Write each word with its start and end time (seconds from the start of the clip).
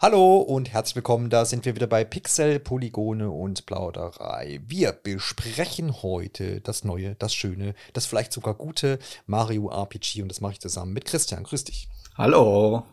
Hallo 0.00 0.36
und 0.36 0.72
herzlich 0.72 0.94
willkommen, 0.94 1.28
da 1.28 1.44
sind 1.44 1.64
wir 1.64 1.74
wieder 1.74 1.88
bei 1.88 2.04
Pixel, 2.04 2.60
Polygone 2.60 3.30
und 3.30 3.66
Plauderei. 3.66 4.60
Wir 4.64 4.92
besprechen 4.92 6.04
heute 6.04 6.60
das 6.60 6.84
neue, 6.84 7.16
das 7.16 7.34
schöne, 7.34 7.74
das 7.94 8.06
vielleicht 8.06 8.32
sogar 8.32 8.54
gute 8.54 9.00
Mario 9.26 9.68
RPG 9.70 10.22
und 10.22 10.28
das 10.28 10.40
mache 10.40 10.52
ich 10.52 10.60
zusammen 10.60 10.92
mit 10.92 11.04
Christian. 11.04 11.42
Grüß 11.42 11.64
dich. 11.64 11.88
Hallo. 12.16 12.84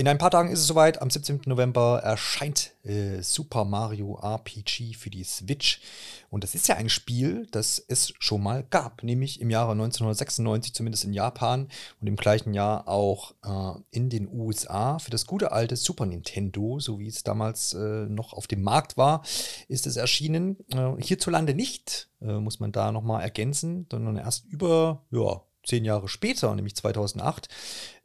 In 0.00 0.08
ein 0.08 0.16
paar 0.16 0.30
Tagen 0.30 0.50
ist 0.50 0.60
es 0.60 0.66
soweit. 0.66 1.02
Am 1.02 1.10
17. 1.10 1.42
November 1.44 2.00
erscheint 2.02 2.72
äh, 2.84 3.20
Super 3.20 3.66
Mario 3.66 4.18
RPG 4.18 4.94
für 4.94 5.10
die 5.10 5.24
Switch. 5.24 5.82
Und 6.30 6.42
das 6.42 6.54
ist 6.54 6.68
ja 6.68 6.76
ein 6.76 6.88
Spiel, 6.88 7.46
das 7.50 7.84
es 7.86 8.14
schon 8.18 8.42
mal 8.42 8.64
gab, 8.70 9.02
nämlich 9.02 9.42
im 9.42 9.50
Jahre 9.50 9.72
1996, 9.72 10.72
zumindest 10.72 11.04
in 11.04 11.12
Japan 11.12 11.68
und 12.00 12.06
im 12.06 12.16
gleichen 12.16 12.54
Jahr 12.54 12.88
auch 12.88 13.34
äh, 13.44 13.78
in 13.90 14.08
den 14.08 14.32
USA. 14.32 14.98
Für 14.98 15.10
das 15.10 15.26
gute 15.26 15.52
alte 15.52 15.76
Super 15.76 16.06
Nintendo, 16.06 16.80
so 16.80 16.98
wie 16.98 17.08
es 17.08 17.22
damals 17.22 17.74
äh, 17.74 18.06
noch 18.06 18.32
auf 18.32 18.46
dem 18.46 18.62
Markt 18.62 18.96
war, 18.96 19.22
ist 19.68 19.86
es 19.86 19.96
erschienen. 19.96 20.56
Äh, 20.72 20.92
hierzulande 21.02 21.52
nicht, 21.52 22.08
äh, 22.22 22.38
muss 22.38 22.58
man 22.58 22.72
da 22.72 22.90
nochmal 22.90 23.20
ergänzen, 23.20 23.86
sondern 23.90 24.16
erst 24.16 24.46
über, 24.46 25.04
ja, 25.10 25.42
zehn 25.70 25.84
Jahre 25.84 26.08
später, 26.08 26.54
nämlich 26.54 26.74
2008, 26.76 27.48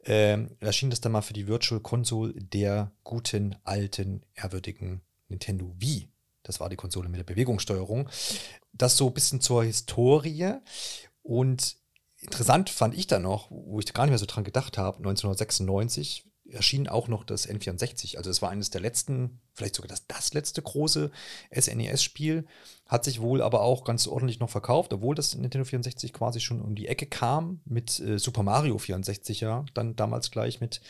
äh, 0.04 0.38
erschien 0.60 0.90
das 0.90 1.00
dann 1.00 1.12
mal 1.12 1.22
für 1.22 1.32
die 1.32 1.48
Virtual 1.48 1.80
Console 1.80 2.32
der 2.32 2.92
guten, 3.02 3.56
alten, 3.64 4.24
ehrwürdigen 4.34 5.02
Nintendo 5.28 5.74
Wii. 5.76 6.08
Das 6.42 6.60
war 6.60 6.68
die 6.68 6.76
Konsole 6.76 7.08
mit 7.08 7.18
der 7.18 7.24
Bewegungssteuerung. 7.24 8.08
Das 8.72 8.96
so 8.96 9.08
ein 9.08 9.14
bisschen 9.14 9.40
zur 9.40 9.64
Historie. 9.64 10.54
Und 11.22 11.76
interessant 12.18 12.70
fand 12.70 12.94
ich 12.94 13.08
dann 13.08 13.22
noch, 13.22 13.50
wo 13.50 13.80
ich 13.80 13.92
gar 13.92 14.04
nicht 14.04 14.10
mehr 14.10 14.18
so 14.18 14.26
dran 14.26 14.44
gedacht 14.44 14.78
habe, 14.78 14.98
1996 14.98 16.25
erschien 16.50 16.88
auch 16.88 17.08
noch 17.08 17.24
das 17.24 17.48
N64. 17.48 18.16
Also 18.16 18.30
es 18.30 18.42
war 18.42 18.50
eines 18.50 18.70
der 18.70 18.80
letzten, 18.80 19.40
vielleicht 19.54 19.76
sogar 19.76 19.88
das, 19.88 20.06
das 20.06 20.34
letzte 20.34 20.62
große 20.62 21.10
SNES-Spiel. 21.52 22.46
Hat 22.86 23.04
sich 23.04 23.20
wohl 23.20 23.42
aber 23.42 23.62
auch 23.62 23.84
ganz 23.84 24.06
ordentlich 24.06 24.38
noch 24.38 24.50
verkauft, 24.50 24.92
obwohl 24.92 25.14
das 25.14 25.34
Nintendo 25.34 25.64
64 25.64 26.12
quasi 26.12 26.40
schon 26.40 26.60
um 26.60 26.74
die 26.74 26.88
Ecke 26.88 27.06
kam 27.06 27.60
mit 27.64 27.98
äh, 28.00 28.18
Super 28.18 28.42
Mario 28.42 28.78
64 28.78 29.40
ja. 29.40 29.64
Dann 29.74 29.96
damals 29.96 30.30
gleich 30.30 30.60
mit, 30.60 30.80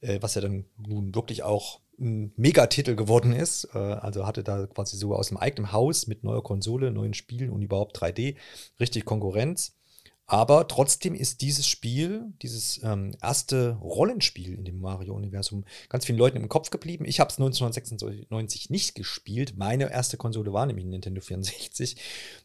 äh, 0.00 0.18
was 0.20 0.34
ja 0.34 0.40
dann 0.40 0.64
nun 0.76 1.14
wirklich 1.14 1.42
auch 1.42 1.80
ein 1.98 2.32
Megatitel 2.36 2.96
geworden 2.96 3.32
ist. 3.32 3.68
Äh, 3.74 3.78
also 3.78 4.26
hatte 4.26 4.44
da 4.44 4.66
quasi 4.66 4.96
so 4.96 5.14
aus 5.14 5.28
dem 5.28 5.36
eigenen 5.36 5.72
Haus 5.72 6.06
mit 6.06 6.24
neuer 6.24 6.42
Konsole, 6.42 6.90
neuen 6.90 7.14
Spielen 7.14 7.50
und 7.50 7.62
überhaupt 7.62 7.96
3D 7.98 8.36
richtig 8.78 9.04
Konkurrenz. 9.04 9.76
Aber 10.32 10.66
trotzdem 10.66 11.14
ist 11.14 11.42
dieses 11.42 11.66
Spiel, 11.66 12.32
dieses 12.40 12.82
ähm, 12.82 13.14
erste 13.20 13.72
Rollenspiel 13.82 14.54
in 14.54 14.64
dem 14.64 14.80
Mario-Universum, 14.80 15.66
ganz 15.90 16.06
vielen 16.06 16.16
Leuten 16.16 16.38
im 16.38 16.48
Kopf 16.48 16.70
geblieben. 16.70 17.04
Ich 17.04 17.20
habe 17.20 17.28
es 17.28 17.36
1996 17.36 18.70
nicht 18.70 18.94
gespielt. 18.94 19.58
Meine 19.58 19.92
erste 19.92 20.16
Konsole 20.16 20.50
war 20.54 20.64
nämlich 20.64 20.86
Nintendo 20.86 21.20
64 21.20 21.98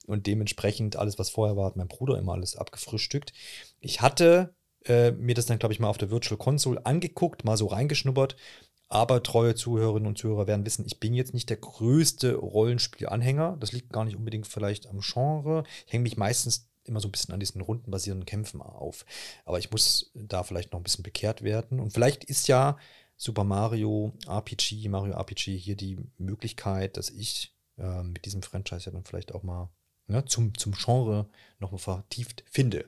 und 0.06 0.28
dementsprechend 0.28 0.98
alles, 0.98 1.18
was 1.18 1.30
vorher 1.30 1.56
war, 1.56 1.68
hat 1.68 1.78
mein 1.78 1.88
Bruder 1.88 2.18
immer 2.18 2.34
alles 2.34 2.58
abgefrühstückt. 2.58 3.32
Ich 3.80 4.02
hatte 4.02 4.54
äh, 4.84 5.12
mir 5.12 5.34
das 5.34 5.46
dann, 5.46 5.58
glaube 5.58 5.72
ich, 5.72 5.80
mal 5.80 5.88
auf 5.88 5.98
der 5.98 6.12
Virtual 6.12 6.38
Console 6.38 6.86
angeguckt, 6.86 7.46
mal 7.46 7.56
so 7.56 7.68
reingeschnuppert. 7.68 8.36
Aber 8.90 9.24
treue 9.24 9.56
Zuhörerinnen 9.56 10.08
und 10.08 10.18
Zuhörer 10.18 10.48
werden 10.48 10.66
wissen, 10.66 10.86
ich 10.86 11.00
bin 11.00 11.14
jetzt 11.14 11.34
nicht 11.34 11.50
der 11.50 11.58
größte 11.58 12.36
Rollenspiel-Anhänger. 12.36 13.56
Das 13.62 13.72
liegt 13.72 13.94
gar 13.94 14.04
nicht 14.04 14.18
unbedingt 14.18 14.48
vielleicht 14.48 14.88
am 14.88 15.00
Genre. 15.00 15.64
Ich 15.86 15.94
hänge 15.94 16.04
mich 16.04 16.18
meistens 16.18 16.67
immer 16.88 17.00
so 17.00 17.08
ein 17.08 17.12
bisschen 17.12 17.34
an 17.34 17.40
diesen 17.40 17.62
rundenbasierenden 17.62 18.26
Kämpfen 18.26 18.62
auf. 18.62 19.06
Aber 19.45 19.60
ich 19.60 19.72
muss 19.72 20.11
da 20.14 20.44
vielleicht 20.44 20.72
noch 20.72 20.80
ein 20.80 20.84
bisschen 20.84 21.04
bekehrt 21.04 21.44
werden. 21.44 21.80
Und 21.80 21.94
vielleicht 21.94 22.23
ist 22.23 22.48
ja 22.48 22.78
Super 23.16 23.44
Mario 23.44 24.14
RPG, 24.28 24.89
Mario 24.89 25.14
RPG 25.14 25.58
hier 25.58 25.76
die 25.76 25.98
Möglichkeit, 26.17 26.98
dass 26.98 27.10
ich 27.10 27.56
äh, 27.78 28.04
mit 28.04 28.26
diesem 28.26 28.44
Franchise 28.44 28.86
ja 28.86 28.92
dann 28.92 29.06
vielleicht 29.06 29.34
auch 29.34 29.44
mal 29.44 29.70
ne, 30.08 30.26
zum, 30.26 30.58
zum 30.58 30.73
Genre 30.73 31.28
nochmal 31.60 31.80
vertieft 31.80 32.44
finde. 32.50 32.86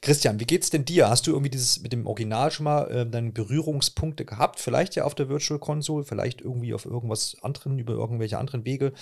Christian, 0.00 0.40
wie 0.40 0.44
geht's 0.44 0.70
denn 0.70 0.84
dir? 0.84 1.08
Hast 1.08 1.26
du 1.26 1.32
irgendwie 1.32 1.50
dieses 1.50 1.80
mit 1.80 1.92
dem 1.92 2.06
Original 2.06 2.50
schon 2.50 2.64
mal 2.64 2.90
äh, 2.90 3.06
deine 3.08 3.32
Berührungspunkte 3.32 4.24
gehabt? 4.24 4.60
Vielleicht 4.60 4.94
ja 4.94 5.04
auf 5.04 5.14
der 5.14 5.28
Virtual 5.28 5.60
Console, 5.60 6.04
vielleicht 6.04 6.40
irgendwie 6.40 6.74
auf 6.74 6.84
irgendwas 6.84 7.36
anderen, 7.42 7.78
über 7.78 7.94
irgendwelche 7.94 8.38
anderen 8.38 8.64
Wege. 8.64 8.92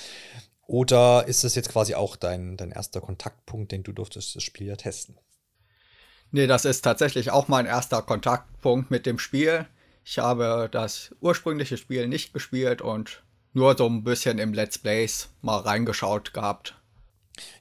Oder 0.70 1.26
ist 1.26 1.42
das 1.42 1.56
jetzt 1.56 1.70
quasi 1.70 1.97
auch 1.97 2.14
dein, 2.14 2.56
dein 2.56 2.70
erster 2.70 3.00
Kontaktpunkt, 3.00 3.72
den 3.72 3.82
du 3.82 3.91
durftest 3.91 4.36
das 4.36 4.44
Spiel 4.44 4.69
ja 4.69 4.76
testen? 4.76 5.19
Nee, 6.31 6.47
das 6.47 6.64
ist 6.64 6.82
tatsächlich 6.82 7.32
auch 7.32 7.48
mein 7.48 7.66
erster 7.66 8.03
Kontaktpunkt 8.03 8.88
mit 8.88 9.04
dem 9.04 9.19
Spiel. 9.19 9.66
Ich 10.04 10.20
habe 10.20 10.69
das 10.70 11.12
ursprüngliche 11.20 11.76
Spiel 11.76 12.06
nicht 12.06 12.32
gespielt 12.32 12.82
und 12.82 13.25
nur 13.53 13.76
so 13.76 13.84
ein 13.88 14.04
bisschen 14.04 14.38
im 14.38 14.54
Let's 14.54 14.78
Plays 14.78 15.30
mal 15.42 15.59
reingeschaut 15.59 16.32
gehabt. 16.32 16.76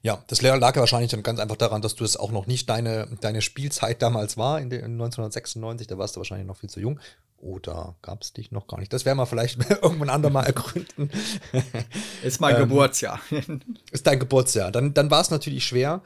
Ja, 0.03 0.23
das 0.27 0.43
lag 0.43 0.75
wahrscheinlich 0.75 1.09
dann 1.09 1.23
ganz 1.23 1.39
einfach 1.39 1.57
daran, 1.57 1.81
dass 1.81 1.95
du 1.95 2.03
es 2.03 2.15
auch 2.15 2.29
noch 2.29 2.45
nicht 2.45 2.69
deine, 2.69 3.07
deine 3.21 3.41
Spielzeit 3.41 4.03
damals 4.03 4.37
war, 4.37 4.61
in, 4.61 4.69
den, 4.69 4.81
in 4.81 4.91
1996, 5.01 5.87
da 5.87 5.97
warst 5.97 6.15
du 6.15 6.19
wahrscheinlich 6.19 6.45
noch 6.45 6.57
viel 6.57 6.69
zu 6.69 6.79
jung. 6.79 6.99
Oder 7.41 7.95
gab 8.01 8.21
es 8.21 8.33
dich 8.33 8.51
noch 8.51 8.67
gar 8.67 8.79
nicht? 8.79 8.91
Das 8.91 9.05
werden 9.05 9.17
wir 9.17 9.25
vielleicht 9.25 9.59
irgendwann 9.81 10.09
andermal 10.09 10.45
ergründen. 10.45 11.09
Ist 12.23 12.41
mein 12.41 12.55
ähm, 12.55 12.61
Geburtsjahr. 12.61 13.19
ist 13.91 14.05
dein 14.05 14.19
Geburtsjahr. 14.19 14.71
Dann, 14.71 14.93
dann 14.93 15.09
war 15.09 15.21
es 15.21 15.29
natürlich 15.29 15.65
schwer. 15.65 16.01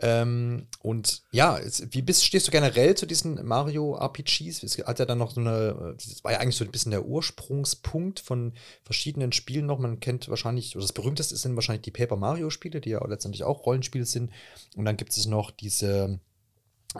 Ähm, 0.00 0.66
und 0.80 1.22
ja, 1.30 1.60
wie 1.90 2.02
bist, 2.02 2.24
stehst 2.24 2.48
du 2.48 2.50
generell 2.50 2.96
zu 2.96 3.06
diesen 3.06 3.46
Mario 3.46 3.94
RPGs? 3.94 4.64
Es 4.64 4.76
hat 4.78 4.98
ja 4.98 5.04
dann 5.04 5.18
noch 5.18 5.30
so 5.30 5.40
eine, 5.40 5.94
das 5.96 6.24
war 6.24 6.32
ja 6.32 6.38
eigentlich 6.38 6.56
so 6.56 6.64
ein 6.64 6.72
bisschen 6.72 6.90
der 6.90 7.04
Ursprungspunkt 7.04 8.18
von 8.18 8.52
verschiedenen 8.82 9.30
Spielen 9.30 9.66
noch. 9.66 9.78
Man 9.78 10.00
kennt 10.00 10.28
wahrscheinlich, 10.28 10.74
oder 10.74 10.82
das 10.82 10.92
berühmteste 10.92 11.36
sind 11.36 11.54
wahrscheinlich 11.54 11.82
die 11.82 11.92
Paper 11.92 12.16
Mario 12.16 12.50
Spiele, 12.50 12.80
die 12.80 12.90
ja 12.90 13.06
letztendlich 13.06 13.44
auch 13.44 13.64
Rollenspiele 13.64 14.04
sind. 14.04 14.32
Und 14.76 14.84
dann 14.84 14.96
gibt 14.96 15.12
es 15.12 15.26
noch 15.26 15.52
diese 15.52 16.18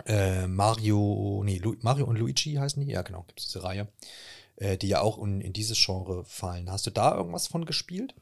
äh, 0.05 0.47
Mario, 0.47 1.41
nee, 1.45 1.57
Lu 1.57 1.75
Mario 1.81 2.05
und 2.05 2.17
Luigi 2.17 2.53
heißen 2.53 2.83
die, 2.83 2.91
ja 2.91 3.01
genau, 3.01 3.23
gibt 3.23 3.39
es 3.39 3.47
diese 3.47 3.63
Reihe, 3.63 3.87
äh, 4.55 4.77
die 4.77 4.89
ja 4.89 5.01
auch 5.01 5.21
in, 5.21 5.41
in 5.41 5.53
dieses 5.53 5.77
Genre 5.77 6.25
fallen. 6.25 6.71
Hast 6.71 6.85
du 6.87 6.91
da 6.91 7.15
irgendwas 7.15 7.47
von 7.47 7.65
gespielt? 7.65 8.15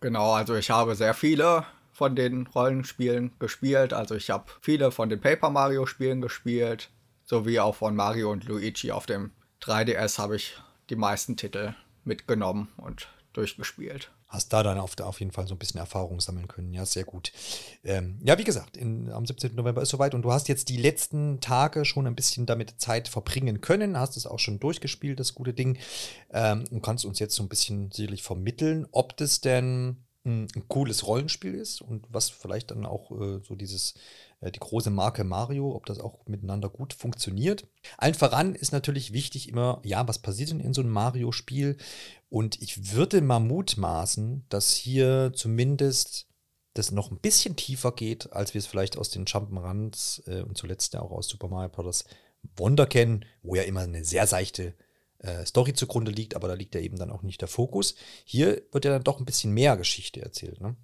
Genau, 0.00 0.32
also 0.32 0.54
ich 0.56 0.70
habe 0.70 0.94
sehr 0.96 1.14
viele 1.14 1.64
von 1.92 2.16
den 2.16 2.46
Rollenspielen 2.46 3.32
gespielt. 3.38 3.92
Also 3.92 4.14
ich 4.14 4.30
habe 4.30 4.50
viele 4.60 4.90
von 4.90 5.08
den 5.08 5.20
Paper 5.20 5.50
Mario 5.50 5.86
Spielen 5.86 6.20
gespielt, 6.20 6.90
sowie 7.24 7.60
auch 7.60 7.76
von 7.76 7.94
Mario 7.94 8.30
und 8.30 8.44
Luigi 8.44 8.90
auf 8.90 9.06
dem 9.06 9.30
3DS 9.62 10.18
habe 10.18 10.36
ich 10.36 10.56
die 10.90 10.96
meisten 10.96 11.36
Titel 11.36 11.74
mitgenommen 12.04 12.72
und 12.78 13.08
durchgespielt 13.32 14.10
hast 14.32 14.52
da 14.52 14.62
dann 14.62 14.78
auf, 14.78 14.98
auf 14.98 15.20
jeden 15.20 15.30
Fall 15.30 15.46
so 15.46 15.54
ein 15.54 15.58
bisschen 15.58 15.78
Erfahrung 15.78 16.20
sammeln 16.20 16.48
können. 16.48 16.72
Ja, 16.72 16.86
sehr 16.86 17.04
gut. 17.04 17.32
Ähm, 17.84 18.18
ja, 18.24 18.38
wie 18.38 18.44
gesagt, 18.44 18.78
in, 18.78 19.10
am 19.10 19.26
17. 19.26 19.54
November 19.54 19.82
ist 19.82 19.90
soweit 19.90 20.14
und 20.14 20.22
du 20.22 20.32
hast 20.32 20.48
jetzt 20.48 20.70
die 20.70 20.78
letzten 20.78 21.40
Tage 21.40 21.84
schon 21.84 22.06
ein 22.06 22.14
bisschen 22.14 22.46
damit 22.46 22.80
Zeit 22.80 23.08
verbringen 23.08 23.60
können, 23.60 23.98
hast 23.98 24.16
es 24.16 24.26
auch 24.26 24.38
schon 24.38 24.58
durchgespielt, 24.58 25.20
das 25.20 25.34
gute 25.34 25.52
Ding, 25.52 25.78
ähm, 26.32 26.64
und 26.70 26.82
kannst 26.82 27.04
uns 27.04 27.18
jetzt 27.18 27.34
so 27.34 27.42
ein 27.42 27.48
bisschen 27.50 27.92
sicherlich 27.92 28.22
vermitteln, 28.22 28.86
ob 28.90 29.16
das 29.18 29.42
denn 29.42 29.98
ein, 30.24 30.46
ein 30.54 30.68
cooles 30.68 31.06
Rollenspiel 31.06 31.54
ist 31.54 31.82
und 31.82 32.06
was 32.10 32.30
vielleicht 32.30 32.70
dann 32.70 32.86
auch 32.86 33.10
äh, 33.10 33.40
so 33.46 33.54
dieses 33.54 33.94
äh, 34.40 34.50
die 34.50 34.60
große 34.60 34.90
Marke 34.90 35.24
Mario, 35.24 35.74
ob 35.74 35.86
das 35.86 35.98
auch 35.98 36.26
miteinander 36.26 36.68
gut 36.68 36.92
funktioniert. 36.92 37.66
Allen 37.98 38.14
voran 38.14 38.54
ist 38.54 38.72
natürlich 38.72 39.12
wichtig 39.12 39.48
immer, 39.48 39.80
ja, 39.84 40.06
was 40.06 40.18
passiert 40.20 40.50
denn 40.50 40.60
in 40.60 40.74
so 40.74 40.82
einem 40.82 40.90
Mario-Spiel? 40.90 41.76
Und 42.32 42.62
ich 42.62 42.94
würde 42.94 43.20
mal 43.20 43.40
mutmaßen, 43.40 44.46
dass 44.48 44.72
hier 44.74 45.32
zumindest 45.34 46.28
das 46.72 46.90
noch 46.90 47.10
ein 47.10 47.18
bisschen 47.18 47.56
tiefer 47.56 47.92
geht, 47.92 48.32
als 48.32 48.54
wir 48.54 48.58
es 48.60 48.66
vielleicht 48.66 48.96
aus 48.96 49.10
den 49.10 49.26
Jump'n'Runs 49.26 50.26
äh, 50.26 50.40
und 50.40 50.56
zuletzt 50.56 50.94
ja 50.94 51.02
auch 51.02 51.10
aus 51.10 51.28
Super 51.28 51.48
Mario 51.48 51.68
Bros. 51.68 52.06
Wonder 52.56 52.86
kennen, 52.86 53.26
wo 53.42 53.54
ja 53.54 53.64
immer 53.64 53.80
eine 53.80 54.02
sehr 54.06 54.26
seichte 54.26 54.72
äh, 55.18 55.44
Story 55.44 55.74
zugrunde 55.74 56.10
liegt, 56.10 56.34
aber 56.34 56.48
da 56.48 56.54
liegt 56.54 56.74
ja 56.74 56.80
eben 56.80 56.96
dann 56.96 57.10
auch 57.10 57.20
nicht 57.20 57.42
der 57.42 57.48
Fokus. 57.48 57.96
Hier 58.24 58.62
wird 58.72 58.86
ja 58.86 58.92
dann 58.92 59.04
doch 59.04 59.18
ein 59.20 59.26
bisschen 59.26 59.52
mehr 59.52 59.76
Geschichte 59.76 60.22
erzählt, 60.22 60.58
ne? 60.62 60.74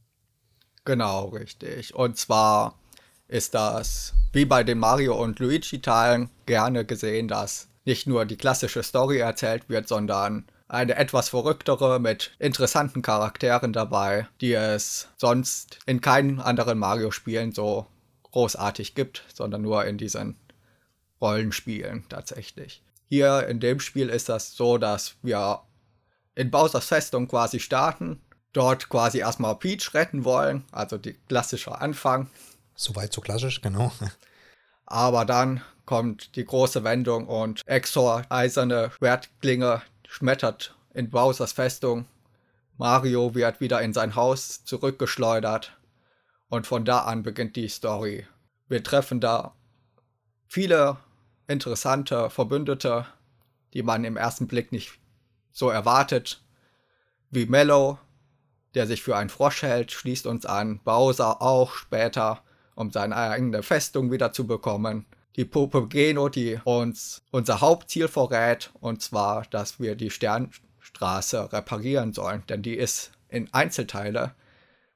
Genau, 0.84 1.28
richtig. 1.28 1.94
Und 1.94 2.18
zwar 2.18 2.78
ist 3.26 3.54
das 3.54 4.12
wie 4.34 4.44
bei 4.44 4.64
den 4.64 4.78
Mario 4.78 5.18
und 5.18 5.38
Luigi-Teilen 5.38 6.28
gerne 6.44 6.84
gesehen, 6.84 7.26
dass 7.26 7.68
nicht 7.86 8.06
nur 8.06 8.26
die 8.26 8.36
klassische 8.36 8.82
Story 8.82 9.16
erzählt 9.16 9.70
wird, 9.70 9.88
sondern 9.88 10.44
eine 10.68 10.96
etwas 10.96 11.30
verrücktere 11.30 11.98
mit 11.98 12.32
interessanten 12.38 13.02
Charakteren 13.02 13.72
dabei, 13.72 14.28
die 14.40 14.52
es 14.52 15.08
sonst 15.16 15.78
in 15.86 16.00
keinen 16.00 16.40
anderen 16.40 16.78
Mario-Spielen 16.78 17.52
so 17.52 17.86
großartig 18.24 18.94
gibt, 18.94 19.24
sondern 19.34 19.62
nur 19.62 19.86
in 19.86 19.96
diesen 19.96 20.36
Rollenspielen 21.20 22.04
tatsächlich. 22.08 22.82
Hier 23.08 23.48
in 23.48 23.58
dem 23.58 23.80
Spiel 23.80 24.10
ist 24.10 24.28
das 24.28 24.54
so, 24.54 24.76
dass 24.76 25.16
wir 25.22 25.62
in 26.34 26.50
Bowsers 26.50 26.86
Festung 26.86 27.26
quasi 27.26 27.58
starten, 27.58 28.20
dort 28.52 28.90
quasi 28.90 29.18
erstmal 29.18 29.56
Peach 29.56 29.94
retten 29.94 30.24
wollen, 30.24 30.64
also 30.70 30.98
die 30.98 31.14
klassische 31.14 31.80
Anfang. 31.80 32.30
Soweit 32.74 33.12
so 33.12 33.22
klassisch, 33.22 33.62
genau. 33.62 33.90
Aber 34.84 35.24
dann 35.24 35.62
kommt 35.86 36.36
die 36.36 36.44
große 36.44 36.84
Wendung 36.84 37.26
und 37.26 37.62
Exor, 37.66 38.22
eiserne 38.28 38.90
Schwertklinge, 38.98 39.82
schmettert 40.08 40.74
in 40.94 41.10
Bowsers 41.10 41.52
Festung. 41.52 42.06
Mario 42.78 43.34
wird 43.34 43.60
wieder 43.60 43.82
in 43.82 43.92
sein 43.92 44.16
Haus 44.16 44.64
zurückgeschleudert 44.64 45.76
und 46.48 46.66
von 46.66 46.84
da 46.84 47.00
an 47.00 47.22
beginnt 47.22 47.56
die 47.56 47.68
Story. 47.68 48.26
Wir 48.68 48.82
treffen 48.82 49.20
da 49.20 49.54
viele 50.48 50.96
interessante 51.46 52.30
Verbündete, 52.30 53.06
die 53.74 53.82
man 53.82 54.04
im 54.04 54.16
ersten 54.16 54.48
Blick 54.48 54.72
nicht 54.72 54.98
so 55.52 55.68
erwartet, 55.68 56.42
wie 57.30 57.46
Mellow, 57.46 57.98
der 58.74 58.86
sich 58.86 59.02
für 59.02 59.16
einen 59.16 59.30
Frosch 59.30 59.62
hält, 59.62 59.92
schließt 59.92 60.26
uns 60.26 60.46
an, 60.46 60.80
Bowser 60.84 61.42
auch 61.42 61.74
später, 61.74 62.42
um 62.74 62.90
seine 62.90 63.16
eigene 63.16 63.62
Festung 63.62 64.10
wieder 64.10 64.32
zu 64.32 64.46
bekommen. 64.46 65.04
Die 65.38 65.44
Puppe 65.44 65.86
Geno, 65.86 66.28
die 66.28 66.58
uns 66.64 67.22
unser 67.30 67.60
Hauptziel 67.60 68.08
verrät, 68.08 68.72
und 68.80 69.02
zwar, 69.02 69.44
dass 69.50 69.78
wir 69.78 69.94
die 69.94 70.10
Sternstraße 70.10 71.52
reparieren 71.52 72.12
sollen, 72.12 72.42
denn 72.48 72.60
die 72.60 72.74
ist 72.74 73.12
in 73.28 73.48
Einzelteile, 73.54 74.34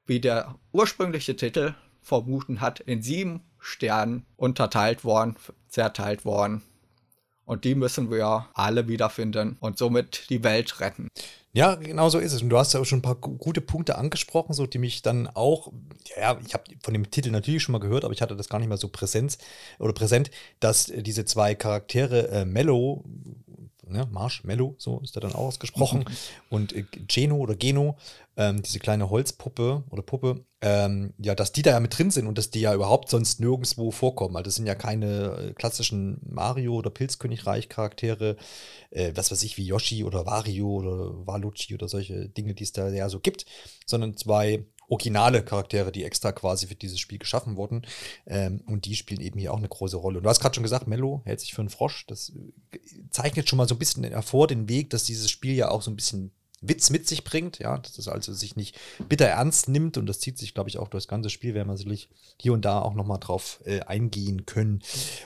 wie 0.05 0.19
der 0.19 0.55
ursprüngliche 0.73 1.37
Titel 1.37 1.75
vermuten 2.01 2.59
hat, 2.59 2.81
in 2.81 3.01
sieben 3.01 3.39
Sternen 3.57 4.25
unterteilt 4.35 5.05
worden, 5.05 5.37
zerteilt 5.69 6.25
worden. 6.25 6.61
Und 7.53 7.63
die 7.63 7.75
müssen 7.75 8.09
wir 8.11 8.47
alle 8.53 8.87
wiederfinden 8.87 9.57
und 9.59 9.77
somit 9.77 10.29
die 10.29 10.43
Welt 10.43 10.79
retten. 10.79 11.07
Ja, 11.55 11.75
genau 11.75 12.09
so 12.09 12.17
ist 12.17 12.33
es. 12.33 12.41
Und 12.41 12.49
du 12.49 12.57
hast 12.57 12.73
ja 12.73 12.79
auch 12.79 12.85
schon 12.85 12.99
ein 12.99 13.03
paar 13.03 13.15
gute 13.15 13.61
Punkte 13.61 13.95
angesprochen, 13.95 14.53
so 14.53 14.65
die 14.65 14.79
mich 14.79 15.03
dann 15.03 15.27
auch, 15.27 15.71
ja, 16.17 16.35
ich 16.45 16.55
habe 16.55 16.63
von 16.81 16.95
dem 16.95 17.11
Titel 17.11 17.29
natürlich 17.29 17.61
schon 17.61 17.73
mal 17.73 17.79
gehört, 17.79 18.05
aber 18.05 18.13
ich 18.13 18.23
hatte 18.23 18.35
das 18.35 18.49
gar 18.49 18.57
nicht 18.57 18.69
mehr 18.69 18.77
so 18.77 18.87
präsent 18.87 19.37
oder 19.77 19.93
präsent, 19.93 20.31
dass 20.59 20.85
diese 20.85 21.25
zwei 21.25 21.53
Charaktere 21.53 22.29
äh, 22.29 22.45
Mellow 22.45 23.03
ne, 23.87 24.07
Marshmallow, 24.11 24.75
so 24.77 24.99
ist 25.01 25.15
er 25.15 25.21
dann 25.21 25.33
auch 25.33 25.47
ausgesprochen. 25.47 26.05
und 26.49 26.73
äh, 26.73 26.83
Geno 27.07 27.37
oder 27.37 27.55
Geno, 27.55 27.97
ähm, 28.35 28.61
diese 28.61 28.79
kleine 28.79 29.09
Holzpuppe 29.09 29.83
oder 29.89 30.01
Puppe, 30.01 30.43
ähm, 30.63 31.13
ja, 31.17 31.35
dass 31.35 31.51
die 31.51 31.61
da 31.61 31.71
ja 31.71 31.79
mit 31.81 31.97
drin 31.97 32.09
sind 32.09 32.25
und 32.25 32.37
dass 32.37 32.49
die 32.49 32.61
ja 32.61 32.73
überhaupt 32.73 33.09
sonst 33.09 33.41
nirgendwo 33.41 33.91
vorkommen. 33.91 34.37
Also 34.37 34.45
das 34.45 34.55
sind 34.55 34.65
ja 34.65 34.75
keine 34.75 35.49
äh, 35.49 35.53
klassischen 35.53 36.21
Mario- 36.23 36.75
oder 36.75 36.89
Pilzkönigreich-Charaktere, 36.89 38.37
äh, 38.91 39.11
was 39.13 39.29
weiß 39.29 39.43
ich, 39.43 39.57
wie 39.57 39.65
Yoshi 39.65 40.05
oder 40.05 40.25
Wario 40.25 40.69
oder 40.69 41.27
Waluigi 41.27 41.73
oder 41.73 41.89
solche 41.89 42.29
Dinge, 42.29 42.53
die 42.53 42.63
es 42.63 42.71
da 42.71 42.87
ja 42.87 43.09
so 43.09 43.19
gibt, 43.19 43.45
sondern 43.85 44.15
zwei 44.15 44.65
originale 44.87 45.43
Charaktere, 45.43 45.91
die 45.91 46.05
extra 46.05 46.31
quasi 46.31 46.67
für 46.67 46.75
dieses 46.75 46.99
Spiel 46.99 47.17
geschaffen 47.17 47.57
wurden. 47.57 47.81
Ähm, 48.25 48.61
und 48.65 48.85
die 48.85 48.95
spielen 48.95 49.21
eben 49.21 49.39
hier 49.39 49.53
auch 49.53 49.57
eine 49.57 49.67
große 49.67 49.97
Rolle. 49.97 50.19
Und 50.19 50.23
du 50.23 50.29
hast 50.29 50.39
gerade 50.39 50.55
schon 50.55 50.63
gesagt, 50.63 50.87
Mello 50.87 51.23
hält 51.25 51.41
sich 51.41 51.53
für 51.53 51.61
einen 51.61 51.69
Frosch. 51.69 52.05
Das 52.07 52.29
äh, 52.29 52.79
zeichnet 53.09 53.49
schon 53.49 53.57
mal 53.57 53.67
so 53.67 53.75
ein 53.75 53.79
bisschen 53.79 54.05
hervor 54.05 54.47
den 54.47 54.69
Weg, 54.69 54.91
dass 54.91 55.03
dieses 55.03 55.29
Spiel 55.29 55.55
ja 55.55 55.69
auch 55.71 55.81
so 55.81 55.91
ein 55.91 55.97
bisschen 55.97 56.31
Witz 56.67 56.89
mit 56.89 57.07
sich 57.07 57.23
bringt, 57.23 57.59
ja, 57.59 57.77
dass 57.77 57.97
es 57.97 58.07
also 58.07 58.33
sich 58.33 58.55
nicht 58.55 58.79
bitter 59.07 59.25
ernst 59.25 59.69
nimmt. 59.69 59.97
Und 59.97 60.07
das 60.07 60.19
zieht 60.19 60.37
sich, 60.37 60.53
glaube 60.53 60.69
ich, 60.69 60.77
auch 60.77 60.87
durch 60.87 61.03
das 61.03 61.09
ganze 61.09 61.29
Spiel, 61.29 61.53
werden 61.53 61.67
wir 61.67 61.77
sicherlich 61.77 62.09
hier 62.37 62.53
und 62.53 62.65
da 62.65 62.81
auch 62.81 62.93
nochmal 62.93 63.19
drauf 63.19 63.59
äh, 63.65 63.81
eingehen 63.81 64.45
können. 64.45 64.81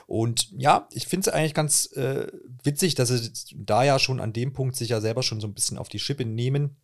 Und 0.06 0.50
ja, 0.56 0.88
ich 0.92 1.06
finde 1.06 1.28
es 1.28 1.34
eigentlich 1.34 1.54
ganz 1.54 1.86
äh, 1.92 2.26
witzig, 2.62 2.94
dass 2.94 3.08
sie 3.08 3.30
da 3.56 3.84
ja 3.84 3.98
schon 3.98 4.20
an 4.20 4.32
dem 4.32 4.52
Punkt 4.52 4.76
sich 4.76 4.90
ja 4.90 5.00
selber 5.00 5.22
schon 5.22 5.40
so 5.40 5.46
ein 5.46 5.54
bisschen 5.54 5.78
auf 5.78 5.88
die 5.88 5.98
Schippe 5.98 6.24
nehmen. 6.24 6.76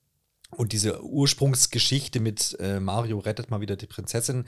Und 0.56 0.73
diese 0.73 1.03
Ursprungsgeschichte 1.03 2.21
mit 2.21 2.56
äh, 2.61 2.81
Mario 2.81 3.19
rettet 3.19 3.51
mal 3.51 3.61
wieder 3.61 3.77
die 3.77 3.87
Prinzessin 3.87 4.47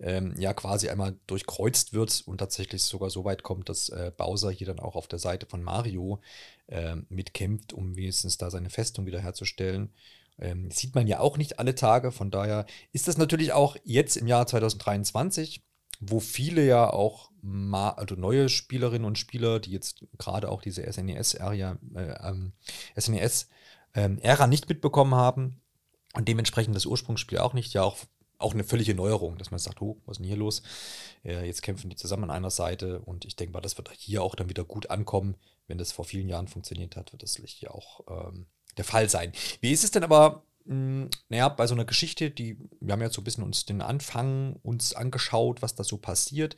ähm, 0.00 0.34
ja 0.36 0.52
quasi 0.52 0.88
einmal 0.88 1.16
durchkreuzt 1.26 1.92
wird 1.94 2.22
und 2.26 2.38
tatsächlich 2.38 2.82
sogar 2.82 3.10
so 3.10 3.24
weit 3.24 3.42
kommt, 3.42 3.68
dass 3.68 3.88
äh, 3.88 4.12
Bowser 4.16 4.50
hier 4.50 4.66
dann 4.66 4.80
auch 4.80 4.96
auf 4.96 5.08
der 5.08 5.18
Seite 5.18 5.46
von 5.46 5.62
Mario 5.62 6.20
äh, 6.68 6.96
mitkämpft, 7.08 7.72
um 7.72 7.96
wenigstens 7.96 8.38
da 8.38 8.50
seine 8.50 8.70
Festung 8.70 9.06
wiederherzustellen. 9.06 9.92
Ähm, 10.38 10.70
sieht 10.70 10.94
man 10.94 11.06
ja 11.06 11.20
auch 11.20 11.38
nicht 11.38 11.58
alle 11.58 11.74
Tage, 11.74 12.12
von 12.12 12.30
daher 12.30 12.66
ist 12.92 13.08
das 13.08 13.16
natürlich 13.16 13.52
auch 13.52 13.76
jetzt 13.84 14.16
im 14.16 14.26
Jahr 14.26 14.46
2023, 14.46 15.64
wo 16.00 16.20
viele 16.20 16.66
ja 16.66 16.90
auch 16.90 17.30
also 17.72 18.16
neue 18.16 18.48
Spielerinnen 18.48 19.06
und 19.06 19.18
Spieler, 19.18 19.60
die 19.60 19.70
jetzt 19.70 20.04
gerade 20.18 20.50
auch 20.50 20.60
diese 20.60 20.90
SNES-Area, 20.90 21.78
äh, 21.94 22.28
ähm, 22.28 22.52
SNES 22.98 23.48
ähm, 23.94 24.18
Ära 24.18 24.46
nicht 24.46 24.68
mitbekommen 24.68 25.14
haben 25.14 25.60
und 26.14 26.28
dementsprechend 26.28 26.74
das 26.74 26.86
Ursprungsspiel 26.86 27.38
auch 27.38 27.54
nicht, 27.54 27.72
ja 27.72 27.82
auch, 27.82 27.96
auch 28.38 28.54
eine 28.54 28.64
völlige 28.64 28.94
Neuerung, 28.94 29.38
dass 29.38 29.50
man 29.50 29.58
sagt, 29.58 29.80
oh, 29.80 29.96
was 30.04 30.14
ist 30.14 30.18
denn 30.18 30.26
hier 30.26 30.36
los? 30.36 30.62
Äh, 31.24 31.46
jetzt 31.46 31.62
kämpfen 31.62 31.90
die 31.90 31.96
zusammen 31.96 32.24
an 32.24 32.30
einer 32.30 32.50
Seite 32.50 33.00
und 33.00 33.24
ich 33.24 33.36
denke 33.36 33.52
mal, 33.52 33.60
das 33.60 33.76
wird 33.78 33.90
hier 33.96 34.22
auch 34.22 34.34
dann 34.34 34.48
wieder 34.48 34.64
gut 34.64 34.90
ankommen. 34.90 35.36
Wenn 35.68 35.78
das 35.78 35.92
vor 35.92 36.04
vielen 36.04 36.28
Jahren 36.28 36.48
funktioniert 36.48 36.96
hat, 36.96 37.12
wird 37.12 37.22
das 37.22 37.36
hier 37.36 37.74
auch 37.74 38.00
ähm, 38.08 38.46
der 38.76 38.84
Fall 38.84 39.08
sein. 39.08 39.32
Wie 39.60 39.72
ist 39.72 39.84
es 39.84 39.90
denn 39.90 40.04
aber 40.04 40.42
naja, 40.68 41.48
bei 41.48 41.66
so 41.66 41.74
einer 41.74 41.84
Geschichte, 41.84 42.30
die, 42.30 42.58
wir 42.80 42.92
haben 42.92 43.00
ja 43.00 43.10
so 43.10 43.20
ein 43.20 43.24
bisschen 43.24 43.44
uns 43.44 43.66
den 43.66 43.80
Anfang 43.80 44.56
uns 44.62 44.94
angeschaut, 44.94 45.62
was 45.62 45.76
da 45.76 45.84
so 45.84 45.96
passiert. 45.96 46.56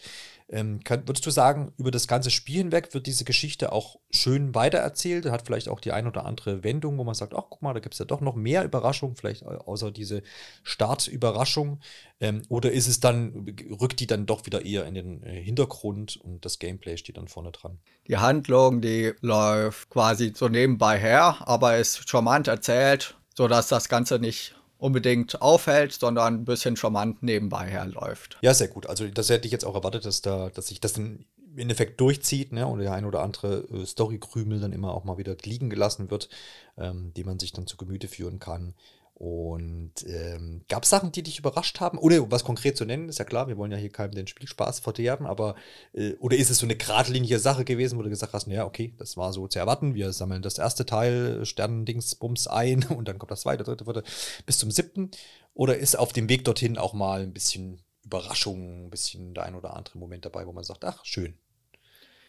Ähm, 0.51 0.81
kann, 0.83 1.07
würdest 1.07 1.27
du 1.27 1.31
sagen, 1.31 1.73
über 1.77 1.91
das 1.91 2.09
ganze 2.09 2.31
Spiel 2.31 2.59
hinweg 2.59 2.95
wird 2.95 3.07
diese 3.07 3.25
Geschichte 3.25 3.71
auch 3.71 3.99
schön 4.11 4.55
weitererzählt? 4.55 5.27
Hat 5.27 5.45
vielleicht 5.45 5.69
auch 5.69 5.81
die 5.81 5.93
ein 5.93 6.07
oder 6.07 6.25
andere 6.25 6.65
Wendung, 6.65 6.97
wo 6.97 7.05
man 7.05 7.15
sagt, 7.15 7.35
ach 7.35 7.45
guck 7.51 7.61
mal, 7.61 7.75
da 7.75 7.81
gibt 7.81 7.95
es 7.95 7.99
ja 7.99 8.07
doch 8.07 8.23
noch 8.23 8.35
mehr 8.35 8.65
Überraschungen, 8.65 9.15
vielleicht 9.15 9.45
außer 9.45 9.91
diese 9.91 10.23
Startüberraschung. 10.63 11.81
Ähm, 12.21 12.43
oder 12.49 12.73
ist 12.73 12.89
es 12.89 13.01
dann, 13.01 13.55
rückt 13.79 14.01
die 14.01 14.07
dann 14.07 14.25
doch 14.25 14.47
wieder 14.47 14.65
eher 14.65 14.87
in 14.87 14.95
den 14.95 15.23
äh, 15.23 15.43
Hintergrund 15.43 16.17
und 16.17 16.47
das 16.47 16.59
Gameplay 16.59 16.97
steht 16.97 17.19
dann 17.19 17.29
vorne 17.29 17.53
dran? 17.53 17.79
Die 18.07 18.17
Handlung, 18.17 18.81
die 18.81 19.13
läuft 19.21 19.91
quasi 19.91 20.33
so 20.35 20.49
nebenbei 20.49 20.99
her, 20.99 21.37
aber 21.47 21.77
ist 21.77 22.09
charmant 22.09 22.49
erzählt 22.49 23.18
sodass 23.39 23.69
das 23.69 23.89
Ganze 23.89 24.19
nicht 24.19 24.57
unbedingt 24.79 25.41
aufhält, 25.41 25.93
sondern 25.93 26.41
ein 26.41 26.45
bisschen 26.45 26.77
charmant 26.77 27.23
nebenbei 27.23 27.69
herläuft. 27.69 28.37
Ja, 28.41 28.53
sehr 28.53 28.67
gut. 28.67 28.87
Also 28.87 29.07
das 29.07 29.31
hätte 29.31 29.47
ich 29.47 29.53
jetzt 29.53 29.65
auch 29.65 29.77
erwartet, 29.77 30.05
dass 30.07 30.23
da, 30.23 30.51
dass 30.51 30.67
sich 30.67 30.81
das 30.81 30.99
im 30.99 31.25
Endeffekt 31.57 32.01
durchzieht, 32.01 32.53
ne, 32.53 32.67
und 32.67 32.81
der 32.81 32.93
ein 32.93 33.05
oder 33.05 33.23
andere 33.23 33.59
äh, 33.73 33.87
Storykrümel 33.87 34.59
dann 34.59 34.73
immer 34.73 34.93
auch 34.93 35.05
mal 35.05 35.19
wieder 35.19 35.37
liegen 35.45 35.71
gelassen 35.71 36.11
wird, 36.11 36.29
ähm, 36.77 37.13
die 37.15 37.23
man 37.23 37.39
sich 37.39 37.53
dann 37.53 37.69
zu 37.69 37.77
Gemüte 37.77 38.09
führen 38.09 38.41
kann. 38.41 38.75
Und 39.19 39.95
ähm, 40.07 40.63
gab 40.69 40.85
es 40.85 40.91
Sachen, 40.91 41.11
die 41.11 41.25
dich 41.25 41.41
überrascht 41.41 41.81
haben? 41.81 41.99
Ohne 41.99 42.31
was 42.31 42.45
konkret 42.45 42.77
zu 42.77 42.85
nennen, 42.85 43.09
ist 43.09 43.19
ja 43.19 43.25
klar, 43.25 43.49
wir 43.49 43.57
wollen 43.57 43.73
ja 43.73 43.77
hier 43.77 43.91
keinem 43.91 44.13
den 44.13 44.29
Spielspaß 44.29 44.79
verderben, 44.79 45.27
aber 45.27 45.57
äh, 45.93 46.13
oder 46.21 46.37
ist 46.37 46.51
es 46.51 46.59
so 46.59 46.67
eine 46.67 46.77
geradlinige 46.77 47.41
Sache 47.41 47.65
gewesen, 47.65 47.99
wo 47.99 48.03
du 48.03 48.11
gesagt 48.11 48.33
hast, 48.33 48.47
naja, 48.47 48.65
okay, 48.65 48.95
das 48.97 49.17
war 49.17 49.33
so 49.33 49.49
zu 49.49 49.59
erwarten, 49.59 49.97
wir 49.97 50.13
sammeln 50.13 50.43
das 50.43 50.59
erste 50.59 50.87
Teil, 50.87 51.45
Sternendingsbums 51.45 52.47
ein 52.47 52.85
und 52.97 53.09
dann 53.09 53.19
kommt 53.19 53.33
das 53.33 53.41
zweite, 53.41 53.65
dritte, 53.65 53.87
vierte, 53.87 54.05
bis 54.47 54.59
zum 54.59 54.71
siebten? 54.71 55.11
Oder 55.53 55.77
ist 55.79 55.99
auf 55.99 56.13
dem 56.13 56.29
Weg 56.29 56.45
dorthin 56.45 56.79
auch 56.79 56.93
mal 56.93 57.23
ein 57.23 57.33
bisschen 57.33 57.81
Überraschung, 58.05 58.85
ein 58.87 58.91
bisschen 58.91 59.35
der 59.35 59.43
ein 59.47 59.57
oder 59.57 59.75
andere 59.75 59.99
Moment 59.99 60.27
dabei, 60.27 60.47
wo 60.47 60.53
man 60.53 60.63
sagt, 60.63 60.85
ach, 60.85 61.05
schön. 61.05 61.37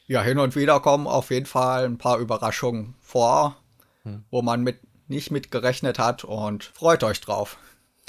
Ja, 0.08 0.24
hin 0.24 0.40
und 0.40 0.56
wieder 0.56 0.80
kommen 0.80 1.06
auf 1.06 1.30
jeden 1.30 1.46
Fall 1.46 1.86
ein 1.86 2.00
paar 2.00 2.18
Überraschungen 2.18 2.96
vor, 3.00 3.58
hm. 4.02 4.26
wo 4.32 4.42
man 4.42 4.64
mit 4.64 4.80
nicht 5.10 5.32
mit 5.32 5.52
gerechnet 5.52 6.00
hat 6.00 6.24
und 6.24 6.64
freut 6.64 7.04
euch 7.04 7.22
drauf. 7.22 7.58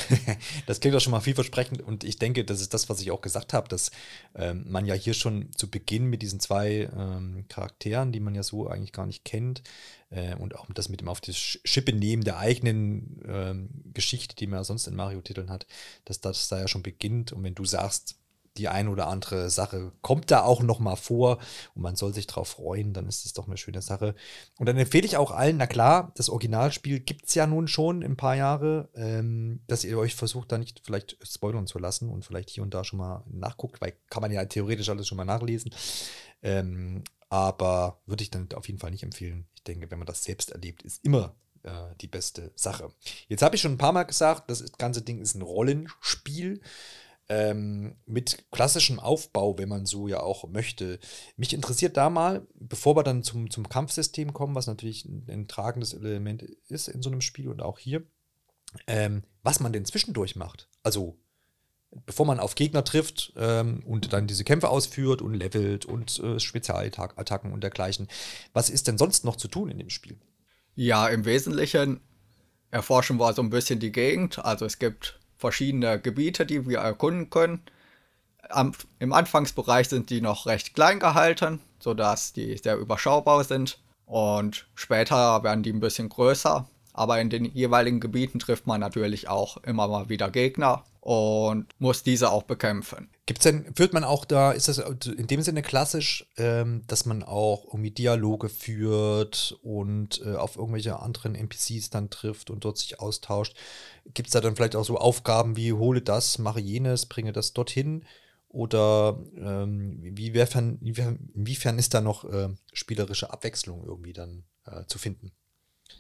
das 0.67 0.81
klingt 0.81 0.95
doch 0.95 1.01
schon 1.01 1.11
mal 1.11 1.21
vielversprechend 1.21 1.83
und 1.83 2.05
ich 2.05 2.17
denke, 2.17 2.45
das 2.45 2.61
ist 2.61 2.73
das, 2.73 2.89
was 2.89 3.01
ich 3.01 3.11
auch 3.11 3.21
gesagt 3.21 3.53
habe, 3.53 3.69
dass 3.69 3.91
ähm, 4.35 4.65
man 4.67 4.87
ja 4.87 4.95
hier 4.95 5.13
schon 5.13 5.53
zu 5.55 5.71
Beginn 5.71 6.07
mit 6.07 6.23
diesen 6.23 6.41
zwei 6.41 6.89
ähm, 6.97 7.45
Charakteren, 7.49 8.11
die 8.11 8.21
man 8.21 8.35
ja 8.35 8.43
so 8.43 8.69
eigentlich 8.69 8.93
gar 8.93 9.05
nicht 9.05 9.25
kennt, 9.25 9.63
äh, 10.11 10.35
und 10.37 10.57
auch 10.57 10.67
das 10.75 10.89
mit 10.89 11.01
dem 11.01 11.09
auf 11.09 11.21
die 11.21 11.35
Schippe 11.35 11.93
nehmen 11.93 12.25
der 12.25 12.39
eigenen 12.39 13.23
ähm, 13.27 13.69
Geschichte, 13.93 14.37
die 14.37 14.47
man 14.47 14.61
ja 14.61 14.65
sonst 14.65 14.87
in 14.87 14.97
Mario-Titeln 14.97 15.51
hat, 15.51 15.67
dass 16.05 16.21
das 16.21 16.49
da 16.49 16.59
ja 16.59 16.69
schon 16.69 16.83
beginnt. 16.83 17.33
Und 17.33 17.45
wenn 17.45 17.55
du 17.55 17.65
sagst, 17.65 18.17
die 18.57 18.69
ein 18.69 18.89
oder 18.89 19.07
andere 19.07 19.51
Sache 19.51 19.93
kommt 20.03 20.31
da 20.31 20.43
auch 20.43 20.63
noch 20.63 20.79
mal 20.81 20.97
vor 20.97 21.39
und 21.75 21.83
man 21.83 21.97
soll 21.97 22.13
sich 22.13 22.27
darauf 22.27 22.49
freuen, 22.49 22.93
dann 22.93 23.07
ist 23.07 23.25
es 23.25 23.33
doch 23.33 23.47
eine 23.47 23.57
schöne 23.57 23.83
Sache. 23.83 24.15
Und 24.59 24.67
dann 24.67 24.77
empfehle 24.77 25.07
ich 25.07 25.17
auch 25.17 25.31
allen, 25.31 25.57
na 25.57 25.67
klar, 25.67 26.13
das 26.17 26.29
Originalspiel 26.29 27.01
gibt 27.01 27.27
es 27.27 27.35
ja 27.35 27.47
nun 27.47 27.69
schon 27.69 28.03
ein 28.03 28.17
paar 28.17 28.37
Jahre, 28.37 28.89
ähm, 28.95 29.61
dass 29.67 29.85
ihr 29.85 29.99
euch 29.99 30.15
versucht, 30.15 30.53
da 30.53 30.59
nicht 30.59 30.83
vielleicht 30.85 31.17
spoilern 31.23 31.67
zu 31.67 31.79
lassen 31.79 32.11
und 32.11 32.25
vielleicht 32.25 32.51
hier 32.51 32.63
und 32.63 32.75
da 32.75 32.85
schon 32.85 32.99
mal 32.99 33.25
nachguckt, 33.31 33.81
weil 33.81 33.95
kann 34.09 34.21
man 34.21 34.33
ja 34.33 34.45
theoretisch 34.45 34.89
alles 34.89 35.07
schon 35.07 35.17
mal 35.17 35.25
nachlesen. 35.25 35.71
Ähm, 36.43 37.05
aber 37.29 38.01
würde 38.07 38.25
ich 38.25 38.31
dann 38.31 38.49
auf 38.55 38.67
jeden 38.67 38.81
Fall 38.81 38.91
nicht 38.91 39.05
empfehlen. 39.05 39.47
Ich 39.55 39.63
denke, 39.63 39.91
wenn 39.91 39.99
man 39.99 40.07
das 40.07 40.25
selbst 40.25 40.51
erlebt, 40.51 40.83
ist 40.83 41.05
immer 41.05 41.37
äh, 41.63 41.95
die 42.01 42.09
beste 42.09 42.53
Sache. 42.57 42.91
Jetzt 43.29 43.43
habe 43.43 43.55
ich 43.55 43.63
schon 43.63 43.73
ein 43.73 43.79
paar 43.79 43.93
Mal 43.93 44.05
gesagt, 44.05 44.51
das 44.51 44.73
ganze 44.79 45.03
Ding 45.03 45.21
ist 45.21 45.35
ein 45.35 45.43
Rollenspiel. 45.43 46.61
Ähm, 47.31 47.95
mit 48.07 48.51
klassischem 48.51 48.99
Aufbau, 48.99 49.57
wenn 49.57 49.69
man 49.69 49.87
so 49.87 50.09
ja 50.09 50.21
auch 50.21 50.49
möchte. 50.49 50.99
Mich 51.37 51.55
interessiert 51.55 51.97
da 51.97 52.11
mal, 52.11 52.45
bevor 52.55 52.97
wir 52.97 53.05
dann 53.05 53.23
zum, 53.23 53.51
zum 53.51 53.69
Kampfsystem 53.69 54.33
kommen, 54.33 54.57
was 54.57 54.67
natürlich 54.67 55.05
ein, 55.05 55.25
ein 55.31 55.47
tragendes 55.47 55.95
Element 55.95 56.43
ist 56.67 56.89
in 56.89 57.03
so 57.03 57.09
einem 57.09 57.21
Spiel 57.21 57.49
und 57.49 57.63
auch 57.63 57.79
hier, 57.79 58.03
ähm, 58.89 59.23
was 59.45 59.61
man 59.61 59.73
denn 59.73 59.85
zwischendurch 59.85 60.35
macht. 60.35 60.69
Also 60.83 61.21
bevor 62.05 62.27
man 62.27 62.41
auf 62.41 62.57
Gegner 62.57 62.83
trifft 62.83 63.33
ähm, 63.37 63.85
und 63.87 64.13
dann 64.13 64.27
diese 64.27 64.43
Kämpfe 64.43 64.69
ausführt 64.69 65.23
und 65.23 65.35
levelt 65.35 65.85
und 65.85 66.19
äh, 66.19 66.41
Spezialattacken 66.41 67.53
und 67.53 67.63
dergleichen. 67.63 68.09
Was 68.53 68.71
ist 68.71 68.89
denn 68.89 68.99
sonst 68.99 69.25
noch 69.25 69.37
zu 69.37 69.47
tun 69.47 69.71
in 69.71 69.79
dem 69.79 69.91
Spiel? 69.91 70.19
Ja, 70.75 71.07
im 71.07 71.25
Wesentlichen 71.25 72.01
erforschen 72.73 73.19
wir 73.19 73.33
so 73.35 73.43
ein 73.43 73.51
bisschen 73.51 73.79
die 73.79 73.93
Gegend. 73.93 74.45
Also 74.45 74.65
es 74.67 74.81
gibt 74.81 75.20
verschiedene 75.41 75.99
Gebiete, 75.99 76.47
die 76.47 76.69
wir 76.69 76.79
erkunden 76.79 77.31
können. 77.31 77.63
Am, 78.49 78.73
Im 78.99 79.13
Anfangsbereich 79.13 79.89
sind 79.89 80.11
die 80.11 80.21
noch 80.21 80.47
recht 80.47 80.75
klein 80.75 81.01
gehalten, 81.01 81.61
sodass 81.79 82.33
die 82.33 82.57
sehr 82.57 82.77
überschaubar 82.77 83.43
sind. 83.45 83.79
Und 84.07 84.67
später 84.75 85.43
werden 85.43 85.63
die 85.63 85.73
ein 85.73 85.81
bisschen 85.81 86.09
größer. 86.09 86.69
Aber 86.93 87.21
in 87.21 87.31
den 87.31 87.45
jeweiligen 87.45 88.01
Gebieten 88.01 88.39
trifft 88.39 88.67
man 88.67 88.81
natürlich 88.81 89.29
auch 89.29 89.57
immer 89.59 89.89
mal 89.89 90.09
wieder 90.09 90.31
Gegner 90.31 90.85
und 91.11 91.67
muss 91.81 92.05
diese 92.05 92.31
auch 92.31 92.45
bekämpfen. 92.45 93.11
Gibt's 93.27 93.43
denn, 93.43 93.75
führt 93.75 93.93
man 93.93 94.05
auch 94.05 94.25
da, 94.25 94.53
ist 94.53 94.69
das 94.69 94.79
in 94.79 95.27
dem 95.27 95.43
Sinne 95.43 95.61
klassisch, 95.61 96.31
ähm, 96.37 96.83
dass 96.87 97.05
man 97.05 97.25
auch 97.25 97.65
irgendwie 97.67 97.91
Dialoge 97.91 98.49
führt 98.49 99.59
und 99.65 100.23
äh, 100.25 100.37
auf 100.37 100.55
irgendwelche 100.55 101.01
anderen 101.01 101.35
NPCs 101.35 101.91
dann 101.91 102.11
trifft 102.11 102.49
und 102.49 102.65
dort 102.65 102.79
sich 102.79 103.01
austauscht? 103.01 103.57
Gibt 104.15 104.29
es 104.29 104.35
da 104.35 104.41
dann 104.41 104.55
vielleicht 104.55 104.77
auch 104.77 104.85
so 104.85 104.99
Aufgaben 104.99 105.57
wie 105.57 105.73
hole 105.73 106.01
das, 106.01 106.39
mache 106.39 106.61
jenes, 106.61 107.07
bringe 107.07 107.33
das 107.33 107.55
dorthin? 107.55 108.05
Oder 108.47 109.19
ähm, 109.35 110.05
inwiefern, 110.05 110.79
inwiefern 110.81 111.79
ist 111.81 111.93
da 111.93 112.01
noch 112.01 112.25
äh, 112.25 112.51
spielerische 112.73 113.33
Abwechslung 113.33 113.83
irgendwie 113.85 114.13
dann 114.13 114.45
äh, 114.65 114.85
zu 114.87 114.99
finden? 115.01 115.33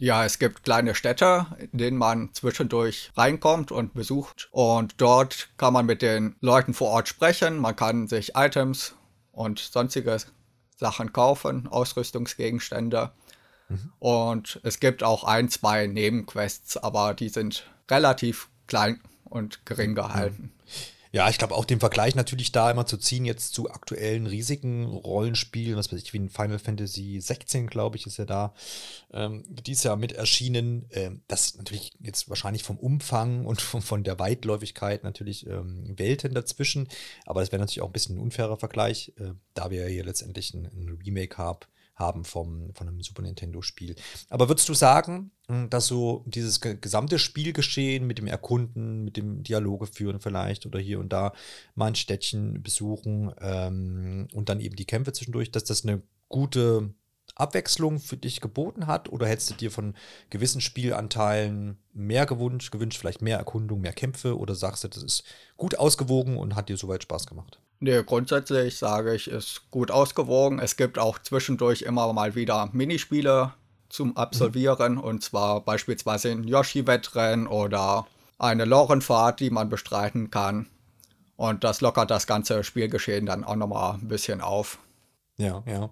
Ja, 0.00 0.24
es 0.24 0.38
gibt 0.38 0.64
kleine 0.64 0.94
Städte, 0.94 1.46
in 1.58 1.78
denen 1.78 1.98
man 1.98 2.32
zwischendurch 2.32 3.12
reinkommt 3.18 3.70
und 3.70 3.92
besucht. 3.92 4.48
Und 4.50 4.94
dort 4.96 5.50
kann 5.58 5.74
man 5.74 5.84
mit 5.84 6.00
den 6.00 6.36
Leuten 6.40 6.72
vor 6.72 6.88
Ort 6.88 7.06
sprechen. 7.06 7.58
Man 7.58 7.76
kann 7.76 8.08
sich 8.08 8.34
Items 8.34 8.94
und 9.30 9.58
sonstige 9.58 10.16
Sachen 10.78 11.12
kaufen, 11.12 11.68
Ausrüstungsgegenstände. 11.68 13.12
Mhm. 13.68 13.92
Und 13.98 14.60
es 14.64 14.80
gibt 14.80 15.02
auch 15.02 15.24
ein, 15.24 15.50
zwei 15.50 15.86
Nebenquests, 15.86 16.78
aber 16.78 17.12
die 17.12 17.28
sind 17.28 17.70
relativ 17.90 18.48
klein 18.68 19.02
und 19.24 19.66
gering 19.66 19.94
gehalten. 19.94 20.54
Ja, 21.12 21.28
ich 21.28 21.38
glaube 21.38 21.56
auch 21.56 21.64
den 21.64 21.80
Vergleich 21.80 22.14
natürlich 22.14 22.52
da 22.52 22.70
immer 22.70 22.86
zu 22.86 22.96
ziehen 22.96 23.24
jetzt 23.24 23.52
zu 23.52 23.68
aktuellen 23.68 24.28
riesigen 24.28 24.86
Rollenspielen, 24.86 25.76
was 25.76 25.90
weiß 25.90 26.00
ich, 26.00 26.12
wie 26.12 26.20
ein 26.20 26.30
Final 26.30 26.60
Fantasy 26.60 27.20
16, 27.20 27.66
glaube 27.66 27.96
ich, 27.96 28.06
ist 28.06 28.18
ja 28.18 28.24
da 28.24 28.54
ähm, 29.12 29.44
dieses 29.48 29.82
Jahr 29.82 29.96
mit 29.96 30.12
erschienen. 30.12 30.86
Ähm, 30.90 31.22
das 31.26 31.56
natürlich 31.56 31.92
jetzt 32.00 32.28
wahrscheinlich 32.28 32.62
vom 32.62 32.78
Umfang 32.78 33.44
und 33.50 33.60
von, 33.60 33.82
von 33.82 34.04
der 34.04 34.20
Weitläufigkeit 34.20 35.02
natürlich 35.02 35.46
ähm, 35.48 35.98
Welten 35.98 36.32
dazwischen, 36.32 36.88
aber 37.26 37.40
das 37.40 37.50
wäre 37.50 37.60
natürlich 37.60 37.82
auch 37.82 37.88
ein 37.88 37.92
bisschen 37.92 38.16
ein 38.16 38.22
unfairer 38.22 38.56
Vergleich, 38.56 39.12
äh, 39.18 39.32
da 39.54 39.70
wir 39.70 39.82
ja 39.82 39.88
hier 39.88 40.04
letztendlich 40.04 40.54
ein, 40.54 40.66
ein 40.66 40.98
Remake 41.04 41.38
haben 41.38 41.66
haben 42.00 42.24
vom, 42.24 42.74
von 42.74 42.88
einem 42.88 43.00
Super 43.00 43.22
Nintendo-Spiel. 43.22 43.94
Aber 44.28 44.48
würdest 44.48 44.68
du 44.68 44.74
sagen, 44.74 45.30
hm, 45.46 45.70
dass 45.70 45.86
so 45.86 46.24
dieses 46.26 46.60
gesamte 46.60 47.20
Spielgeschehen 47.20 48.06
mit 48.06 48.18
dem 48.18 48.26
Erkunden, 48.26 49.04
mit 49.04 49.16
dem 49.16 49.44
Dialoge 49.44 49.86
führen 49.86 50.20
vielleicht 50.20 50.66
oder 50.66 50.80
hier 50.80 50.98
und 50.98 51.12
da 51.12 51.32
mal 51.76 51.86
ein 51.86 51.94
Städtchen 51.94 52.62
besuchen 52.62 53.32
ähm, 53.40 54.26
und 54.34 54.48
dann 54.48 54.60
eben 54.60 54.74
die 54.74 54.86
Kämpfe 54.86 55.12
zwischendurch, 55.12 55.52
dass 55.52 55.64
das 55.64 55.84
eine 55.84 56.02
gute 56.28 56.92
Abwechslung 57.34 57.98
für 57.98 58.16
dich 58.16 58.40
geboten 58.40 58.86
hat? 58.86 59.08
Oder 59.10 59.26
hättest 59.26 59.50
du 59.50 59.54
dir 59.54 59.70
von 59.70 59.94
gewissen 60.30 60.60
Spielanteilen 60.60 61.78
mehr 61.92 62.26
gewünscht, 62.26 62.72
gewünscht, 62.72 62.98
vielleicht 62.98 63.22
mehr 63.22 63.38
Erkundung, 63.38 63.80
mehr 63.80 63.92
Kämpfe? 63.92 64.38
Oder 64.38 64.54
sagst 64.54 64.84
du, 64.84 64.88
das 64.88 65.02
ist 65.02 65.24
gut 65.56 65.78
ausgewogen 65.78 66.36
und 66.36 66.54
hat 66.54 66.68
dir 66.68 66.76
soweit 66.76 67.02
Spaß 67.02 67.26
gemacht? 67.26 67.60
Nee, 67.82 68.02
grundsätzlich 68.04 68.76
sage 68.76 69.14
ich, 69.14 69.28
ist 69.28 69.70
gut 69.70 69.90
ausgewogen. 69.90 70.58
Es 70.58 70.76
gibt 70.76 70.98
auch 70.98 71.18
zwischendurch 71.18 71.82
immer 71.82 72.12
mal 72.12 72.34
wieder 72.34 72.68
Minispiele 72.72 73.54
zum 73.88 74.18
Absolvieren. 74.18 74.94
Mhm. 74.94 75.00
Und 75.00 75.24
zwar 75.24 75.62
beispielsweise 75.62 76.30
ein 76.30 76.44
Yoshi-Wettrennen 76.44 77.46
oder 77.46 78.06
eine 78.38 78.66
Lorenfahrt, 78.66 79.40
die 79.40 79.48
man 79.48 79.70
bestreiten 79.70 80.30
kann. 80.30 80.68
Und 81.36 81.64
das 81.64 81.80
lockert 81.80 82.10
das 82.10 82.26
ganze 82.26 82.64
Spielgeschehen 82.64 83.24
dann 83.24 83.44
auch 83.44 83.56
nochmal 83.56 83.94
ein 83.94 84.08
bisschen 84.08 84.42
auf. 84.42 84.78
Ja, 85.38 85.62
ja. 85.66 85.90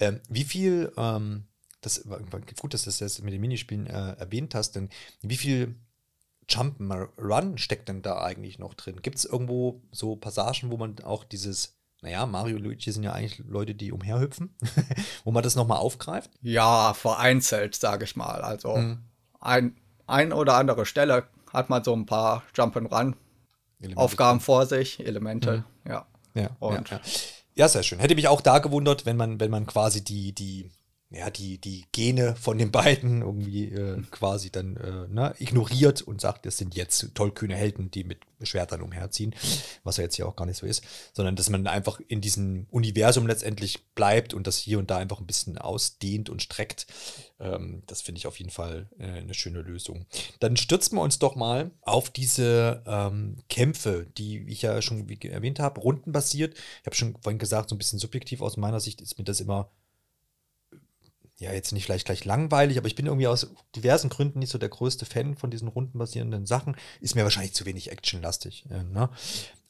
Ähm, 0.00 0.20
wie 0.30 0.44
viel, 0.44 0.90
ähm, 0.96 1.44
das 1.82 2.02
gut, 2.58 2.72
dass 2.72 2.84
du 2.84 2.88
das 2.88 3.00
jetzt 3.00 3.22
mit 3.22 3.34
den 3.34 3.42
Minispielen 3.42 3.86
äh, 3.86 4.12
erwähnt 4.14 4.54
hast, 4.54 4.72
denn 4.72 4.88
wie 5.20 5.36
viel 5.36 5.74
Jump'n'Run 6.48 7.58
steckt 7.58 7.88
denn 7.88 8.02
da 8.02 8.22
eigentlich 8.22 8.58
noch 8.58 8.74
drin? 8.74 9.02
Gibt 9.02 9.18
es 9.18 9.24
irgendwo 9.24 9.82
so 9.90 10.16
Passagen, 10.16 10.70
wo 10.70 10.76
man 10.76 10.96
auch 11.02 11.24
dieses, 11.24 11.76
naja, 12.02 12.26
Mario 12.26 12.56
und 12.56 12.62
Luigi 12.62 12.92
sind 12.92 13.02
ja 13.02 13.12
eigentlich 13.12 13.38
Leute, 13.46 13.74
die 13.74 13.92
umherhüpfen, 13.92 14.54
wo 15.24 15.32
man 15.32 15.42
das 15.42 15.56
nochmal 15.56 15.78
aufgreift? 15.78 16.30
Ja, 16.42 16.94
vereinzelt, 16.94 17.74
sage 17.74 18.04
ich 18.04 18.16
mal. 18.16 18.42
Also 18.42 18.76
hm. 18.76 18.98
ein, 19.40 19.76
ein 20.06 20.32
oder 20.32 20.54
andere 20.54 20.86
Stelle 20.86 21.28
hat 21.52 21.70
man 21.70 21.82
so 21.82 21.94
ein 21.94 22.06
paar 22.06 22.42
Jump'n'Run 22.54 23.14
Aufgaben 23.94 24.40
vor 24.40 24.66
sich, 24.66 25.04
Elemente, 25.04 25.52
hm. 25.52 25.64
ja. 25.88 26.06
Ja, 26.34 26.50
ja, 26.60 26.82
ja. 26.90 27.00
ja, 27.54 27.68
sehr 27.68 27.82
schön. 27.82 27.98
Hätte 27.98 28.14
mich 28.14 28.28
auch 28.28 28.42
da 28.42 28.58
gewundert, 28.58 29.06
wenn 29.06 29.16
man, 29.16 29.40
wenn 29.40 29.50
man 29.50 29.66
quasi 29.66 30.04
die, 30.04 30.34
die 30.34 30.70
ja, 31.10 31.30
die, 31.30 31.58
die 31.58 31.84
Gene 31.92 32.34
von 32.34 32.58
den 32.58 32.72
beiden 32.72 33.22
irgendwie 33.22 33.66
äh, 33.66 34.02
quasi 34.10 34.50
dann 34.50 34.76
äh, 34.76 35.06
ne, 35.08 35.34
ignoriert 35.38 36.02
und 36.02 36.20
sagt, 36.20 36.46
das 36.46 36.58
sind 36.58 36.74
jetzt 36.74 37.14
tollkühne 37.14 37.54
Helden, 37.54 37.92
die 37.92 38.02
mit 38.02 38.18
Schwertern 38.42 38.82
umherziehen, 38.82 39.32
was 39.84 39.98
ja 39.98 40.02
jetzt 40.02 40.16
hier 40.16 40.26
auch 40.26 40.34
gar 40.34 40.46
nicht 40.46 40.58
so 40.58 40.66
ist, 40.66 40.82
sondern 41.12 41.36
dass 41.36 41.48
man 41.48 41.68
einfach 41.68 42.00
in 42.08 42.20
diesem 42.20 42.66
Universum 42.70 43.28
letztendlich 43.28 43.84
bleibt 43.94 44.34
und 44.34 44.48
das 44.48 44.58
hier 44.58 44.80
und 44.80 44.90
da 44.90 44.98
einfach 44.98 45.20
ein 45.20 45.26
bisschen 45.26 45.58
ausdehnt 45.58 46.28
und 46.28 46.42
streckt. 46.42 46.88
Ähm, 47.38 47.84
das 47.86 48.02
finde 48.02 48.18
ich 48.18 48.26
auf 48.26 48.38
jeden 48.40 48.50
Fall 48.50 48.88
äh, 48.98 49.04
eine 49.04 49.34
schöne 49.34 49.62
Lösung. 49.62 50.06
Dann 50.40 50.56
stürzen 50.56 50.98
wir 50.98 51.02
uns 51.02 51.20
doch 51.20 51.36
mal 51.36 51.70
auf 51.82 52.10
diese 52.10 52.82
ähm, 52.84 53.36
Kämpfe, 53.48 54.08
die 54.18 54.44
ich 54.48 54.62
ja 54.62 54.82
schon 54.82 55.08
erwähnt 55.08 55.60
habe, 55.60 55.80
rundenbasiert. 55.80 56.54
Ich 56.80 56.86
habe 56.86 56.96
schon 56.96 57.16
vorhin 57.22 57.38
gesagt, 57.38 57.70
so 57.70 57.76
ein 57.76 57.78
bisschen 57.78 58.00
subjektiv 58.00 58.42
aus 58.42 58.56
meiner 58.56 58.80
Sicht 58.80 59.00
ist 59.00 59.18
mir 59.18 59.24
das 59.24 59.38
immer 59.38 59.70
ja, 61.38 61.52
jetzt 61.52 61.72
nicht 61.72 61.84
vielleicht 61.84 62.06
gleich 62.06 62.24
langweilig, 62.24 62.78
aber 62.78 62.86
ich 62.86 62.94
bin 62.94 63.06
irgendwie 63.06 63.26
aus 63.26 63.48
diversen 63.74 64.08
Gründen 64.08 64.38
nicht 64.38 64.50
so 64.50 64.58
der 64.58 64.70
größte 64.70 65.04
Fan 65.04 65.36
von 65.36 65.50
diesen 65.50 65.68
rundenbasierenden 65.68 66.46
Sachen. 66.46 66.76
Ist 67.00 67.14
mir 67.14 67.24
wahrscheinlich 67.24 67.52
zu 67.52 67.66
wenig 67.66 67.92
actionlastig. 67.92 68.64
Äh, 68.70 68.84
ne? 68.84 69.10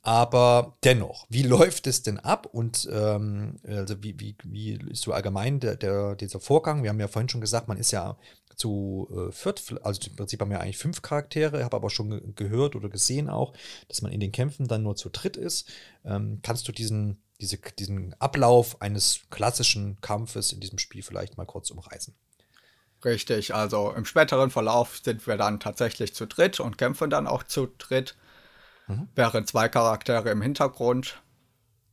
Aber 0.03 0.77
dennoch, 0.85 1.27
wie 1.29 1.43
läuft 1.45 1.89
es 1.89 2.03
denn 2.03 2.21
ab 2.21 2.47
und 2.47 2.89
ähm, 2.93 3.57
also 3.67 4.01
wie, 4.03 4.19
wie, 4.21 4.37
wie 4.45 4.79
ist 4.91 5.03
so 5.03 5.13
allgemein 5.13 5.59
der, 5.59 5.75
der, 5.75 6.15
dieser 6.15 6.39
Vorgang? 6.39 6.85
Wir 6.85 6.91
haben 6.91 7.01
ja 7.01 7.09
vorhin 7.09 7.29
schon 7.29 7.41
gesagt, 7.41 7.67
man 7.67 7.79
ist 7.79 7.91
ja 7.91 8.17
zu 8.55 9.09
äh, 9.11 9.33
viert, 9.33 9.63
also 9.83 10.01
im 10.09 10.17
Prinzip 10.17 10.41
haben 10.41 10.51
wir 10.51 10.61
eigentlich 10.61 10.79
fünf 10.79 11.03
Charaktere, 11.03 11.65
habe 11.65 11.77
aber 11.77 11.91
schon 11.91 12.11
ge 12.11 12.23
gehört 12.37 12.77
oder 12.77 12.89
gesehen 12.89 13.29
auch, 13.29 13.53
dass 13.89 14.01
man 14.01 14.13
in 14.13 14.21
den 14.21 14.33
Kämpfen 14.33 14.69
dann 14.69 14.85
nur 14.85 14.95
zu 14.95 15.11
dritt 15.11 15.37
ist. 15.37 15.69
Ähm, 16.05 16.39
kannst 16.43 16.69
du 16.69 16.73
diesen 16.73 17.21
diese, 17.41 17.59
diesen 17.59 18.15
Ablauf 18.21 18.81
eines 18.81 19.21
klassischen 19.31 20.01
Kampfes 20.01 20.53
in 20.53 20.61
diesem 20.61 20.79
Spiel 20.79 21.03
vielleicht 21.03 21.37
mal 21.37 21.45
kurz 21.45 21.71
umreißen. 21.71 22.15
Richtig, 23.05 23.55
also 23.55 23.93
im 23.93 24.05
späteren 24.05 24.51
Verlauf 24.51 24.99
sind 25.03 25.27
wir 25.27 25.37
dann 25.37 25.61
tatsächlich 25.61 26.15
zu 26.15 26.27
dritt 26.27 26.61
und 26.61 26.79
kämpfen 26.79 27.11
dann 27.11 27.27
auch 27.27 27.43
zu 27.43 27.69
dritt, 27.79 28.17
mhm. 28.89 29.09
während 29.15 29.49
zwei 29.49 29.69
Charaktere 29.69 30.31
im 30.31 30.43
Hintergrund 30.43 31.23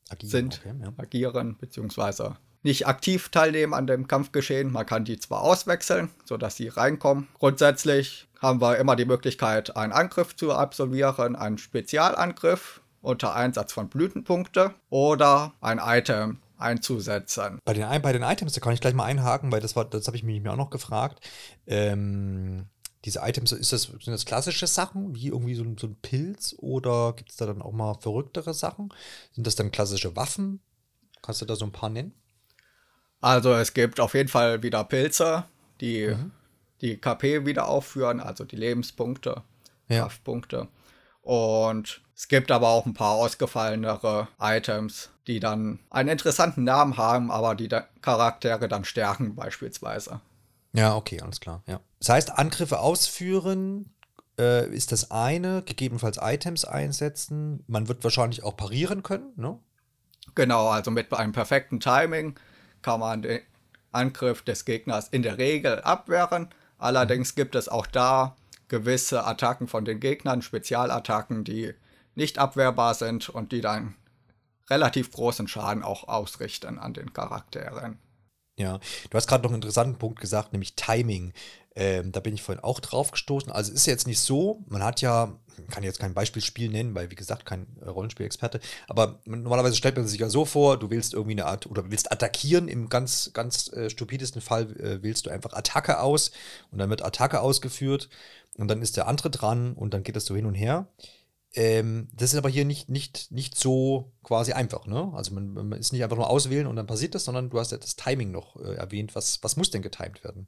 agieren, 0.09 0.31
sind, 0.31 0.61
okay, 0.65 0.75
ja. 0.81 0.93
agieren, 0.97 1.57
beziehungsweise 1.59 2.37
nicht 2.63 2.87
aktiv 2.87 3.29
teilnehmen 3.29 3.73
an 3.73 3.87
dem 3.87 4.07
Kampfgeschehen. 4.07 4.71
Man 4.71 4.85
kann 4.85 5.03
die 5.03 5.19
zwar 5.19 5.41
auswechseln, 5.41 6.09
sodass 6.23 6.55
sie 6.55 6.69
reinkommen. 6.69 7.27
Grundsätzlich 7.37 8.27
haben 8.41 8.61
wir 8.61 8.77
immer 8.77 8.95
die 8.95 9.05
Möglichkeit, 9.05 9.75
einen 9.75 9.91
Angriff 9.91 10.35
zu 10.35 10.53
absolvieren, 10.53 11.35
einen 11.35 11.57
Spezialangriff, 11.57 12.81
unter 13.03 13.35
Einsatz 13.35 13.73
von 13.73 13.89
Blütenpunkte 13.89 14.73
oder 14.89 15.53
ein 15.61 15.79
Item 15.79 16.39
einzusetzen. 16.57 17.59
Bei 17.65 17.73
den, 17.73 18.01
bei 18.01 18.13
den 18.13 18.23
Items, 18.23 18.53
da 18.53 18.61
kann 18.61 18.73
ich 18.73 18.81
gleich 18.81 18.93
mal 18.93 19.05
einhaken, 19.05 19.51
weil 19.51 19.59
das 19.59 19.75
war, 19.75 19.85
das 19.85 20.07
habe 20.07 20.17
ich 20.17 20.23
mich 20.23 20.47
auch 20.47 20.55
noch 20.55 20.69
gefragt. 20.69 21.19
Ähm, 21.67 22.65
diese 23.05 23.19
Items, 23.19 23.51
ist 23.51 23.73
das, 23.73 23.83
sind 23.83 24.07
das 24.07 24.25
klassische 24.25 24.65
Sachen, 24.65 25.13
wie 25.13 25.27
irgendwie 25.27 25.55
so, 25.55 25.65
so 25.77 25.87
ein 25.87 25.97
Pilz 26.01 26.55
oder 26.57 27.13
gibt 27.13 27.31
es 27.31 27.37
da 27.37 27.45
dann 27.45 27.61
auch 27.61 27.73
mal 27.73 27.95
verrücktere 27.95 28.53
Sachen? 28.53 28.93
Sind 29.33 29.45
das 29.45 29.55
dann 29.55 29.71
klassische 29.71 30.15
Waffen? 30.15 30.61
Kannst 31.21 31.41
du 31.41 31.45
da 31.45 31.55
so 31.55 31.65
ein 31.65 31.73
paar 31.73 31.89
nennen? 31.89 32.13
Also 33.19 33.53
es 33.53 33.73
gibt 33.73 33.99
auf 33.99 34.13
jeden 34.13 34.29
Fall 34.29 34.63
wieder 34.63 34.83
Pilze, 34.85 35.45
die 35.81 36.07
mhm. 36.07 36.31
die 36.79 36.97
KP 36.97 37.45
wieder 37.45 37.67
aufführen, 37.67 38.21
also 38.21 38.45
die 38.45 38.55
Lebenspunkte, 38.55 39.43
ja. 39.89 40.03
Kraftpunkte. 40.03 40.69
Und 41.23 42.01
es 42.15 42.27
gibt 42.27 42.51
aber 42.51 42.69
auch 42.69 42.85
ein 42.85 42.93
paar 42.93 43.13
ausgefallenere 43.13 44.27
Items, 44.39 45.09
die 45.25 45.39
dann 45.39 45.79
einen 45.89 46.09
interessanten 46.09 46.63
Namen 46.63 46.97
haben, 46.97 47.31
aber 47.31 47.55
die 47.55 47.69
Charaktere 48.01 48.67
dann 48.67 48.85
stärken 48.85 49.35
beispielsweise. 49.35 50.19
Ja, 50.73 50.95
okay, 50.95 51.21
alles 51.21 51.39
klar. 51.39 51.63
Ja. 51.65 51.79
Das 51.99 52.09
heißt, 52.09 52.37
Angriffe 52.37 52.79
ausführen 52.79 53.93
äh, 54.37 54.67
ist 54.67 54.91
das 54.91 55.11
eine, 55.11 55.61
gegebenenfalls 55.63 56.19
Items 56.21 56.65
einsetzen. 56.65 57.63
Man 57.67 57.87
wird 57.87 58.03
wahrscheinlich 58.03 58.43
auch 58.43 58.57
parieren 58.57 59.01
können, 59.01 59.31
ne? 59.35 59.57
Genau, 60.35 60.69
also 60.69 60.91
mit 60.91 61.13
einem 61.13 61.31
perfekten 61.31 61.79
Timing 61.79 62.35
kann 62.81 62.99
man 62.99 63.21
den 63.21 63.41
Angriff 63.91 64.41
des 64.41 64.65
Gegners 64.65 65.07
in 65.09 65.21
der 65.21 65.37
Regel 65.37 65.79
abwehren. 65.81 66.49
Allerdings 66.79 67.35
gibt 67.35 67.55
es 67.55 67.69
auch 67.69 67.85
da 67.87 68.35
gewisse 68.67 69.25
Attacken 69.25 69.67
von 69.67 69.85
den 69.85 69.99
Gegnern, 69.99 70.41
Spezialattacken, 70.41 71.43
die 71.43 71.73
nicht 72.15 72.37
abwehrbar 72.37 72.93
sind 72.93 73.29
und 73.29 73.51
die 73.51 73.61
dann 73.61 73.95
relativ 74.69 75.11
großen 75.11 75.47
Schaden 75.47 75.83
auch 75.83 76.07
ausrichten 76.07 76.79
an 76.79 76.93
den 76.93 77.13
Charakteren. 77.13 77.99
Ja, 78.57 78.79
du 79.09 79.17
hast 79.17 79.27
gerade 79.27 79.43
noch 79.43 79.49
einen 79.49 79.61
interessanten 79.61 79.97
Punkt 79.97 80.19
gesagt, 80.19 80.53
nämlich 80.53 80.75
Timing. 80.75 81.33
Ähm, 81.75 82.11
da 82.11 82.19
bin 82.19 82.35
ich 82.35 82.43
vorhin 82.43 82.63
auch 82.63 82.79
drauf 82.79 83.09
gestoßen. 83.09 83.51
Also 83.51 83.71
ist 83.71 83.87
jetzt 83.87 84.05
nicht 84.05 84.19
so, 84.19 84.63
man 84.67 84.83
hat 84.83 85.01
ja, 85.01 85.39
kann 85.71 85.81
jetzt 85.81 85.99
kein 85.99 86.13
Beispielspiel 86.13 86.69
nennen, 86.69 86.93
weil 86.93 87.09
wie 87.09 87.15
gesagt, 87.15 87.47
kein 87.47 87.65
äh, 87.81 87.89
Rollenspielexperte, 87.89 88.59
aber 88.87 89.19
normalerweise 89.25 89.75
stellt 89.75 89.97
man 89.97 90.05
sich 90.05 90.19
ja 90.19 90.29
so 90.29 90.45
vor, 90.45 90.77
du 90.77 90.91
willst 90.91 91.15
irgendwie 91.15 91.31
eine 91.31 91.47
Art 91.47 91.65
oder 91.65 91.89
willst 91.89 92.11
attackieren, 92.11 92.67
im 92.67 92.89
ganz, 92.89 93.31
ganz 93.33 93.73
äh, 93.73 93.89
stupidesten 93.89 94.39
Fall 94.39 94.71
äh, 94.79 95.01
wählst 95.01 95.25
du 95.25 95.31
einfach 95.31 95.53
Attacke 95.53 95.99
aus 95.99 96.29
und 96.69 96.77
dann 96.77 96.91
wird 96.91 97.03
Attacke 97.03 97.41
ausgeführt 97.41 98.07
und 98.57 98.67
dann 98.67 98.81
ist 98.81 98.97
der 98.97 99.07
andere 99.07 99.29
dran 99.29 99.73
und 99.73 99.93
dann 99.93 100.03
geht 100.03 100.15
das 100.15 100.25
so 100.25 100.35
hin 100.35 100.45
und 100.45 100.53
her. 100.53 100.87
Ähm, 101.55 102.09
das 102.13 102.33
ist 102.33 102.37
aber 102.37 102.49
hier 102.49 102.65
nicht, 102.65 102.89
nicht, 102.89 103.31
nicht 103.31 103.57
so 103.57 104.11
quasi 104.23 104.53
einfach, 104.53 104.87
ne? 104.87 105.11
Also 105.13 105.33
man, 105.33 105.53
man, 105.53 105.71
ist 105.73 105.93
nicht 105.93 106.03
einfach 106.03 106.17
nur 106.17 106.29
auswählen 106.29 106.65
und 106.65 106.75
dann 106.75 106.87
passiert 106.87 107.13
das, 107.13 107.25
sondern 107.25 107.51
du 107.51 107.59
hast 107.59 107.71
ja 107.71 107.77
das 107.77 107.95
Timing 107.95 108.31
noch 108.31 108.55
äh, 108.55 108.73
erwähnt. 108.73 109.15
Was, 109.15 109.43
was 109.43 109.55
muss 109.55 109.69
denn 109.69 109.83
getimed 109.83 110.23
werden? 110.23 110.47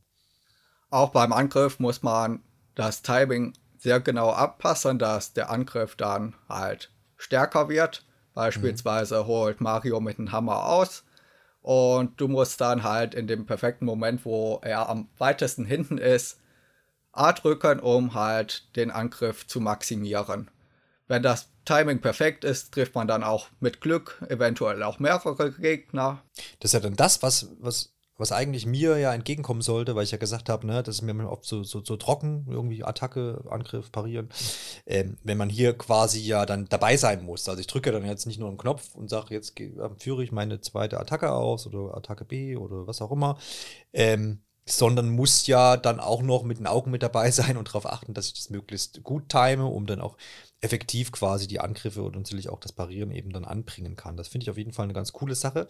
Auch 0.90 1.10
beim 1.10 1.32
Angriff 1.32 1.80
muss 1.80 2.02
man 2.02 2.42
das 2.74 3.04
Timing 3.04 3.54
sehr 3.78 4.00
genau 4.00 4.32
abpassen, 4.32 4.98
dass 4.98 5.34
der 5.34 5.52
Angriff 5.52 5.96
dann 5.96 6.36
halt 6.50 6.92
stärker 7.18 7.70
wird. 7.70 8.04
Beispielsweise 8.34 9.24
mhm. 9.24 9.28
holt 9.28 9.62
Mario 9.62 10.00
mit 10.00 10.18
dem 10.18 10.32
Hammer 10.32 10.66
aus 10.66 11.04
und 11.62 12.20
du 12.20 12.28
musst 12.28 12.62
dann 12.62 12.84
halt 12.84 13.16
in 13.16 13.28
dem 13.28 13.46
perfekten 13.46 13.86
Moment, 13.86 14.26
wo 14.26 14.60
er 14.64 14.90
am 14.90 15.10
weitesten 15.18 15.66
hinten 15.66 15.98
ist, 15.98 16.40
A 17.16 17.32
drücken, 17.34 17.80
um 17.80 18.14
halt 18.14 18.76
den 18.76 18.92
Angriff 18.92 19.48
zu 19.48 19.60
maximieren. 19.62 20.52
Wenn 21.08 21.24
das 21.24 21.50
Timing 21.66 22.00
perfekt 22.00 22.44
ist, 22.44 22.74
trifft 22.74 22.96
man 22.96 23.08
dann 23.08 23.24
auch 23.24 23.48
mit 23.60 23.82
Glück 23.82 24.22
eventuell 24.30 24.84
auch 24.84 25.00
mehrere 25.00 25.52
Gegner. 25.52 26.22
Das 26.60 26.70
ist 26.70 26.74
ja 26.74 26.80
dann 26.80 26.96
das, 26.96 27.24
was, 27.24 27.50
was, 27.60 27.94
was 28.18 28.32
eigentlich 28.32 28.66
mir 28.66 28.98
ja 28.98 29.14
entgegenkommen 29.14 29.62
sollte, 29.62 29.96
weil 29.96 30.04
ich 30.04 30.12
ja 30.12 30.18
gesagt 30.18 30.50
habe, 30.50 30.68
ne, 30.68 30.84
das 30.84 30.96
ist 30.96 31.02
mir 31.02 31.30
oft 31.30 31.46
so, 31.46 31.64
so, 31.64 31.84
so 31.84 31.98
trocken, 31.98 32.46
irgendwie 32.50 32.84
Attacke, 32.84 33.44
Angriff, 33.50 33.92
parieren. 33.92 34.30
Ähm, 34.86 35.18
wenn 35.24 35.38
man 35.38 35.50
hier 35.50 35.78
quasi 35.78 36.20
ja 36.20 36.46
dann 36.46 36.66
dabei 36.70 36.98
sein 36.98 37.24
muss. 37.24 37.48
Also 37.50 37.60
ich 37.60 37.68
drücke 37.68 37.92
dann 37.92 38.06
jetzt 38.06 38.26
nicht 38.26 38.40
nur 38.40 38.50
einen 38.50 38.58
Knopf 38.58 38.94
und 38.96 39.10
sage, 39.10 39.34
jetzt 39.34 39.60
führe 39.98 40.24
ich 40.24 40.32
meine 40.32 40.62
zweite 40.62 41.00
Attacke 41.00 41.32
aus 41.32 41.66
oder 41.66 41.96
Attacke 41.98 42.26
B 42.26 42.56
oder 42.58 42.88
was 42.88 43.02
auch 43.02 43.12
immer. 43.12 43.38
Ähm, 43.94 44.42
sondern 44.68 45.10
muss 45.10 45.46
ja 45.48 45.78
dann 45.78 46.00
auch 46.00 46.24
noch 46.24 46.44
mit 46.44 46.58
den 46.58 46.68
Augen 46.68 46.92
mit 46.92 47.04
dabei 47.04 47.32
sein 47.32 47.58
und 47.58 47.68
darauf 47.68 47.86
achten, 47.86 48.14
dass 48.14 48.28
ich 48.28 48.34
das 48.34 48.50
möglichst 48.50 49.04
gut 49.04 49.30
time, 49.30 49.66
um 49.66 49.86
dann 49.86 50.02
auch 50.02 50.18
effektiv 50.62 51.12
quasi 51.12 51.48
die 51.48 51.60
Angriffe 51.60 52.02
und 52.02 52.16
natürlich 52.16 52.50
auch 52.50 52.60
das 52.60 52.72
Parieren 52.72 53.12
eben 53.12 53.32
dann 53.32 53.46
anbringen 53.46 53.96
kann. 53.96 54.18
Das 54.18 54.28
finde 54.28 54.46
ich 54.46 54.50
auf 54.50 54.58
jeden 54.58 54.74
Fall 54.74 54.86
eine 54.86 54.94
ganz 54.94 55.14
coole 55.14 55.36
Sache. 55.36 55.68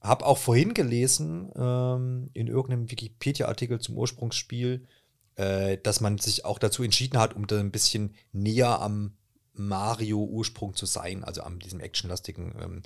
Hab 0.00 0.22
auch 0.22 0.38
vorhin 0.38 0.74
gelesen, 0.74 1.50
ähm, 1.56 2.30
in 2.32 2.46
irgendeinem 2.46 2.88
Wikipedia-Artikel 2.90 3.80
zum 3.80 3.96
Ursprungsspiel, 3.96 4.86
äh, 5.34 5.78
dass 5.78 6.00
man 6.00 6.18
sich 6.18 6.44
auch 6.44 6.60
dazu 6.60 6.84
entschieden 6.84 7.18
hat, 7.18 7.34
um 7.34 7.48
da 7.48 7.58
ein 7.58 7.72
bisschen 7.72 8.14
näher 8.32 8.80
am 8.80 9.16
Mario-Ursprung 9.54 10.74
zu 10.74 10.86
sein, 10.86 11.24
also 11.24 11.42
an 11.42 11.58
diesem 11.58 11.80
actionlastigen 11.80 12.54
ähm, 12.62 12.82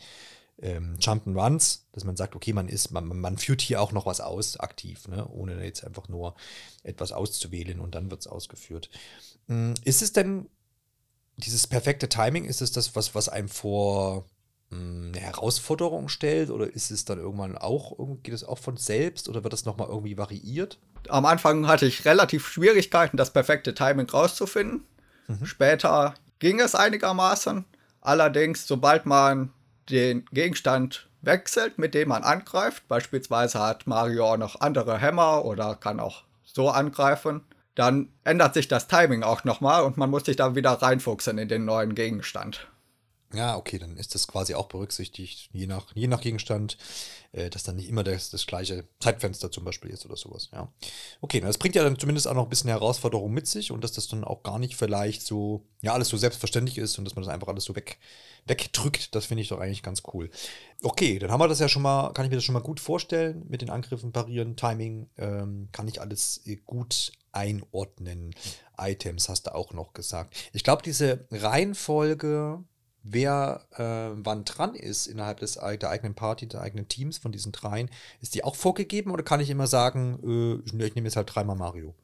ähm, 0.62 0.96
Jump'n'Runs, 0.98 1.80
dass 1.92 2.04
man 2.04 2.16
sagt, 2.16 2.36
okay, 2.36 2.52
man 2.52 2.68
ist, 2.68 2.92
man, 2.92 3.06
man 3.06 3.36
führt 3.36 3.60
hier 3.60 3.80
auch 3.80 3.92
noch 3.92 4.06
was 4.06 4.20
aus, 4.20 4.58
aktiv, 4.58 5.08
ne? 5.08 5.26
ohne 5.28 5.62
jetzt 5.64 5.84
einfach 5.84 6.08
nur 6.08 6.34
etwas 6.84 7.12
auszuwählen 7.12 7.80
und 7.80 7.94
dann 7.94 8.10
wird 8.10 8.20
es 8.20 8.26
ausgeführt. 8.26 8.88
Hm, 9.48 9.74
ist 9.84 10.02
es 10.02 10.12
denn 10.12 10.48
dieses 11.36 11.66
perfekte 11.66 12.08
Timing, 12.08 12.44
ist 12.44 12.62
es 12.62 12.72
das, 12.72 12.94
was, 12.94 13.14
was 13.14 13.28
einem 13.28 13.48
vor 13.48 14.26
hm, 14.70 15.12
eine 15.12 15.20
Herausforderung 15.20 16.08
stellt 16.08 16.50
oder 16.50 16.72
ist 16.72 16.90
es 16.90 17.04
dann 17.04 17.18
irgendwann 17.18 17.58
auch, 17.58 17.96
geht 18.22 18.34
es 18.34 18.44
auch 18.44 18.58
von 18.58 18.76
selbst 18.76 19.28
oder 19.28 19.42
wird 19.42 19.52
das 19.52 19.64
nochmal 19.64 19.88
irgendwie 19.88 20.16
variiert? 20.16 20.78
Am 21.08 21.26
Anfang 21.26 21.66
hatte 21.66 21.86
ich 21.86 22.04
relativ 22.04 22.46
Schwierigkeiten, 22.46 23.16
das 23.16 23.32
perfekte 23.32 23.74
Timing 23.74 24.08
rauszufinden. 24.08 24.86
Mhm. 25.26 25.44
Später 25.44 26.14
ging 26.38 26.60
es 26.60 26.76
einigermaßen. 26.76 27.64
Allerdings, 28.00 28.66
sobald 28.66 29.06
man 29.06 29.52
den 29.90 30.24
Gegenstand 30.32 31.08
wechselt, 31.22 31.78
mit 31.78 31.94
dem 31.94 32.08
man 32.08 32.24
angreift, 32.24 32.88
beispielsweise 32.88 33.60
hat 33.60 33.86
Mario 33.86 34.32
auch 34.32 34.36
noch 34.36 34.60
andere 34.60 34.98
Hämmer 34.98 35.44
oder 35.44 35.76
kann 35.76 36.00
auch 36.00 36.24
so 36.44 36.70
angreifen, 36.70 37.42
dann 37.74 38.08
ändert 38.24 38.54
sich 38.54 38.68
das 38.68 38.88
Timing 38.88 39.22
auch 39.22 39.44
nochmal 39.44 39.84
und 39.84 39.96
man 39.96 40.10
muss 40.10 40.24
sich 40.24 40.36
dann 40.36 40.54
wieder 40.54 40.72
reinfuchsen 40.72 41.38
in 41.38 41.48
den 41.48 41.64
neuen 41.64 41.94
Gegenstand. 41.94 42.66
Ja, 43.34 43.56
okay, 43.56 43.78
dann 43.78 43.96
ist 43.96 44.14
das 44.14 44.26
quasi 44.26 44.54
auch 44.54 44.68
berücksichtigt, 44.68 45.48
je 45.52 45.66
nach, 45.66 45.86
je 45.94 46.06
nach 46.06 46.20
Gegenstand, 46.20 46.76
äh, 47.32 47.48
dass 47.48 47.62
dann 47.62 47.76
nicht 47.76 47.88
immer 47.88 48.04
das, 48.04 48.28
das 48.28 48.46
gleiche 48.46 48.84
Zeitfenster 49.00 49.50
zum 49.50 49.64
Beispiel 49.64 49.90
ist 49.90 50.04
oder 50.04 50.16
sowas, 50.16 50.50
ja. 50.52 50.70
Okay, 51.22 51.40
das 51.40 51.56
bringt 51.56 51.74
ja 51.74 51.82
dann 51.82 51.98
zumindest 51.98 52.28
auch 52.28 52.34
noch 52.34 52.44
ein 52.44 52.50
bisschen 52.50 52.68
Herausforderung 52.68 53.32
mit 53.32 53.46
sich 53.46 53.70
und 53.70 53.82
dass 53.82 53.92
das 53.92 54.08
dann 54.08 54.24
auch 54.24 54.42
gar 54.42 54.58
nicht 54.58 54.76
vielleicht 54.76 55.22
so, 55.22 55.64
ja, 55.80 55.94
alles 55.94 56.08
so 56.08 56.18
selbstverständlich 56.18 56.76
ist 56.76 56.98
und 56.98 57.06
dass 57.06 57.14
man 57.14 57.24
das 57.24 57.32
einfach 57.32 57.48
alles 57.48 57.64
so 57.64 57.74
weg, 57.74 57.98
wegdrückt, 58.44 59.14
das 59.14 59.26
finde 59.26 59.42
ich 59.42 59.48
doch 59.48 59.60
eigentlich 59.60 59.82
ganz 59.82 60.02
cool. 60.12 60.30
Okay, 60.82 61.18
dann 61.18 61.30
haben 61.30 61.40
wir 61.40 61.48
das 61.48 61.60
ja 61.60 61.68
schon 61.68 61.82
mal, 61.82 62.12
kann 62.12 62.26
ich 62.26 62.30
mir 62.30 62.36
das 62.36 62.44
schon 62.44 62.54
mal 62.54 62.60
gut 62.60 62.80
vorstellen 62.80 63.46
mit 63.48 63.62
den 63.62 63.70
Angriffen, 63.70 64.12
Parieren, 64.12 64.56
Timing, 64.56 65.08
ähm, 65.16 65.68
kann 65.72 65.88
ich 65.88 66.00
alles 66.00 66.42
äh, 66.44 66.56
gut 66.56 67.12
einordnen. 67.32 68.34
Items 68.78 69.28
hast 69.28 69.46
du 69.46 69.54
auch 69.54 69.72
noch 69.72 69.94
gesagt. 69.94 70.36
Ich 70.52 70.64
glaube, 70.64 70.82
diese 70.82 71.26
Reihenfolge 71.30 72.62
wer 73.02 73.66
äh, 73.76 74.16
wann 74.24 74.44
dran 74.44 74.74
ist 74.74 75.06
innerhalb 75.06 75.40
des, 75.40 75.54
der 75.54 75.90
eigenen 75.90 76.14
Party, 76.14 76.46
der 76.46 76.60
eigenen 76.60 76.88
Teams 76.88 77.18
von 77.18 77.32
diesen 77.32 77.52
dreien, 77.52 77.90
ist 78.20 78.34
die 78.34 78.44
auch 78.44 78.54
vorgegeben 78.54 79.10
oder 79.10 79.22
kann 79.22 79.40
ich 79.40 79.50
immer 79.50 79.66
sagen, 79.66 80.18
äh, 80.24 80.66
ich, 80.66 80.74
ich 80.74 80.94
nehme 80.94 81.06
jetzt 81.06 81.16
halt 81.16 81.34
dreimal 81.34 81.56
Mario? 81.56 81.94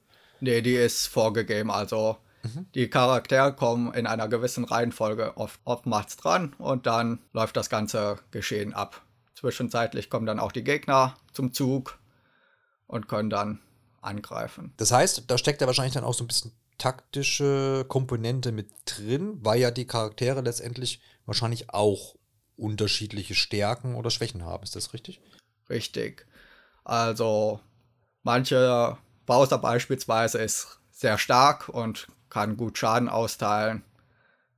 Nee, 0.41 0.63
die 0.63 0.75
ist 0.75 1.07
vorgegeben. 1.07 1.71
Also 1.71 2.19
mhm. 2.43 2.67
die 2.75 2.89
Charaktere 2.89 3.55
kommen 3.55 3.93
in 3.95 4.07
einer 4.07 4.29
gewissen 4.29 4.65
Reihenfolge 4.65 5.37
oft, 5.37 5.61
oftmals 5.65 6.17
dran 6.17 6.55
und 6.59 6.87
dann 6.87 7.21
läuft 7.33 7.57
das 7.57 7.71
ganze 7.71 8.19
Geschehen 8.31 8.75
ab. 8.75 9.03
Zwischenzeitlich 9.35 10.11
kommen 10.11 10.27
dann 10.27 10.41
auch 10.41 10.53
die 10.53 10.65
Gegner 10.65 11.17
zum 11.33 11.53
Zug 11.53 11.99
und 12.87 13.09
können 13.09 13.31
dann 13.31 13.61
angreifen. 14.01 14.73
Das 14.77 14.91
heißt, 14.91 15.25
da 15.29 15.39
steckt 15.39 15.61
ja 15.61 15.67
wahrscheinlich 15.67 15.95
dann 15.95 16.05
auch 16.05 16.15
so 16.15 16.25
ein 16.25 16.29
bisschen 16.29 16.53
taktische 16.79 17.85
Komponente 17.89 18.53
mit 18.53 18.71
drin, 18.87 19.39
weil 19.43 19.61
ja 19.61 19.71
die 19.71 19.87
Charaktere 19.87 20.41
letztendlich 20.41 21.01
wahrscheinlich 21.27 21.71
auch 21.71 22.15
unterschiedliche 22.57 23.35
Stärken 23.35 23.95
oder 23.95 24.11
Schwächen 24.11 24.45
haben. 24.45 24.65
Ist 24.65 24.77
das 24.77 24.93
richtig? 24.93 25.21
Richtig. 25.69 26.27
Also 26.85 27.61
manche 28.23 28.97
Bowser 29.27 29.59
beispielsweise 29.59 30.39
ist 30.39 30.79
sehr 30.91 31.19
stark 31.19 31.69
und 31.69 32.09
kann 32.31 32.57
gut 32.57 32.79
Schaden 32.79 33.09
austeilen, 33.09 33.83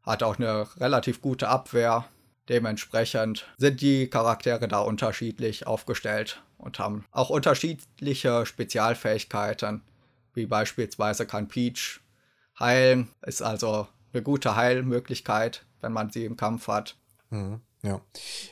hat 0.03 0.23
auch 0.23 0.39
eine 0.39 0.69
relativ 0.79 1.21
gute 1.21 1.49
Abwehr. 1.49 2.07
Dementsprechend 2.49 3.47
sind 3.59 3.81
die 3.81 4.09
Charaktere 4.09 4.67
da 4.67 4.81
unterschiedlich 4.81 5.67
aufgestellt 5.67 6.43
und 6.59 6.79
haben 6.79 7.05
auch 7.13 7.31
unterschiedliche 7.31 8.45
Spezialfähigkeiten, 8.45 9.83
wie 10.35 10.47
beispielsweise 10.47 11.27
kann 11.27 11.49
Peach 11.49 12.01
Heilen 12.61 13.09
ist 13.23 13.42
also 13.42 13.88
eine 14.12 14.23
gute 14.23 14.57
Heilmöglichkeit, 14.57 15.64
wenn 15.81 15.92
man 15.92 16.11
sie 16.11 16.25
im 16.25 16.37
Kampf 16.37 16.68
hat. 16.68 16.96
Mhm, 17.31 17.61
ja. 17.83 18.01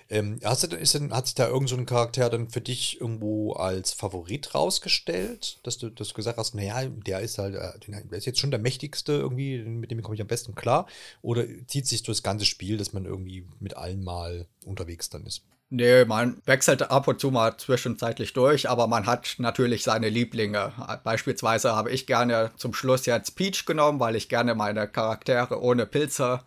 Ähm, 0.08 0.38
hast 0.42 0.72
du, 0.72 0.76
ist 0.76 0.94
denn, 0.94 1.12
hat 1.12 1.26
sich 1.26 1.34
da 1.34 1.48
irgendein 1.48 1.78
so 1.78 1.84
Charakter 1.84 2.30
dann 2.30 2.48
für 2.48 2.60
dich 2.60 3.00
irgendwo 3.00 3.52
als 3.52 3.92
Favorit 3.92 4.54
rausgestellt, 4.54 5.58
dass 5.64 5.78
du, 5.78 5.90
dass 5.90 6.14
gesagt 6.14 6.38
hast, 6.38 6.54
naja, 6.54 6.86
der 6.86 7.20
ist 7.20 7.38
halt, 7.38 7.54
äh, 7.54 7.78
der 7.88 8.18
ist 8.18 8.26
jetzt 8.26 8.38
schon 8.38 8.50
der 8.50 8.60
mächtigste 8.60 9.12
irgendwie, 9.12 9.58
mit 9.58 9.90
dem 9.90 10.00
komme 10.02 10.14
ich 10.14 10.22
am 10.22 10.28
besten 10.28 10.54
klar? 10.54 10.86
Oder 11.20 11.44
zieht 11.66 11.86
sich 11.86 12.02
durch 12.02 12.18
das 12.18 12.22
ganze 12.22 12.46
Spiel, 12.46 12.78
dass 12.78 12.92
man 12.92 13.04
irgendwie 13.04 13.46
mit 13.60 13.76
allen 13.76 14.02
mal 14.02 14.46
unterwegs 14.64 15.10
dann 15.10 15.26
ist? 15.26 15.42
Nee, 15.70 16.06
man 16.06 16.40
wechselt 16.46 16.90
ab 16.90 17.08
und 17.08 17.20
zu 17.20 17.30
mal 17.30 17.58
zwischenzeitlich 17.58 18.32
durch, 18.32 18.70
aber 18.70 18.86
man 18.86 19.06
hat 19.06 19.34
natürlich 19.36 19.82
seine 19.82 20.08
Lieblinge. 20.08 20.72
Beispielsweise 21.04 21.76
habe 21.76 21.90
ich 21.90 22.06
gerne 22.06 22.52
zum 22.56 22.72
Schluss 22.72 23.04
jetzt 23.04 23.36
Peach 23.36 23.66
genommen, 23.66 24.00
weil 24.00 24.16
ich 24.16 24.30
gerne 24.30 24.54
meine 24.54 24.88
Charaktere 24.88 25.60
ohne 25.60 25.84
Pilze 25.84 26.40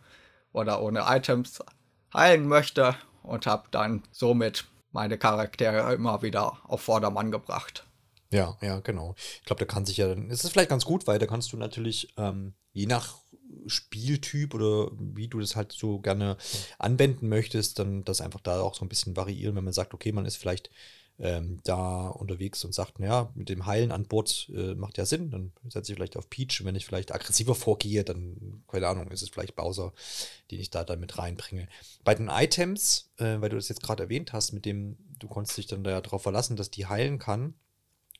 oder 0.54 0.82
ohne 0.82 1.04
Items 1.08 1.60
heilen 2.14 2.48
möchte 2.48 2.96
und 3.22 3.46
habe 3.46 3.68
dann 3.70 4.02
somit 4.12 4.66
meine 4.92 5.20
Charaktere 5.20 5.94
immer 5.94 6.24
wieder 6.24 6.58
auf 6.68 6.82
Vordermann 6.82 7.32
gebracht. 7.32 7.86
Ja, 8.32 8.58
ja, 8.62 8.80
genau. 8.80 9.14
Ich 9.18 9.46
glaube, 9.46 9.60
da 9.60 9.72
kann 9.72 9.86
sich 9.86 9.98
ja 9.98 10.08
dann, 10.08 10.30
ist 10.30 10.44
es 10.44 10.52
vielleicht 10.52 10.70
ganz 10.70 10.86
gut, 10.86 11.06
weil 11.06 11.20
da 11.20 11.28
kannst 11.28 11.54
du 11.54 11.58
natürlich 11.58 12.14
ähm, 12.18 12.56
je 12.72 12.88
nach 12.88 13.21
Spieltyp 13.68 14.54
oder 14.54 14.92
wie 14.98 15.28
du 15.28 15.40
das 15.40 15.56
halt 15.56 15.72
so 15.72 16.00
gerne 16.00 16.38
anwenden 16.80 17.30
möchtest, 17.30 17.80
dann 17.80 18.04
das 18.04 18.22
einfach 18.22 18.42
da 18.42 18.62
auch 18.62 18.76
so 18.76 18.86
ein 18.86 18.90
bisschen 18.90 19.16
variieren, 19.16 19.56
wenn 19.56 19.64
man 19.64 19.74
sagt, 19.74 19.94
okay, 19.94 20.12
man 20.12 20.26
ist 20.26 20.38
vielleicht 20.38 20.70
ähm, 21.20 21.60
da 21.64 22.08
unterwegs 22.08 22.66
und 22.66 22.74
sagt, 22.74 23.00
naja, 23.00 23.32
mit 23.36 23.50
dem 23.50 23.66
Heilen 23.68 23.92
an 23.92 24.06
Bord 24.06 24.50
äh, 24.56 24.74
macht 24.74 24.98
ja 24.98 25.06
Sinn, 25.06 25.30
dann 25.30 25.52
setze 25.70 25.92
ich 25.92 25.96
vielleicht 25.96 26.18
auf 26.18 26.30
Peach. 26.30 26.66
Wenn 26.66 26.76
ich 26.76 26.86
vielleicht 26.86 27.14
aggressiver 27.14 27.56
vorgehe, 27.56 28.04
dann, 28.04 28.64
keine 28.68 28.88
Ahnung, 28.88 29.10
ist 29.12 29.22
es 29.22 29.30
vielleicht 29.30 29.56
Bowser, 29.56 29.94
den 30.50 30.60
ich 30.60 30.72
da 30.72 30.84
dann 30.84 31.00
mit 31.00 31.18
reinbringe. 31.18 31.68
Bei 32.04 32.16
den 32.16 32.30
Items, 32.30 33.12
äh, 33.18 33.40
weil 33.40 33.50
du 33.50 33.56
das 33.56 33.70
jetzt 33.70 33.84
gerade 33.84 34.04
erwähnt 34.04 34.34
hast, 34.34 34.52
mit 34.52 34.66
dem, 34.66 34.98
du 35.20 35.28
konntest 35.28 35.58
dich 35.58 35.68
dann 35.68 35.84
darauf 35.84 36.24
verlassen, 36.24 36.56
dass 36.56 36.72
die 36.72 36.88
heilen 36.88 37.20
kann 37.20 37.54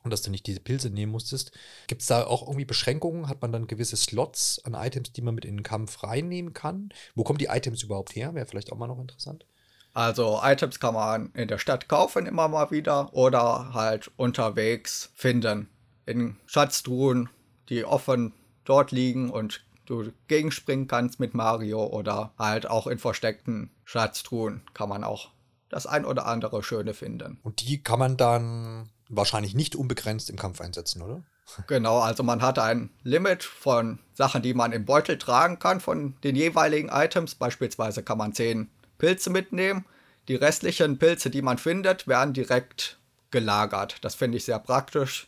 und 0.04 0.12
dass 0.12 0.22
du 0.22 0.32
nicht 0.32 0.48
diese 0.48 0.60
Pilze 0.60 0.90
nehmen 0.90 1.12
musstest. 1.12 1.52
Gibt 1.88 2.02
es 2.02 2.08
da 2.08 2.26
auch 2.26 2.44
irgendwie 2.44 2.66
Beschränkungen? 2.66 3.28
Hat 3.28 3.42
man 3.42 3.52
dann 3.52 3.68
gewisse 3.68 3.98
Slots 3.98 4.62
an 4.64 4.74
Items, 4.74 5.12
die 5.12 5.22
man 5.22 5.36
mit 5.36 5.46
in 5.46 5.58
den 5.58 5.64
Kampf 5.64 6.04
reinnehmen 6.04 6.54
kann? 6.54 6.90
Wo 7.16 7.24
kommen 7.24 7.40
die 7.40 7.46
Items 7.46 7.84
überhaupt 7.84 8.16
her? 8.16 8.34
Wäre 8.34 8.46
vielleicht 8.46 8.72
auch 8.72 8.78
mal 8.78 8.88
noch 8.88 9.00
interessant. 9.00 9.46
Also 9.94 10.40
Items 10.42 10.80
kann 10.80 10.94
man 10.94 11.32
in 11.34 11.48
der 11.48 11.58
Stadt 11.58 11.90
kaufen 11.90 12.26
immer 12.26 12.48
mal 12.48 12.72
wieder 12.72 13.14
oder 13.14 13.74
halt 13.74 14.10
unterwegs 14.16 15.12
finden. 15.16 15.70
In 16.06 16.38
Schatztruhen, 16.46 17.30
die 17.70 17.84
offen 17.84 18.34
dort 18.64 18.92
liegen 18.92 19.30
und 19.30 19.66
du 19.86 20.12
gegenspringen 20.28 20.88
kannst 20.88 21.20
mit 21.20 21.34
Mario 21.34 21.86
oder 21.86 22.34
halt 22.38 22.70
auch 22.70 22.88
in 22.88 23.00
versteckten 23.00 23.70
Schatztruhen 23.84 24.62
kann 24.74 24.90
man 24.90 25.04
auch 25.04 25.32
das 25.70 25.86
ein 25.86 26.06
oder 26.06 26.26
andere 26.26 26.64
Schöne 26.64 26.94
finden. 26.94 27.40
Und 27.44 27.62
die 27.62 27.82
kann 27.82 28.00
man 28.00 28.18
dann 28.18 28.90
wahrscheinlich 29.12 29.54
nicht 29.54 29.76
unbegrenzt 29.76 30.30
im 30.30 30.38
Kampf 30.38 30.62
einsetzen, 30.62 31.02
oder? 31.02 31.24
Genau, 31.67 32.00
also 32.00 32.24
man 32.24 32.41
hat 32.41 32.60
ein 32.60 32.89
Limit 33.04 33.43
von 33.43 34.00
Sachen, 34.13 34.41
die 34.41 34.54
man 34.54 34.71
im 34.71 34.86
Beutel 34.86 35.17
tragen 35.17 35.60
kann 35.60 35.82
von 35.82 36.15
den 36.24 36.36
jeweiligen 36.36 36.89
Items. 36.89 37.36
Beispielsweise 37.36 38.04
kann 38.04 38.17
man 38.17 38.34
10 38.34 38.69
Pilze 38.97 39.30
mitnehmen. 39.30 39.86
Die 40.28 40.36
restlichen 40.36 40.97
Pilze, 40.97 41.30
die 41.30 41.41
man 41.41 41.58
findet, 41.58 42.08
werden 42.08 42.34
direkt 42.34 43.00
gelagert. 43.32 43.97
Das 44.02 44.15
finde 44.15 44.38
ich 44.38 44.45
sehr 44.45 44.60
praktisch. 44.60 45.28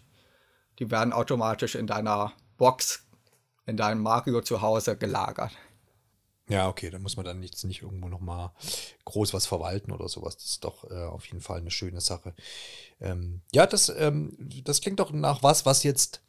Die 0.79 0.89
werden 0.91 1.13
automatisch 1.13 1.75
in 1.75 1.87
deiner 1.87 2.33
Box, 2.57 3.03
in 3.65 3.77
deinem 3.77 4.01
Mario 4.01 4.41
zu 4.41 4.61
Hause 4.61 4.97
gelagert. 4.97 5.51
Ja, 6.49 6.67
okay, 6.67 6.89
da 6.89 6.99
muss 6.99 7.15
man 7.15 7.25
dann 7.25 7.39
nicht, 7.39 7.63
nicht 7.63 7.83
irgendwo 7.83 8.09
nochmal 8.09 8.51
groß 9.05 9.33
was 9.33 9.45
verwalten 9.45 9.91
oder 9.91 10.09
sowas. 10.09 10.35
Das 10.35 10.45
ist 10.45 10.63
doch 10.63 10.89
äh, 10.91 11.05
auf 11.05 11.25
jeden 11.27 11.41
Fall 11.41 11.59
eine 11.59 11.71
schöne 11.71 12.01
Sache. 12.01 12.33
Ähm, 12.99 13.41
ja, 13.53 13.65
das, 13.65 13.89
ähm, 13.89 14.35
das 14.63 14.81
klingt 14.81 14.99
doch 14.99 15.11
nach 15.11 15.41
was, 15.41 15.65
was 15.65 15.83
jetzt 15.83 16.21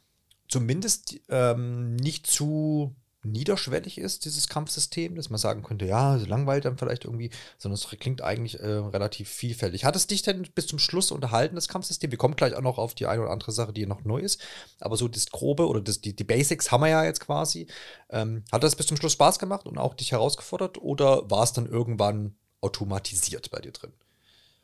zumindest 0.47 1.19
ähm, 1.29 1.95
nicht 1.97 2.27
zu 2.27 2.95
niederschwellig 3.25 3.97
ist, 3.97 4.25
dieses 4.25 4.47
Kampfsystem, 4.47 5.15
dass 5.15 5.29
man 5.29 5.37
sagen 5.37 5.63
könnte, 5.63 5.85
ja, 5.85 6.15
langweilt 6.15 6.65
dann 6.65 6.77
vielleicht 6.77 7.05
irgendwie, 7.05 7.31
sondern 7.57 7.75
es 7.75 7.87
klingt 7.99 8.21
eigentlich 8.21 8.59
äh, 8.59 8.65
relativ 8.65 9.29
vielfältig. 9.29 9.85
Hat 9.85 9.95
es 9.95 10.07
dich 10.07 10.21
denn 10.21 10.47
bis 10.55 10.67
zum 10.67 10.79
Schluss 10.79 11.11
unterhalten, 11.11 11.55
das 11.55 11.67
Kampfsystem? 11.67 12.11
Wir 12.11 12.17
kommen 12.17 12.35
gleich 12.35 12.55
auch 12.55 12.61
noch 12.61 12.77
auf 12.77 12.95
die 12.95 13.07
eine 13.07 13.21
oder 13.21 13.31
andere 13.31 13.51
Sache, 13.51 13.73
die 13.73 13.85
noch 13.85 14.03
neu 14.03 14.19
ist, 14.19 14.41
aber 14.79 14.97
so 14.97 15.07
das 15.07 15.27
Grobe 15.27 15.67
oder 15.67 15.81
das, 15.81 16.01
die, 16.01 16.15
die 16.15 16.23
Basics 16.23 16.71
haben 16.71 16.81
wir 16.81 16.89
ja 16.89 17.03
jetzt 17.03 17.19
quasi. 17.19 17.67
Ähm, 18.09 18.43
hat 18.51 18.63
das 18.63 18.75
bis 18.75 18.87
zum 18.87 18.97
Schluss 18.97 19.13
Spaß 19.13 19.39
gemacht 19.39 19.65
und 19.65 19.77
auch 19.77 19.93
dich 19.93 20.11
herausgefordert 20.11 20.77
oder 20.77 21.29
war 21.29 21.43
es 21.43 21.53
dann 21.53 21.65
irgendwann 21.65 22.35
automatisiert 22.61 23.51
bei 23.51 23.59
dir 23.59 23.71
drin? 23.71 23.93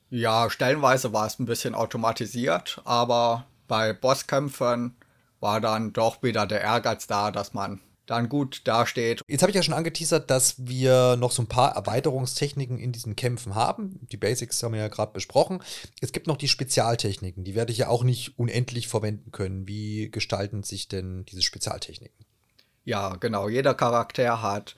Ja, 0.10 0.50
stellenweise 0.50 1.14
war 1.14 1.26
es 1.26 1.40
ein 1.40 1.46
bisschen 1.46 1.74
automatisiert, 1.74 2.82
aber 2.84 3.46
bei 3.68 3.94
Bosskämpfen 3.94 4.98
war 5.40 5.62
dann 5.62 5.94
doch 5.94 6.22
wieder 6.22 6.46
der 6.46 6.62
Ehrgeiz 6.62 7.08
da, 7.08 7.32
dass 7.32 7.54
man 7.54 7.80
dann 8.06 8.30
gut 8.30 8.68
dasteht. 8.68 9.22
Jetzt 9.28 9.42
habe 9.42 9.52
ich 9.52 9.56
ja 9.56 9.64
schon 9.64 9.74
angeteasert, 9.74 10.30
dass 10.30 10.56
wir 10.58 11.16
noch 11.18 11.32
so 11.32 11.44
ein 11.44 11.48
paar 11.48 11.76
Erweiterungstechniken 11.76 12.78
in 12.78 12.92
diesen 12.92 13.16
Kämpfen 13.16 13.56
haben. 13.56 14.00
Die 14.12 14.18
Basics 14.18 14.62
haben 14.64 14.74
wir 14.74 14.82
ja 14.82 14.88
gerade 14.88 15.14
besprochen. 15.14 15.62
Es 16.02 16.12
gibt 16.12 16.28
noch 16.28 16.38
die 16.38 16.48
Spezialtechniken, 16.48 17.44
die 17.44 17.56
werde 17.56 17.72
ich 17.72 17.78
ja 17.78 17.88
auch 17.88 18.04
nicht 18.04 18.38
unendlich 18.38 18.88
verwenden 18.88 19.32
können. 19.32 19.68
Wie 19.68 20.10
gestalten 20.12 20.64
sich 20.64 20.88
denn 20.88 21.26
diese 21.26 21.42
Spezialtechniken? 21.42 22.26
Ja, 22.84 23.16
genau. 23.16 23.48
Jeder 23.48 23.74
Charakter 23.74 24.42
hat 24.42 24.76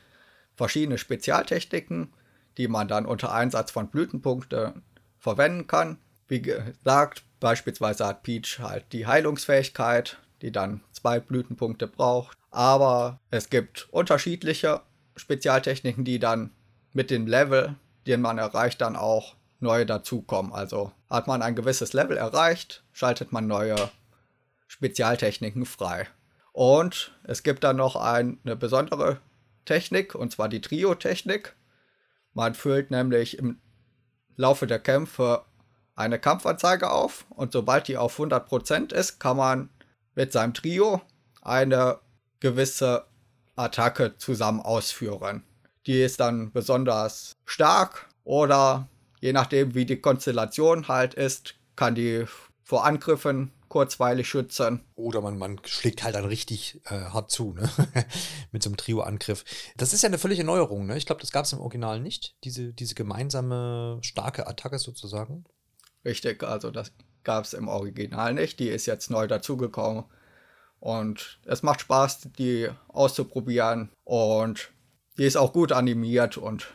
verschiedene 0.56 0.98
Spezialtechniken, 0.98 2.14
die 2.58 2.68
man 2.68 2.88
dann 2.88 3.06
unter 3.06 3.34
Einsatz 3.34 3.72
von 3.72 3.90
Blütenpunkten 3.90 4.84
verwenden 5.18 5.68
kann. 5.68 5.98
Wie 6.28 6.42
gesagt, 6.42 7.24
beispielsweise 7.40 8.06
hat 8.06 8.24
Peach 8.24 8.60
halt 8.60 8.92
die 8.92 9.08
Heilungsfähigkeit, 9.08 10.18
die 10.42 10.52
dann 10.52 10.82
zwei 10.92 11.20
Blütenpunkte 11.20 11.88
braucht. 11.88 12.38
Aber 12.54 13.20
es 13.32 13.50
gibt 13.50 13.88
unterschiedliche 13.90 14.82
Spezialtechniken, 15.16 16.06
die 16.06 16.20
dann 16.20 16.52
mit 16.92 17.10
dem 17.10 17.26
Level, 17.26 17.76
den 18.06 18.22
man 18.22 18.38
erreicht, 18.38 18.80
dann 18.80 18.96
auch 18.96 19.36
neue 19.60 19.88
dazukommen. 19.88 20.54
Also 20.54 20.92
hat 21.10 21.26
man 21.26 21.42
ein 21.42 21.56
gewisses 21.56 21.94
Level 21.94 22.16
erreicht, 22.16 22.84
schaltet 22.92 23.32
man 23.32 23.48
neue 23.48 23.90
Spezialtechniken 24.68 25.66
frei. 25.66 26.08
Und 26.52 27.18
es 27.24 27.42
gibt 27.42 27.64
dann 27.64 27.78
noch 27.78 27.96
eine 27.96 28.56
besondere 28.56 29.20
Technik, 29.66 30.14
und 30.14 30.32
zwar 30.32 30.48
die 30.48 30.62
Trio-Technik. 30.62 31.56
Man 32.34 32.54
füllt 32.54 32.92
nämlich 32.92 33.40
im 33.40 33.60
Laufe 34.36 34.68
der 34.68 34.80
Kämpfe 34.80 35.44
eine 35.96 36.20
Kampfanzeige 36.20 36.92
auf 36.92 37.26
und 37.30 37.52
sobald 37.52 37.88
die 37.88 37.98
auf 37.98 38.20
100% 38.20 38.94
ist, 38.94 39.20
kann 39.20 39.38
man 39.38 39.70
mit 40.14 40.32
seinem 40.32 40.54
Trio 40.54 41.02
eine 41.42 41.98
gewisse 42.44 43.06
Attacke 43.56 44.18
zusammen 44.18 44.60
ausführen. 44.60 45.44
Die 45.88 46.02
ist 46.02 46.20
dann 46.20 46.52
besonders 46.52 47.38
stark 47.46 48.10
oder 48.26 48.90
je 49.22 49.32
nachdem 49.32 49.76
wie 49.76 49.86
die 49.86 50.02
Konstellation 50.02 50.90
halt 50.90 51.14
ist, 51.14 51.56
kann 51.78 51.96
die 51.96 52.26
vor 52.64 52.86
Angriffen 52.86 53.52
kurzweilig 53.70 54.28
schützen. 54.28 54.82
Oder 54.96 55.22
man, 55.22 55.38
man 55.38 55.60
schlägt 55.64 56.04
halt 56.04 56.16
dann 56.16 56.26
richtig 56.26 56.82
äh, 56.86 57.06
hart 57.06 57.32
zu, 57.32 57.54
ne? 57.54 57.70
Mit 58.52 58.62
so 58.62 58.70
einem 58.70 58.78
Trio-Angriff. 58.78 59.46
Das 59.78 59.94
ist 59.94 60.04
ja 60.04 60.10
eine 60.10 60.18
völlige 60.18 60.44
Neuerung, 60.44 60.86
ne? 60.86 60.98
Ich 60.98 61.06
glaube, 61.06 61.22
das 61.22 61.32
gab 61.32 61.46
es 61.46 61.54
im 61.54 61.62
Original 61.62 62.02
nicht, 62.02 62.36
diese, 62.44 62.74
diese 62.74 62.94
gemeinsame 62.94 64.00
starke 64.02 64.48
Attacke 64.48 64.80
sozusagen. 64.80 65.46
Richtig, 66.06 66.44
also 66.44 66.72
das 66.72 66.92
gab 67.24 67.46
es 67.46 67.54
im 67.54 67.70
Original 67.70 68.34
nicht. 68.34 68.60
Die 68.60 68.68
ist 68.68 68.86
jetzt 68.86 69.10
neu 69.10 69.28
dazugekommen. 69.28 70.04
Und 70.84 71.40
es 71.46 71.64
macht 71.64 71.80
Spaß, 71.80 72.28
die 72.38 72.68
auszuprobieren. 72.90 73.90
Und 74.04 74.70
die 75.18 75.24
ist 75.24 75.38
auch 75.38 75.54
gut 75.54 75.72
animiert 75.72 76.36
und 76.36 76.68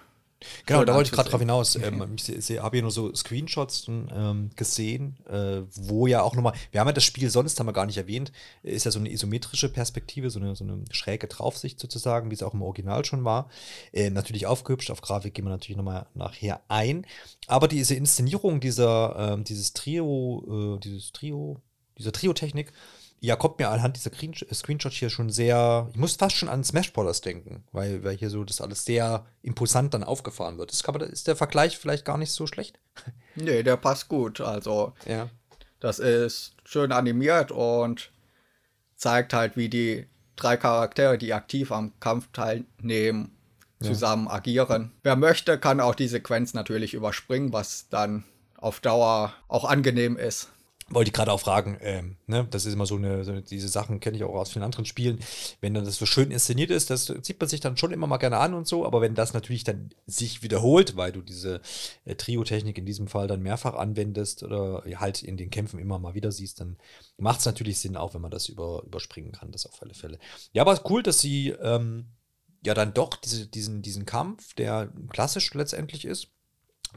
Genau, 0.64 0.84
da 0.84 0.94
wollte 0.94 1.08
ich 1.08 1.12
gerade 1.12 1.28
drauf 1.28 1.40
hinaus. 1.40 1.74
Ähm, 1.74 2.16
ich 2.16 2.58
habe 2.58 2.76
hier 2.76 2.82
nur 2.82 2.90
so 2.92 3.12
Screenshots 3.12 3.88
ähm, 3.88 4.50
gesehen, 4.56 5.18
äh, 5.28 5.62
wo 5.74 6.06
ja 6.06 6.22
auch 6.22 6.34
nochmal, 6.36 6.54
wir 6.70 6.80
haben 6.80 6.86
ja 6.86 6.92
das 6.92 7.04
Spiel 7.04 7.28
sonst, 7.28 7.58
haben 7.58 7.66
wir 7.66 7.72
gar 7.72 7.84
nicht 7.84 7.98
erwähnt, 7.98 8.32
ist 8.62 8.84
ja 8.84 8.92
so 8.92 9.00
eine 9.00 9.10
isometrische 9.10 9.68
Perspektive, 9.68 10.30
so 10.30 10.38
eine, 10.38 10.54
so 10.54 10.64
eine 10.64 10.84
schräge 10.90 11.26
Draufsicht 11.26 11.80
sozusagen, 11.80 12.30
wie 12.30 12.34
es 12.34 12.42
auch 12.44 12.54
im 12.54 12.62
Original 12.62 13.04
schon 13.04 13.24
war. 13.24 13.50
Äh, 13.92 14.10
natürlich 14.10 14.46
aufgehübscht, 14.46 14.90
auf 14.90 15.02
Grafik 15.02 15.34
gehen 15.34 15.44
wir 15.44 15.50
natürlich 15.50 15.76
nochmal 15.76 16.06
nachher 16.14 16.62
ein. 16.68 17.04
Aber 17.48 17.66
diese 17.66 17.96
Inszenierung 17.96 18.60
dieser, 18.60 19.38
äh, 19.38 19.42
dieses 19.42 19.72
Trio, 19.72 20.76
äh, 20.76 20.80
dieses 20.80 21.12
Trio, 21.12 21.60
dieser 21.98 22.12
Trio-Technik, 22.12 22.72
ja, 23.20 23.36
kommt 23.36 23.58
mir 23.58 23.68
anhand 23.68 23.96
dieser 23.96 24.12
Screenshots 24.12 24.96
hier 24.96 25.10
schon 25.10 25.30
sehr, 25.30 25.88
ich 25.92 25.98
muss 25.98 26.16
fast 26.16 26.36
schon 26.36 26.48
an 26.48 26.62
Smash 26.62 26.92
Bros. 26.92 27.20
denken, 27.20 27.64
weil, 27.72 28.04
weil 28.04 28.16
hier 28.16 28.30
so 28.30 28.44
das 28.44 28.60
alles 28.60 28.84
sehr 28.84 29.26
imposant 29.42 29.94
dann 29.94 30.04
aufgefahren 30.04 30.58
wird. 30.58 30.70
Ist, 30.70 30.86
man, 30.86 31.00
ist 31.02 31.26
der 31.26 31.36
Vergleich 31.36 31.78
vielleicht 31.78 32.04
gar 32.04 32.18
nicht 32.18 32.32
so 32.32 32.46
schlecht? 32.46 32.78
Nee, 33.40 33.62
der 33.62 33.76
passt 33.76 34.08
gut. 34.08 34.40
Also, 34.40 34.94
ja. 35.06 35.28
das 35.78 36.00
ist 36.00 36.56
schön 36.64 36.90
animiert 36.90 37.52
und 37.52 38.10
zeigt 38.96 39.32
halt, 39.32 39.56
wie 39.56 39.68
die 39.68 40.08
drei 40.34 40.56
Charaktere, 40.56 41.18
die 41.18 41.32
aktiv 41.32 41.70
am 41.70 41.92
Kampf 42.00 42.28
teilnehmen, 42.32 43.36
zusammen 43.80 44.26
ja. 44.26 44.32
agieren. 44.32 44.90
Wer 45.04 45.14
möchte, 45.14 45.56
kann 45.56 45.80
auch 45.80 45.94
die 45.94 46.08
Sequenz 46.08 46.52
natürlich 46.52 46.94
überspringen, 46.94 47.52
was 47.52 47.88
dann 47.90 48.24
auf 48.56 48.80
Dauer 48.80 49.32
auch 49.46 49.64
angenehm 49.64 50.16
ist. 50.16 50.48
Wollte 50.90 51.08
ich 51.08 51.12
gerade 51.12 51.32
auch 51.32 51.40
fragen, 51.40 51.78
ähm, 51.80 52.16
ne, 52.26 52.46
das 52.50 52.64
ist 52.64 52.72
immer 52.72 52.86
so 52.86 52.96
eine, 52.96 53.24
so 53.24 53.32
eine 53.32 53.42
diese 53.42 53.68
Sachen 53.68 54.00
kenne 54.00 54.16
ich 54.16 54.24
auch 54.24 54.34
aus 54.34 54.50
vielen 54.50 54.62
anderen 54.62 54.86
Spielen, 54.86 55.18
wenn 55.60 55.74
dann 55.74 55.84
das 55.84 55.96
so 55.96 56.06
schön 56.06 56.30
inszeniert 56.30 56.70
ist, 56.70 56.90
das 56.90 57.06
sieht 57.06 57.38
man 57.38 57.48
sich 57.48 57.60
dann 57.60 57.76
schon 57.76 57.92
immer 57.92 58.06
mal 58.06 58.16
gerne 58.16 58.38
an 58.38 58.54
und 58.54 58.66
so, 58.66 58.86
aber 58.86 59.00
wenn 59.00 59.14
das 59.14 59.34
natürlich 59.34 59.64
dann 59.64 59.90
sich 60.06 60.42
wiederholt, 60.42 60.96
weil 60.96 61.12
du 61.12 61.20
diese 61.20 61.60
äh, 62.04 62.14
Trio-Technik 62.14 62.78
in 62.78 62.86
diesem 62.86 63.08
Fall 63.08 63.26
dann 63.26 63.42
mehrfach 63.42 63.74
anwendest 63.74 64.42
oder 64.42 64.82
halt 64.96 65.22
in 65.22 65.36
den 65.36 65.50
Kämpfen 65.50 65.78
immer 65.78 65.98
mal 65.98 66.14
wieder 66.14 66.32
siehst, 66.32 66.60
dann 66.60 66.76
macht 67.18 67.40
es 67.40 67.46
natürlich 67.46 67.78
Sinn, 67.78 67.96
auch 67.96 68.14
wenn 68.14 68.22
man 68.22 68.30
das 68.30 68.48
über, 68.48 68.82
überspringen 68.84 69.32
kann, 69.32 69.52
das 69.52 69.66
auf 69.66 69.82
alle 69.82 69.94
Fälle. 69.94 70.18
Ja, 70.52 70.62
aber 70.62 70.80
cool, 70.90 71.02
dass 71.02 71.20
sie 71.20 71.50
ähm, 71.50 72.06
ja 72.64 72.74
dann 72.74 72.94
doch 72.94 73.14
diese, 73.16 73.46
diesen, 73.46 73.82
diesen 73.82 74.06
Kampf, 74.06 74.54
der 74.54 74.92
klassisch 75.10 75.52
letztendlich 75.54 76.04
ist, 76.04 76.28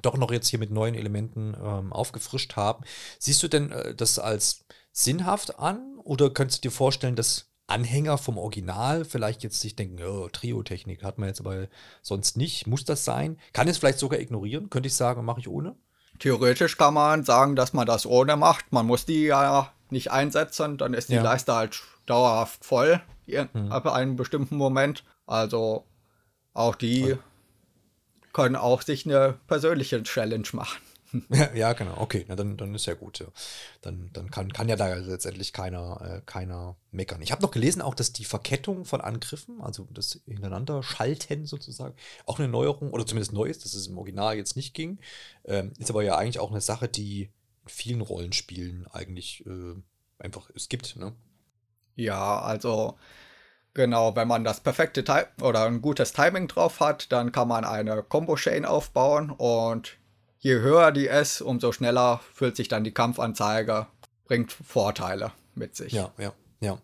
doch 0.01 0.17
noch 0.17 0.31
jetzt 0.31 0.47
hier 0.47 0.59
mit 0.59 0.71
neuen 0.71 0.95
Elementen 0.95 1.55
ähm, 1.61 1.93
aufgefrischt 1.93 2.55
haben. 2.55 2.83
Siehst 3.19 3.41
du 3.43 3.47
denn 3.47 3.71
äh, 3.71 3.95
das 3.95 4.19
als 4.19 4.65
sinnhaft 4.91 5.59
an 5.59 5.97
oder 6.03 6.29
könntest 6.29 6.63
du 6.63 6.69
dir 6.69 6.73
vorstellen, 6.73 7.15
dass 7.15 7.47
Anhänger 7.67 8.17
vom 8.17 8.37
Original 8.37 9.05
vielleicht 9.05 9.43
jetzt 9.43 9.59
sich 9.61 9.75
denken, 9.75 10.03
oh, 10.03 10.27
Trio-Technik 10.27 11.03
hat 11.03 11.17
man 11.17 11.29
jetzt 11.29 11.39
aber 11.39 11.67
sonst 12.01 12.35
nicht, 12.35 12.67
muss 12.67 12.83
das 12.83 13.05
sein? 13.05 13.37
Kann 13.53 13.67
es 13.67 13.77
vielleicht 13.77 13.99
sogar 13.99 14.19
ignorieren? 14.19 14.69
Könnte 14.69 14.87
ich 14.87 14.95
sagen, 14.95 15.23
mache 15.23 15.39
ich 15.39 15.47
ohne? 15.47 15.75
Theoretisch 16.19 16.77
kann 16.77 16.93
man 16.93 17.23
sagen, 17.23 17.55
dass 17.55 17.73
man 17.73 17.87
das 17.87 18.05
ohne 18.05 18.35
macht. 18.35 18.71
Man 18.71 18.85
muss 18.85 19.05
die 19.05 19.23
ja 19.23 19.71
nicht 19.89 20.11
einsetzen, 20.11 20.77
dann 20.77 20.93
ist 20.93 21.09
die 21.09 21.15
ja. 21.15 21.23
Leiste 21.23 21.55
halt 21.55 21.81
dauerhaft 22.05 22.63
voll 22.65 23.01
mhm. 23.25 23.71
ab 23.71 23.87
einem 23.87 24.17
bestimmten 24.17 24.57
Moment. 24.57 25.03
Also 25.25 25.85
auch 26.53 26.75
die 26.75 27.03
Voll 27.03 27.19
können 28.33 28.55
auch 28.55 28.81
sich 28.81 29.05
eine 29.05 29.37
persönliche 29.47 30.01
Challenge 30.03 30.47
machen. 30.53 30.81
Ja, 31.29 31.53
ja, 31.53 31.73
genau. 31.73 31.97
Okay, 31.97 32.25
na, 32.27 32.35
dann, 32.35 32.57
dann 32.57 32.73
ist 32.73 32.85
ja 32.85 32.93
gut. 32.93 33.19
Ja. 33.19 33.27
Dann, 33.81 34.09
dann 34.13 34.31
kann, 34.31 34.53
kann 34.53 34.69
ja 34.69 34.75
da 34.75 34.93
letztendlich 34.93 35.51
keiner, 35.51 35.99
äh, 36.01 36.21
keiner 36.25 36.77
meckern. 36.91 37.21
Ich 37.21 37.31
habe 37.31 37.41
noch 37.41 37.51
gelesen 37.51 37.81
auch, 37.81 37.95
dass 37.95 38.13
die 38.13 38.25
Verkettung 38.25 38.85
von 38.85 39.01
Angriffen, 39.01 39.61
also 39.61 39.87
das 39.91 40.21
hintereinander 40.25 40.83
Schalten 40.83 41.45
sozusagen, 41.45 41.95
auch 42.25 42.39
eine 42.39 42.47
Neuerung 42.47 42.91
oder 42.91 43.05
zumindest 43.05 43.33
neu 43.33 43.45
ist, 43.45 43.65
dass 43.65 43.73
es 43.73 43.87
im 43.87 43.97
Original 43.97 44.37
jetzt 44.37 44.55
nicht 44.55 44.73
ging. 44.73 44.99
Ähm, 45.43 45.73
ist 45.79 45.89
aber 45.89 46.03
ja 46.03 46.15
eigentlich 46.15 46.39
auch 46.39 46.51
eine 46.51 46.61
Sache, 46.61 46.87
die 46.87 47.23
in 47.63 47.69
vielen 47.69 48.01
Rollenspielen 48.01 48.87
eigentlich 48.87 49.45
äh, 49.45 49.75
einfach 50.17 50.49
es 50.55 50.69
gibt. 50.69 50.95
Ne? 50.95 51.13
Ja, 51.95 52.39
also 52.39 52.97
Genau, 53.73 54.15
wenn 54.15 54.27
man 54.27 54.43
das 54.43 54.59
perfekte 54.59 55.03
Time 55.03 55.27
oder 55.41 55.65
ein 55.65 55.81
gutes 55.81 56.11
Timing 56.11 56.47
drauf 56.47 56.79
hat, 56.81 57.11
dann 57.11 57.31
kann 57.31 57.47
man 57.47 57.63
eine 57.63 58.03
Combo-Chain 58.03 58.65
aufbauen 58.65 59.29
und 59.29 59.97
je 60.39 60.55
höher 60.55 60.91
die 60.91 61.07
ist, 61.07 61.41
umso 61.41 61.71
schneller 61.71 62.19
füllt 62.33 62.57
sich 62.57 62.67
dann 62.67 62.83
die 62.83 62.93
Kampfanzeige, 62.93 63.87
bringt 64.25 64.51
Vorteile 64.51 65.31
mit 65.55 65.75
sich. 65.75 65.93
Ja, 65.93 66.11
ja, 66.17 66.33
ja. 66.59 66.77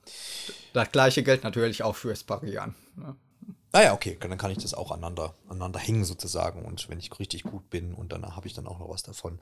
Das 0.73 0.91
gleiche 0.91 1.23
gilt 1.23 1.43
natürlich 1.43 1.83
auch 1.83 1.95
fürs 1.95 2.23
Parieren. 2.23 2.75
Ne? 2.95 3.15
Ah 3.73 3.83
ja, 3.83 3.93
okay, 3.93 4.17
dann 4.19 4.37
kann 4.37 4.51
ich 4.51 4.59
das 4.59 4.73
auch 4.73 4.91
aneinander, 4.91 5.33
aneinander 5.49 5.79
hängen 5.79 6.05
sozusagen 6.05 6.63
und 6.65 6.89
wenn 6.89 6.99
ich 6.99 7.19
richtig 7.19 7.43
gut 7.43 7.69
bin 7.69 7.93
und 7.93 8.11
danach 8.11 8.35
habe 8.37 8.47
ich 8.47 8.53
dann 8.53 8.65
auch 8.65 8.79
noch 8.79 8.89
was 8.89 9.03
davon. 9.03 9.39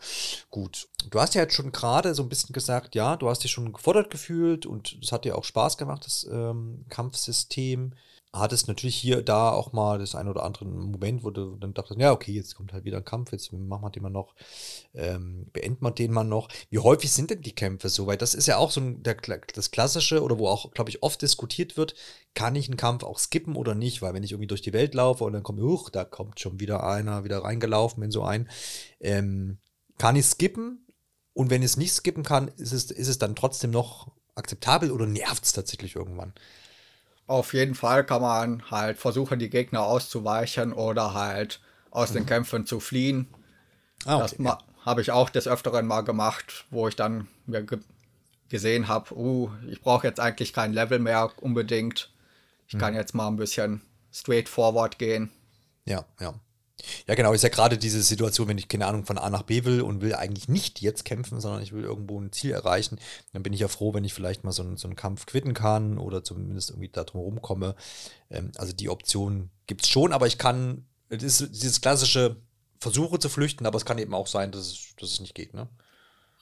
Gut. 0.50 0.88
Du 1.10 1.20
hast 1.20 1.36
ja 1.36 1.42
jetzt 1.42 1.54
schon 1.54 1.72
gerade 1.72 2.16
so 2.16 2.24
ein 2.24 2.30
bisschen 2.30 2.54
gesagt, 2.54 2.96
ja, 2.96 3.16
du 3.18 3.30
hast 3.30 3.44
dich 3.44 3.52
schon 3.52 3.72
gefordert 3.72 4.10
gefühlt 4.10 4.66
und 4.66 4.98
es 5.02 5.12
hat 5.12 5.26
dir 5.26 5.38
auch 5.38 5.44
Spaß 5.44 5.78
gemacht, 5.78 6.06
das 6.06 6.28
ähm, 6.32 6.86
Kampfsystem 6.90 7.94
hattest 8.38 8.68
natürlich 8.68 8.96
hier 8.96 9.22
da 9.22 9.52
auch 9.52 9.74
mal 9.74 10.00
das 10.00 10.16
ein 10.16 10.28
oder 10.28 10.44
andere 10.44 10.66
Moment, 10.66 11.24
wo 11.24 11.30
du 11.30 11.56
dann 11.56 11.74
dachtest, 11.74 12.00
ja, 12.00 12.12
okay, 12.12 12.32
jetzt 12.32 12.56
kommt 12.56 12.74
halt 12.74 12.86
wieder 12.86 12.98
ein 12.98 13.06
Kampf, 13.06 13.32
jetzt 13.32 13.52
machen 13.54 13.84
wir 13.84 13.90
den 13.90 14.04
mal 14.04 14.10
noch, 14.10 14.36
ähm, 14.94 15.48
beenden 15.54 15.84
wir 15.84 15.92
den 15.92 16.12
mal 16.12 16.24
noch. 16.24 16.50
Wie 16.70 16.80
häufig 16.80 17.12
sind 17.12 17.32
denn 17.32 17.42
die 17.42 17.56
Kämpfe 17.56 17.90
so? 17.90 18.08
Weil 18.08 18.18
das 18.18 18.34
ist 18.34 18.48
ja 18.48 18.58
auch 18.58 18.72
so 18.72 18.82
der, 18.82 19.16
das 19.54 19.72
Klassische 19.72 20.22
oder 20.22 20.38
wo 20.38 20.48
auch, 20.48 20.72
glaube 20.72 20.90
ich, 20.90 21.04
oft 21.04 21.22
diskutiert 21.22 21.78
wird, 21.78 21.96
kann 22.34 22.56
ich 22.56 22.68
einen 22.68 22.78
Kampf 22.78 23.04
auch 23.04 23.20
skippen 23.20 23.56
oder 23.56 23.76
nicht? 23.76 24.02
Weil 24.02 24.14
wenn 24.14 24.24
ich 24.24 24.32
irgendwie 24.32 24.48
durch 24.48 24.62
die 24.62 24.74
Welt 24.74 24.94
laufe 24.94 25.24
und 25.24 25.34
dann 25.34 25.44
kommt, 25.44 25.62
huch, 25.62 25.90
da 25.90 26.04
kommt 26.04 26.40
schon 26.40 26.60
wieder 26.60 26.84
einer 26.84 27.24
wieder 27.24 27.44
reingelaufen 27.44 28.04
in 28.04 28.12
so 28.12 28.24
ein, 28.24 28.50
ähm, 29.00 29.58
kann 29.98 30.16
ich 30.16 30.26
skippen? 30.26 30.86
Und 31.34 31.50
wenn 31.50 31.62
ich 31.62 31.72
es 31.72 31.78
nicht 31.78 31.94
skippen 31.94 32.24
kann, 32.24 32.48
ist 32.58 32.72
es, 32.72 32.92
ist 32.92 33.08
es 33.08 33.18
dann 33.18 33.36
trotzdem 33.36 33.72
noch 33.72 34.12
akzeptabel 34.36 34.92
oder 34.92 35.06
nervt 35.06 35.44
es 35.44 35.54
tatsächlich 35.54 35.96
irgendwann? 35.96 36.34
Auf 37.28 37.54
jeden 37.54 37.76
Fall 37.76 38.06
kann 38.06 38.22
man 38.22 38.70
halt 38.70 38.98
versuchen, 38.98 39.40
die 39.40 39.50
Gegner 39.50 39.84
auszuweichen 39.84 40.74
oder 40.74 41.14
halt 41.14 41.60
aus 41.92 42.12
mhm. 42.12 42.16
den 42.16 42.26
Kämpfen 42.26 42.66
zu 42.66 42.80
fliehen. 42.80 43.28
Ah, 44.06 44.18
okay. 44.18 44.36
Das 44.38 44.58
habe 44.86 45.02
ich 45.02 45.12
auch 45.12 45.30
des 45.30 45.48
Öfteren 45.48 45.88
mal 45.88 46.02
gemacht, 46.02 46.66
wo 46.70 46.88
ich 46.88 46.96
dann 46.96 47.28
mir 47.46 47.64
ge 47.64 47.80
gesehen 48.48 48.88
habe, 48.88 49.16
uh, 49.16 49.50
ich 49.68 49.82
brauche 49.82 50.06
jetzt 50.06 50.20
eigentlich 50.20 50.54
kein 50.54 50.72
Level 50.72 51.00
mehr 51.00 51.32
unbedingt. 51.42 52.14
Ich 52.68 52.76
mhm. 52.76 52.78
kann 52.78 52.94
jetzt 52.94 53.16
mal 53.16 53.28
ein 53.28 53.38
bisschen 53.38 53.82
straightforward 54.14 55.00
gehen. 55.00 55.32
Ja, 55.86 56.06
ja. 56.20 56.36
Ja, 57.08 57.16
genau, 57.16 57.34
ist 57.34 57.44
ja 57.44 57.50
gerade 57.50 57.78
diese 57.78 58.02
Situation, 58.02 58.48
wenn 58.48 58.58
ich 58.58 58.68
keine 58.68 58.86
Ahnung 58.86 59.06
von 59.06 59.18
A 59.18 59.30
nach 59.30 59.44
B 59.44 59.64
will 59.64 59.82
und 59.82 60.02
will 60.02 60.14
eigentlich 60.14 60.50
nicht 60.50 60.82
jetzt 60.82 61.06
kämpfen, 61.06 61.40
sondern 61.40 61.62
ich 61.62 61.72
will 61.72 61.84
irgendwo 61.84 62.20
ein 62.20 62.32
Ziel 62.32 62.52
erreichen, 62.52 63.00
dann 63.34 63.44
bin 63.44 63.54
ich 63.54 63.62
ja 63.62 63.68
froh, 63.68 63.94
wenn 63.94 64.04
ich 64.04 64.14
vielleicht 64.14 64.44
mal 64.44 64.52
so 64.52 64.64
einen, 64.64 64.78
so 64.78 64.88
einen 64.88 64.96
Kampf 64.96 65.26
quitten 65.26 65.54
kann 65.54 65.98
oder 65.98 66.24
zumindest 66.24 66.72
irgendwie 66.72 66.90
da 66.90 67.04
drum 67.04 67.22
rumkomme. 67.22 67.76
Ähm, 68.30 68.52
also 68.58 68.74
die 68.74 68.90
Option 68.90 69.50
gibt 69.68 69.84
es 69.84 69.90
schon, 69.90 70.14
aber 70.14 70.28
ich 70.28 70.38
kann, 70.38 70.86
das 71.10 71.24
ist 71.24 71.64
dieses 71.64 71.82
klassische 71.82 72.36
Versuche 72.80 73.20
zu 73.20 73.30
flüchten, 73.30 73.66
aber 73.66 73.78
es 73.78 73.86
kann 73.86 73.98
eben 73.98 74.14
auch 74.14 74.28
sein, 74.28 74.52
dass 74.52 74.68
es, 74.68 74.96
dass 75.00 75.12
es 75.12 75.20
nicht 75.20 75.36
geht, 75.36 75.54
ne? 75.54 75.68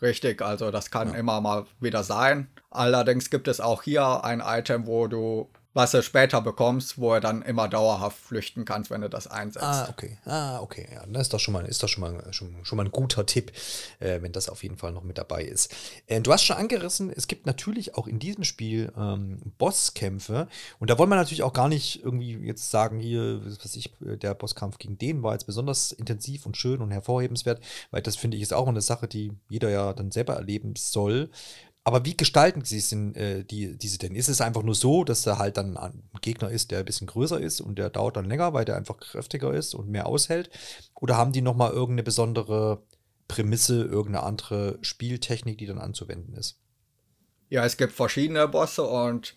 Richtig, 0.02 0.42
also 0.42 0.70
das 0.70 0.92
kann 0.92 1.14
ja. 1.14 1.16
immer 1.16 1.40
mal 1.40 1.66
wieder 1.80 2.04
sein. 2.04 2.50
Allerdings 2.72 3.30
gibt 3.30 3.48
es 3.48 3.62
auch 3.62 3.84
hier 3.84 4.26
ein 4.26 4.42
Item, 4.46 4.86
wo 4.86 5.08
du 5.08 5.50
was 5.74 5.92
du 5.92 6.04
später 6.04 6.42
bekommst, 6.42 6.98
wo 6.98 7.14
er 7.14 7.20
dann 7.20 7.42
immer 7.42 7.68
dauerhaft 7.68 8.18
flüchten 8.18 8.66
kannst, 8.66 8.92
wenn 8.92 9.02
du 9.02 9.10
das 9.10 9.28
einsetzt. 9.28 9.66
Ah, 9.66 9.88
okay. 9.90 10.18
Ah, 10.26 10.60
okay. 10.60 10.88
Ja, 10.92 11.06
das 11.08 11.24
ist 11.24 11.34
doch 11.34 11.40
schon 11.40 11.54
mal, 11.54 11.66
ist 11.66 11.82
doch 11.82 11.88
schon 11.88 12.02
mal, 12.02 12.32
schon, 12.32 12.56
schon 12.64 12.78
mal 12.78 12.86
ein 12.86 12.92
guter 12.92 13.26
Tipp, 13.26 13.52
äh, 14.00 14.22
wenn 14.22 14.32
das 14.32 14.50
auf 14.50 14.62
jeden 14.64 14.78
Fall 14.78 14.92
noch 14.92 15.04
mit 15.04 15.18
dabei 15.18 15.44
ist. 15.44 15.74
Äh, 16.08 16.22
du 16.22 16.32
hast 16.32 16.44
schon 16.44 16.58
angerissen, 16.58 17.12
es 17.16 17.28
gibt 17.28 17.46
natürlich 17.46 17.96
auch 17.96 18.08
in 18.08 18.20
diesem 18.20 18.44
Spiel 18.44 18.92
ähm, 18.98 19.40
Bosskämpfe. 19.58 20.48
Und 20.80 20.90
da 20.90 20.98
wollen 20.98 21.10
wir 21.10 21.16
natürlich 21.16 21.44
auch 21.44 21.54
gar 21.54 21.70
nicht 21.70 22.04
irgendwie 22.04 22.38
jetzt 22.46 22.70
sagen, 22.70 23.00
hier, 23.00 23.42
was 23.44 23.76
ich, 23.76 23.94
der 24.00 24.36
Bosskampf 24.36 24.78
gegen 24.78 24.98
den 24.98 25.24
war 25.24 25.34
jetzt 25.34 25.46
besonders 25.46 25.92
intensiv 25.92 26.46
und 26.46 26.56
schön 26.56 26.82
und 26.82 26.92
hervorhebenswert, 26.92 27.64
weil 27.92 28.02
das 28.02 28.16
finde 28.16 28.38
ich 28.38 28.44
ist 28.44 28.54
auch 28.54 28.68
eine 28.68 28.82
Sache, 28.82 29.08
die 29.08 29.32
jeder 29.50 29.70
ja 29.70 29.94
dann 29.94 30.12
selber 30.12 30.36
erleben 30.36 30.76
soll. 30.76 31.30
Aber 31.86 32.06
wie 32.06 32.16
gestalten 32.16 32.64
sie 32.64 32.82
denn, 32.82 33.14
äh, 33.16 33.44
die, 33.44 33.78
diese 33.78 33.98
denn? 33.98 34.16
Ist 34.16 34.30
es 34.30 34.40
einfach 34.40 34.64
nur 34.64 34.76
so, 34.76 35.04
dass 35.04 35.24
da 35.24 35.38
halt 35.38 35.58
dann 35.58 35.76
ein 35.76 36.04
Gegner 36.22 36.50
ist, 36.50 36.72
der 36.72 36.80
ein 36.80 36.86
bisschen 36.86 37.08
größer 37.08 37.40
ist 37.42 37.60
und 37.60 37.78
der 37.78 37.90
dauert 37.90 38.16
dann 38.16 38.26
länger, 38.26 38.54
weil 38.54 38.64
der 38.64 38.78
einfach 38.78 38.98
kräftiger 38.98 39.54
ist 39.54 39.74
und 39.74 39.90
mehr 39.90 40.06
aushält? 40.06 40.50
Oder 40.96 41.18
haben 41.18 41.34
die 41.34 41.42
nochmal 41.42 41.72
irgendeine 41.72 42.04
besondere 42.04 42.84
Prämisse, 43.28 43.84
irgendeine 43.84 44.26
andere 44.26 44.80
Spieltechnik, 44.82 45.58
die 45.58 45.66
dann 45.66 45.80
anzuwenden 45.80 46.36
ist? 46.36 46.58
Ja, 47.50 47.66
es 47.66 47.76
gibt 47.76 47.92
verschiedene 47.92 48.48
Bosse 48.48 48.84
und 48.84 49.36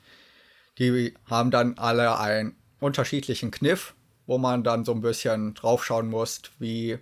die 0.78 1.14
haben 1.24 1.50
dann 1.50 1.78
alle 1.78 2.18
einen 2.18 2.56
unterschiedlichen 2.78 3.50
Kniff, 3.50 3.94
wo 4.26 4.38
man 4.38 4.62
dann 4.62 4.84
so 4.84 4.92
ein 4.92 5.00
bisschen 5.00 5.54
draufschauen 5.54 6.08
muss, 6.08 6.42
wie 6.58 6.98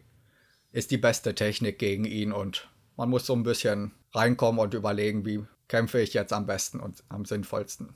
ist 0.73 0.91
die 0.91 0.99
beste 0.99 1.35
Technik 1.35 1.79
gegen 1.79 2.05
ihn 2.05 2.33
und 2.33 2.69
man 2.97 3.11
muss 3.11 3.27
so 3.27 3.35
ein 3.35 3.43
bisschen 3.43 3.93
reinkommen 4.15 4.61
und 4.61 4.75
überlegen, 4.75 5.25
wie 5.25 5.45
kämpfe 5.69 6.01
ich 6.01 6.15
jetzt 6.15 6.33
am 6.33 6.47
besten 6.47 6.81
und 6.81 7.03
am 7.09 7.25
sinnvollsten. 7.25 7.95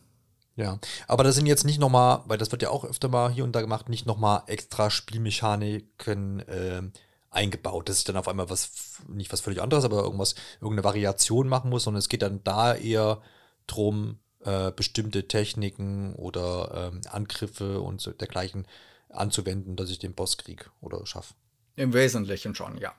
Ja, 0.57 0.81
aber 1.07 1.23
das 1.23 1.37
sind 1.37 1.47
jetzt 1.47 1.65
nicht 1.65 1.79
nochmal, 1.79 2.23
weil 2.27 2.39
das 2.39 2.51
wird 2.51 2.63
ja 2.63 2.71
auch 2.71 2.85
öfter 2.85 3.09
mal 3.09 3.31
hier 3.31 3.45
und 3.45 3.53
da 3.53 3.61
gemacht, 3.61 3.89
nicht 3.89 4.07
nochmal 4.07 4.43
extra 4.47 4.91
Spielmechaniken 4.91 6.41
äh, 6.41 6.83
eingebaut, 7.31 7.89
dass 7.89 7.99
ich 7.99 8.05
dann 8.05 8.17
auf 8.17 8.27
einmal 8.27 8.51
was, 8.51 8.73
nicht 9.07 9.33
was 9.33 9.41
völlig 9.41 9.63
anderes, 9.63 9.85
aber 9.85 10.03
irgendwas, 10.03 10.35
irgendeine 10.61 10.83
Variation 10.85 11.47
machen 11.47 11.71
muss, 11.71 11.85
sondern 11.85 12.01
es 12.01 12.09
geht 12.09 12.23
dann 12.23 12.43
da 12.43 12.75
eher 12.75 13.23
drum, 13.69 14.19
äh, 14.41 14.73
bestimmte 14.73 15.29
Techniken 15.29 16.15
oder 16.15 16.91
ähm, 16.93 17.03
Angriffe 17.09 17.81
und 17.81 18.01
so 18.01 18.11
dergleichen 18.11 18.67
anzuwenden, 19.11 19.77
dass 19.77 19.91
ich 19.91 19.99
den 19.99 20.15
Boss 20.15 20.39
krieg 20.39 20.71
oder 20.81 21.05
schaffe. 21.07 21.35
Im 21.77 21.93
Wesentlichen 21.93 22.57
schon, 22.57 22.79
ja. 22.79 22.95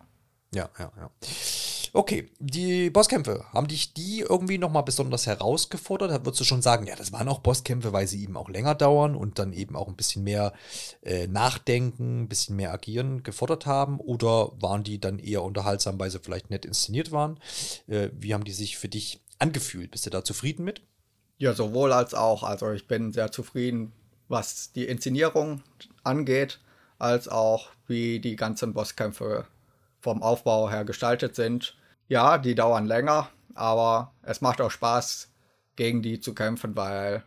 Ja, 0.54 0.70
ja, 0.80 0.92
ja. 0.98 1.12
Okay, 1.94 2.30
die 2.40 2.90
Bosskämpfe, 2.90 3.46
haben 3.52 3.68
dich 3.68 3.94
die 3.94 4.20
irgendwie 4.20 4.58
nochmal 4.58 4.84
besonders 4.84 5.26
herausgefordert? 5.26 6.12
Da 6.12 6.26
würdest 6.26 6.42
du 6.42 6.44
schon 6.44 6.62
sagen, 6.62 6.86
ja, 6.86 6.96
das 6.96 7.12
waren 7.12 7.28
auch 7.28 7.40
Bosskämpfe, 7.40 7.94
weil 7.94 8.08
sie 8.08 8.24
eben 8.24 8.38
auch 8.38 8.50
länger 8.50 8.76
dauern 8.76 9.16
und 9.16 9.40
dann 9.40 9.54
eben 9.54 9.76
auch 9.76 9.88
ein 9.88 9.96
bisschen 9.96 10.24
mehr 10.24 10.54
äh, 11.02 11.28
Nachdenken, 11.28 12.24
ein 12.24 12.28
bisschen 12.30 12.56
mehr 12.56 12.74
Agieren 12.74 13.24
gefordert 13.24 13.66
haben? 13.66 14.00
Oder 14.00 14.52
waren 14.62 14.84
die 14.84 15.00
dann 15.00 15.20
eher 15.20 15.44
unterhaltsam, 15.44 16.00
weil 16.00 16.12
sie 16.12 16.20
vielleicht 16.20 16.50
nett 16.50 16.66
inszeniert 16.66 17.12
waren? 17.12 17.40
Äh, 17.88 18.10
wie 18.14 18.34
haben 18.34 18.44
die 18.44 18.54
sich 18.54 18.78
für 18.78 18.90
dich 18.90 19.22
angefühlt? 19.40 19.92
Bist 19.92 20.06
du 20.06 20.10
da 20.10 20.24
zufrieden 20.24 20.64
mit? 20.64 20.82
Ja, 21.38 21.54
sowohl 21.54 21.94
als 21.94 22.14
auch. 22.14 22.44
Also 22.44 22.72
ich 22.72 22.88
bin 22.88 23.14
sehr 23.14 23.32
zufrieden, 23.32 23.94
was 24.28 24.72
die 24.74 24.86
Inszenierung 24.86 25.64
angeht, 26.04 26.60
als 27.00 27.28
auch 27.28 27.70
wie 27.88 28.20
die 28.20 28.36
ganzen 28.36 28.74
Bosskämpfe 28.74 29.48
vom 30.02 30.22
Aufbau 30.22 30.70
her 30.70 30.86
gestaltet 30.86 31.36
sind. 31.36 31.76
Ja, 32.10 32.40
die 32.40 32.56
dauern 32.56 32.88
länger, 32.88 33.30
aber 33.54 34.14
es 34.24 34.42
macht 34.42 34.60
auch 34.62 34.72
Spaß, 34.72 35.32
gegen 35.76 36.02
die 36.02 36.20
zu 36.20 36.34
kämpfen, 36.34 36.76
weil 36.76 37.24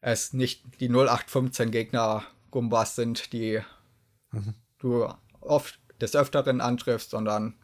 es 0.00 0.32
nicht 0.32 0.62
die 0.80 0.88
0815 0.88 1.70
Gegner 1.70 2.22
Gumbas 2.50 2.94
sind, 2.94 3.32
die 3.32 3.60
mhm. 4.30 4.54
du 4.78 5.08
oft 5.40 5.80
des 6.00 6.14
Öfteren 6.14 6.60
antriffst, 6.60 7.10
sondern 7.10 7.56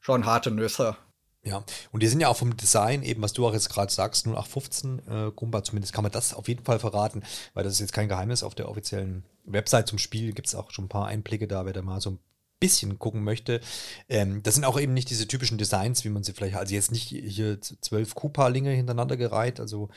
schon 0.00 0.24
harte 0.24 0.50
Nüsse. 0.50 0.96
Ja, 1.42 1.62
und 1.92 2.02
die 2.02 2.06
sind 2.06 2.20
ja 2.20 2.28
auch 2.28 2.36
vom 2.36 2.56
Design, 2.56 3.02
eben 3.02 3.22
was 3.22 3.34
du 3.34 3.46
auch 3.46 3.52
jetzt 3.52 3.70
gerade 3.70 3.92
sagst, 3.92 4.26
0815 4.26 4.98
äh, 5.08 5.30
Gumba, 5.30 5.62
zumindest 5.62 5.92
kann 5.92 6.02
man 6.02 6.12
das 6.12 6.34
auf 6.34 6.48
jeden 6.48 6.64
Fall 6.64 6.78
verraten, 6.78 7.22
weil 7.54 7.64
das 7.64 7.74
ist 7.74 7.80
jetzt 7.80 7.92
kein 7.92 8.08
Geheimnis. 8.08 8.42
Auf 8.42 8.54
der 8.54 8.68
offiziellen 8.68 9.24
Website 9.44 9.88
zum 9.88 9.98
Spiel 9.98 10.32
gibt 10.32 10.48
es 10.48 10.54
auch 10.54 10.70
schon 10.70 10.86
ein 10.86 10.90
paar 10.90 11.06
Einblicke 11.06 11.46
da, 11.46 11.64
wer 11.66 11.72
da 11.72 11.82
mal 11.82 12.00
so 12.00 12.10
ein 12.10 12.18
bisschen 12.60 12.98
gucken 12.98 13.24
möchte. 13.24 13.60
Ähm, 14.08 14.42
das 14.42 14.54
sind 14.54 14.64
auch 14.64 14.78
eben 14.78 14.94
nicht 14.94 15.10
diese 15.10 15.26
typischen 15.26 15.58
Designs, 15.58 16.04
wie 16.04 16.10
man 16.10 16.22
sie 16.22 16.32
vielleicht, 16.32 16.56
also 16.56 16.74
jetzt 16.74 16.92
nicht 16.92 17.08
hier 17.08 17.60
zwölf 17.60 18.14
Koopa-Linge 18.14 18.70
hintereinander 18.70 19.16
gereiht, 19.16 19.58
also 19.58 19.88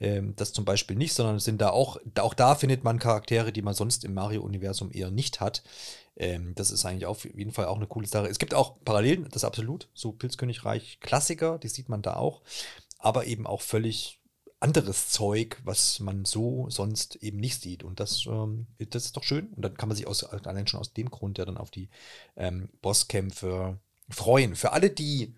ähm, 0.00 0.34
das 0.36 0.52
zum 0.52 0.64
Beispiel 0.64 0.96
nicht, 0.96 1.12
sondern 1.12 1.36
es 1.36 1.44
sind 1.44 1.60
da 1.60 1.70
auch, 1.70 1.98
auch 2.18 2.34
da 2.34 2.54
findet 2.54 2.84
man 2.84 2.98
Charaktere, 2.98 3.52
die 3.52 3.62
man 3.62 3.74
sonst 3.74 4.04
im 4.04 4.14
Mario-Universum 4.14 4.90
eher 4.92 5.10
nicht 5.10 5.40
hat. 5.40 5.62
Ähm, 6.16 6.54
das 6.54 6.70
ist 6.70 6.84
eigentlich 6.84 7.06
auf 7.06 7.24
jeden 7.24 7.52
Fall 7.52 7.66
auch 7.66 7.76
eine 7.76 7.86
coole 7.86 8.06
Sache. 8.06 8.28
Es 8.28 8.38
gibt 8.38 8.54
auch 8.54 8.76
Parallelen, 8.84 9.28
das 9.30 9.44
absolut, 9.44 9.88
so 9.92 10.12
Pilzkönigreich 10.12 10.98
Klassiker, 11.00 11.58
die 11.58 11.68
sieht 11.68 11.88
man 11.88 12.02
da 12.02 12.14
auch, 12.14 12.42
aber 12.98 13.26
eben 13.26 13.46
auch 13.46 13.60
völlig 13.60 14.21
anderes 14.62 15.08
Zeug, 15.10 15.60
was 15.64 15.98
man 16.00 16.24
so 16.24 16.70
sonst 16.70 17.16
eben 17.16 17.38
nicht 17.38 17.60
sieht. 17.60 17.82
Und 17.82 18.00
das, 18.00 18.26
ähm, 18.26 18.66
das 18.78 19.06
ist 19.06 19.16
doch 19.16 19.24
schön. 19.24 19.48
Und 19.48 19.62
dann 19.62 19.76
kann 19.76 19.88
man 19.88 19.96
sich 19.96 20.06
aus, 20.06 20.24
allein 20.24 20.66
schon 20.66 20.80
aus 20.80 20.92
dem 20.92 21.10
Grund 21.10 21.38
ja 21.38 21.44
dann 21.44 21.56
auf 21.56 21.70
die 21.70 21.88
ähm, 22.36 22.68
Bosskämpfe 22.80 23.78
freuen. 24.08 24.54
Für 24.54 24.72
alle, 24.72 24.90
die 24.90 25.34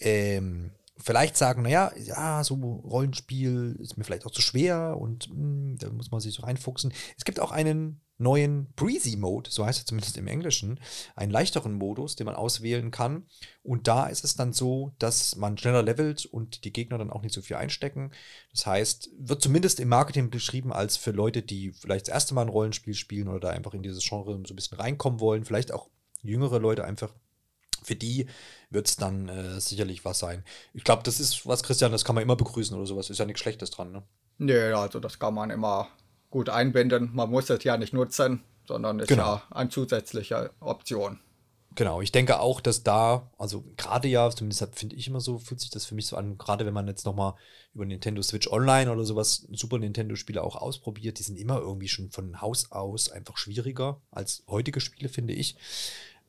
ähm, 0.00 0.70
vielleicht 0.96 1.36
sagen, 1.36 1.62
naja, 1.62 1.92
ja, 1.98 2.42
so 2.44 2.54
Rollenspiel 2.54 3.76
ist 3.80 3.98
mir 3.98 4.04
vielleicht 4.04 4.26
auch 4.26 4.30
zu 4.30 4.42
schwer 4.42 4.96
und 4.98 5.28
mh, 5.28 5.34
hm, 5.34 5.78
da 5.78 5.90
muss 5.90 6.10
man 6.10 6.20
sich 6.20 6.34
so 6.34 6.42
reinfuchsen. 6.42 6.92
Es 7.16 7.24
gibt 7.24 7.40
auch 7.40 7.52
einen 7.52 8.00
neuen 8.18 8.72
Breezy 8.74 9.16
Mode, 9.16 9.50
so 9.50 9.64
heißt 9.66 9.82
er 9.82 9.86
zumindest 9.86 10.16
im 10.16 10.26
Englischen, 10.26 10.80
einen 11.14 11.32
leichteren 11.32 11.74
Modus, 11.74 12.16
den 12.16 12.26
man 12.26 12.34
auswählen 12.34 12.90
kann. 12.90 13.26
Und 13.62 13.88
da 13.88 14.06
ist 14.06 14.24
es 14.24 14.36
dann 14.36 14.52
so, 14.52 14.94
dass 14.98 15.36
man 15.36 15.58
schneller 15.58 15.82
levelt 15.82 16.26
und 16.26 16.64
die 16.64 16.72
Gegner 16.72 16.98
dann 16.98 17.10
auch 17.10 17.22
nicht 17.22 17.34
so 17.34 17.42
viel 17.42 17.56
einstecken. 17.56 18.12
Das 18.52 18.66
heißt, 18.66 19.10
wird 19.18 19.42
zumindest 19.42 19.80
im 19.80 19.88
Marketing 19.88 20.30
beschrieben 20.30 20.72
als 20.72 20.96
für 20.96 21.10
Leute, 21.10 21.42
die 21.42 21.72
vielleicht 21.72 22.08
das 22.08 22.14
erste 22.14 22.34
Mal 22.34 22.42
ein 22.42 22.48
Rollenspiel 22.48 22.94
spielen 22.94 23.28
oder 23.28 23.40
da 23.40 23.50
einfach 23.50 23.74
in 23.74 23.82
dieses 23.82 24.04
Genre 24.06 24.40
so 24.46 24.52
ein 24.52 24.56
bisschen 24.56 24.78
reinkommen 24.78 25.20
wollen, 25.20 25.44
vielleicht 25.44 25.72
auch 25.72 25.90
jüngere 26.22 26.58
Leute 26.58 26.84
einfach 26.84 27.12
für 27.82 27.94
die 27.94 28.26
wird 28.68 28.88
es 28.88 28.96
dann 28.96 29.28
äh, 29.28 29.60
sicherlich 29.60 30.04
was 30.04 30.18
sein. 30.18 30.44
Ich 30.74 30.82
glaube, 30.82 31.04
das 31.04 31.20
ist 31.20 31.46
was, 31.46 31.62
Christian, 31.62 31.92
das 31.92 32.04
kann 32.04 32.16
man 32.16 32.22
immer 32.22 32.34
begrüßen 32.34 32.76
oder 32.76 32.86
sowas. 32.86 33.10
Ist 33.10 33.18
ja 33.18 33.24
nichts 33.24 33.40
Schlechtes 33.40 33.70
dran, 33.70 33.92
ne? 33.92 34.02
Nee, 34.38 34.72
also 34.72 34.98
das 34.98 35.18
kann 35.18 35.34
man 35.34 35.50
immer 35.50 35.88
gut 36.30 36.48
einbinden. 36.48 37.10
Man 37.12 37.30
muss 37.30 37.50
es 37.50 37.64
ja 37.64 37.76
nicht 37.76 37.92
nutzen, 37.92 38.42
sondern 38.66 38.98
ist 39.00 39.08
genau. 39.08 39.36
ja 39.36 39.42
eine 39.50 39.70
zusätzliche 39.70 40.50
Option. 40.60 41.20
Genau, 41.76 42.00
ich 42.00 42.10
denke 42.10 42.40
auch, 42.40 42.62
dass 42.62 42.84
da, 42.84 43.30
also 43.36 43.62
gerade 43.76 44.08
ja, 44.08 44.30
zumindest 44.30 44.66
finde 44.78 44.96
ich 44.96 45.08
immer 45.08 45.20
so, 45.20 45.38
fühlt 45.38 45.60
sich 45.60 45.68
das 45.68 45.84
für 45.84 45.94
mich 45.94 46.06
so 46.06 46.16
an, 46.16 46.38
gerade 46.38 46.64
wenn 46.64 46.72
man 46.72 46.88
jetzt 46.88 47.04
nochmal 47.04 47.34
über 47.74 47.84
Nintendo 47.84 48.22
Switch 48.22 48.48
Online 48.48 48.90
oder 48.90 49.04
sowas 49.04 49.46
Super 49.52 49.78
Nintendo-Spiele 49.78 50.42
auch 50.42 50.56
ausprobiert, 50.56 51.18
die 51.18 51.22
sind 51.22 51.38
immer 51.38 51.58
irgendwie 51.58 51.88
schon 51.88 52.10
von 52.10 52.40
Haus 52.40 52.72
aus 52.72 53.10
einfach 53.10 53.36
schwieriger 53.36 54.00
als 54.10 54.42
heutige 54.48 54.80
Spiele, 54.80 55.10
finde 55.10 55.34
ich. 55.34 55.56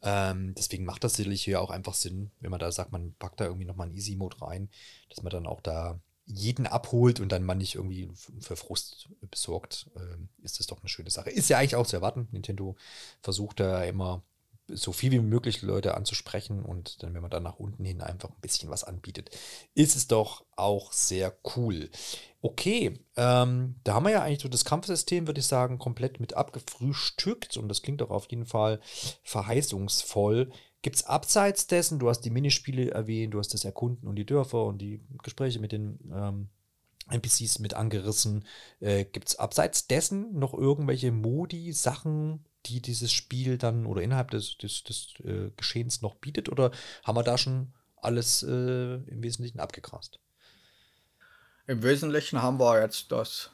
Ähm, 0.01 0.53
deswegen 0.57 0.83
macht 0.83 1.05
das 1.05 1.13
sicherlich 1.13 1.43
hier 1.43 1.62
auch 1.62 1.69
einfach 1.69 1.93
Sinn, 1.93 2.31
wenn 2.41 2.51
man 2.51 2.60
da 2.60 2.69
sagt, 2.69 2.91
man 2.91 3.13
packt 3.17 3.39
da 3.39 3.45
irgendwie 3.45 3.65
nochmal 3.65 3.88
einen 3.88 3.95
Easy-Mode 3.95 4.41
rein, 4.41 4.69
dass 5.10 5.23
man 5.23 5.31
dann 5.31 5.47
auch 5.47 5.62
da 5.62 5.97
jeden 6.27 6.67
abholt 6.67 7.19
und 7.19 7.31
dann 7.31 7.43
man 7.43 7.57
nicht 7.57 7.75
irgendwie 7.75 8.09
für 8.41 8.55
Frust 8.55 9.09
besorgt, 9.31 9.89
äh, 9.95 10.43
ist 10.43 10.59
das 10.59 10.67
doch 10.67 10.79
eine 10.81 10.89
schöne 10.89 11.09
Sache. 11.09 11.29
Ist 11.29 11.49
ja 11.49 11.57
eigentlich 11.57 11.75
auch 11.75 11.87
zu 11.87 11.95
erwarten. 11.95 12.27
Nintendo 12.31 12.75
versucht 13.21 13.59
da 13.59 13.83
immer 13.83 14.23
so 14.69 14.91
viel 14.91 15.11
wie 15.11 15.19
möglich 15.19 15.61
Leute 15.61 15.95
anzusprechen 15.95 16.63
und 16.63 17.01
dann, 17.01 17.13
wenn 17.13 17.21
man 17.21 17.31
dann 17.31 17.43
nach 17.43 17.57
unten 17.57 17.85
hin 17.85 18.01
einfach 18.01 18.29
ein 18.29 18.41
bisschen 18.41 18.69
was 18.69 18.83
anbietet, 18.83 19.29
ist 19.75 19.95
es 19.95 20.07
doch 20.07 20.43
auch 20.55 20.91
sehr 20.91 21.33
cool. 21.55 21.89
Okay, 22.41 22.99
ähm, 23.15 23.75
da 23.83 23.93
haben 23.93 24.05
wir 24.05 24.11
ja 24.11 24.21
eigentlich 24.21 24.41
so 24.41 24.49
das 24.49 24.65
Kampfsystem, 24.65 25.25
würde 25.27 25.39
ich 25.39 25.47
sagen, 25.47 25.79
komplett 25.79 26.19
mit 26.19 26.33
abgefrühstückt 26.33 27.55
und 27.57 27.69
das 27.69 27.81
klingt 27.81 28.01
doch 28.01 28.09
auf 28.09 28.29
jeden 28.29 28.45
Fall 28.45 28.81
verheißungsvoll. 29.23 30.51
Gibt 30.81 30.97
es 30.97 31.05
abseits 31.05 31.67
dessen, 31.67 31.99
du 31.99 32.09
hast 32.09 32.21
die 32.21 32.29
Minispiele 32.29 32.91
erwähnt, 32.91 33.33
du 33.33 33.39
hast 33.39 33.53
das 33.53 33.65
Erkunden 33.65 34.07
und 34.07 34.15
die 34.15 34.25
Dörfer 34.25 34.63
und 34.65 34.77
die 34.77 35.01
Gespräche 35.23 35.59
mit 35.59 35.71
den 35.71 35.99
ähm, 36.13 36.49
NPCs 37.09 37.59
mit 37.59 37.73
angerissen. 37.73 38.45
Äh, 38.79 39.05
Gibt 39.05 39.29
es 39.29 39.39
abseits 39.39 39.87
dessen 39.87 40.37
noch 40.37 40.53
irgendwelche 40.53 41.11
Modi, 41.11 41.73
Sachen, 41.73 42.45
die 42.65 42.81
dieses 42.81 43.11
Spiel 43.11 43.57
dann 43.57 43.85
oder 43.85 44.01
innerhalb 44.01 44.31
des, 44.31 44.57
des, 44.57 44.83
des 44.83 45.13
äh, 45.23 45.51
Geschehens 45.55 46.01
noch 46.01 46.15
bietet? 46.15 46.49
Oder 46.49 46.71
haben 47.03 47.17
wir 47.17 47.23
da 47.23 47.37
schon 47.37 47.73
alles 47.95 48.43
äh, 48.43 48.95
im 48.95 49.23
Wesentlichen 49.23 49.59
abgegrast? 49.59 50.19
Im 51.65 51.83
Wesentlichen 51.83 52.41
haben 52.41 52.59
wir 52.59 52.81
jetzt 52.81 53.11
das 53.11 53.51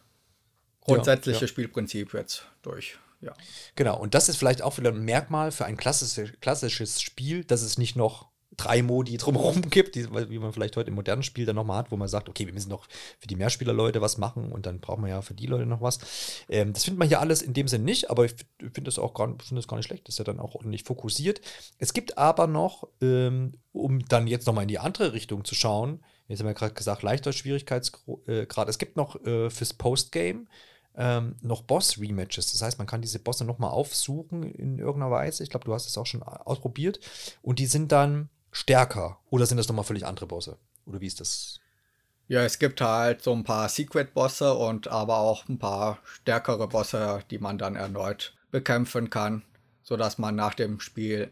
grundsätzliche 0.82 1.38
ja, 1.38 1.42
ja. 1.42 1.48
Spielprinzip 1.48 2.14
jetzt 2.14 2.46
durch. 2.62 2.98
Ja. 3.24 3.34
Genau, 3.76 3.98
und 4.00 4.14
das 4.14 4.30
ist 4.30 4.38
vielleicht 4.38 4.62
auch 4.62 4.78
wieder 4.78 4.92
ein 4.92 5.04
Merkmal 5.04 5.52
für 5.52 5.66
ein 5.66 5.78
klassisches, 5.78 6.32
klassisches 6.42 7.02
Spiel, 7.02 7.44
dass 7.44 7.62
es 7.62 7.78
nicht 7.78 7.96
noch 7.96 8.34
drei 8.58 8.82
Modi 8.82 9.18
drumherum 9.18 9.62
gibt, 9.70 9.96
die, 9.96 10.10
wie 10.30 10.40
man 10.40 10.54
vielleicht 10.54 10.78
heute 10.78 10.90
im 10.90 10.96
modernen 10.96 11.24
Spiel 11.24 11.46
dann 11.46 11.56
nochmal 11.56 11.80
hat, 11.80 11.92
wo 11.92 11.98
man 11.98 12.08
sagt, 12.08 12.30
okay, 12.30 12.46
wir 12.46 12.54
müssen 12.54 12.70
noch 12.70 12.88
für 13.20 13.28
die 13.28 13.36
Mehrspieler-Leute 13.36 14.02
was 14.02 14.18
machen 14.18 14.52
und 14.52 14.66
dann 14.66 14.80
brauchen 14.80 15.04
wir 15.04 15.10
ja 15.10 15.22
für 15.22 15.34
die 15.34 15.48
Leute 15.48 15.66
noch 15.66 15.82
was. 15.82 16.00
Ähm, 16.50 16.74
das 16.74 16.84
findet 16.84 17.00
man 17.00 17.08
hier 17.08 17.20
alles 17.20 17.42
in 17.42 17.54
dem 17.54 17.68
Sinn 17.68 17.84
nicht, 17.84 18.10
aber 18.10 18.26
ich 18.26 18.36
finde 18.60 18.84
das 18.84 19.00
auch 19.00 19.14
gar, 19.14 19.28
find 19.28 19.58
das 19.58 19.68
gar 19.68 19.78
nicht 19.78 19.88
schlecht, 19.88 20.08
das 20.08 20.16
ist 20.16 20.20
ja 20.20 20.26
dann 20.26 20.40
auch 20.40 20.56
ordentlich 20.56 20.84
fokussiert. 20.84 21.42
Es 21.78 21.94
gibt 21.94 22.18
aber 22.18 22.48
noch, 22.48 22.88
ähm, 23.02 23.54
um 23.72 24.06
dann 24.06 24.28
jetzt 24.28 24.48
nochmal 24.48 24.64
in 24.64 24.70
die 24.70 24.80
andere 24.80 25.14
Richtung 25.14 25.46
zu 25.46 25.56
schauen, 25.56 26.04
jetzt 26.28 26.40
haben 26.40 26.48
wir 26.48 26.54
gerade 26.54 26.74
gesagt, 26.74 27.04
leichter 27.04 27.34
Schwierigkeitsgrad, 27.34 28.28
äh, 28.28 28.70
es 28.70 28.78
gibt 28.78 28.98
noch 28.98 29.24
äh, 29.26 29.50
fürs 29.50 29.74
Postgame 29.74 30.46
ähm, 30.96 31.36
noch 31.42 31.64
Boss-Rematches. 31.64 32.52
Das 32.52 32.62
heißt, 32.62 32.78
man 32.78 32.88
kann 32.88 33.02
diese 33.02 33.20
Bosse 33.20 33.46
nochmal 33.46 33.72
aufsuchen 33.72 34.44
in 34.44 34.78
irgendeiner 34.80 35.12
Weise. 35.12 35.44
Ich 35.44 35.50
glaube, 35.50 35.66
du 35.66 35.74
hast 35.74 35.88
es 35.88 35.98
auch 35.98 36.06
schon 36.06 36.24
ausprobiert. 36.24 37.00
Und 37.42 37.60
die 37.60 37.66
sind 37.66 37.92
dann 37.92 38.30
stärker. 38.52 39.20
Oder 39.30 39.46
sind 39.46 39.58
das 39.58 39.68
nochmal 39.68 39.86
völlig 39.86 40.06
andere 40.06 40.28
Bosse? 40.28 40.58
Oder 40.86 41.02
wie 41.02 41.08
ist 41.08 41.20
das? 41.20 41.60
Ja, 42.28 42.44
es 42.44 42.60
gibt 42.60 42.80
halt 42.80 43.22
so 43.22 43.34
ein 43.34 43.44
paar 43.44 43.68
Secret-Bosse 43.68 44.54
und 44.54 44.88
aber 44.88 45.18
auch 45.18 45.48
ein 45.50 45.60
paar 45.60 46.00
stärkere 46.22 46.68
Bosse, 46.68 47.24
die 47.30 47.40
man 47.40 47.58
dann 47.58 47.76
erneut 47.76 48.34
bekämpfen 48.50 49.10
kann, 49.10 49.44
sodass 49.82 50.18
man 50.18 50.36
nach 50.36 50.54
dem 50.54 50.80
Spiel 50.80 51.32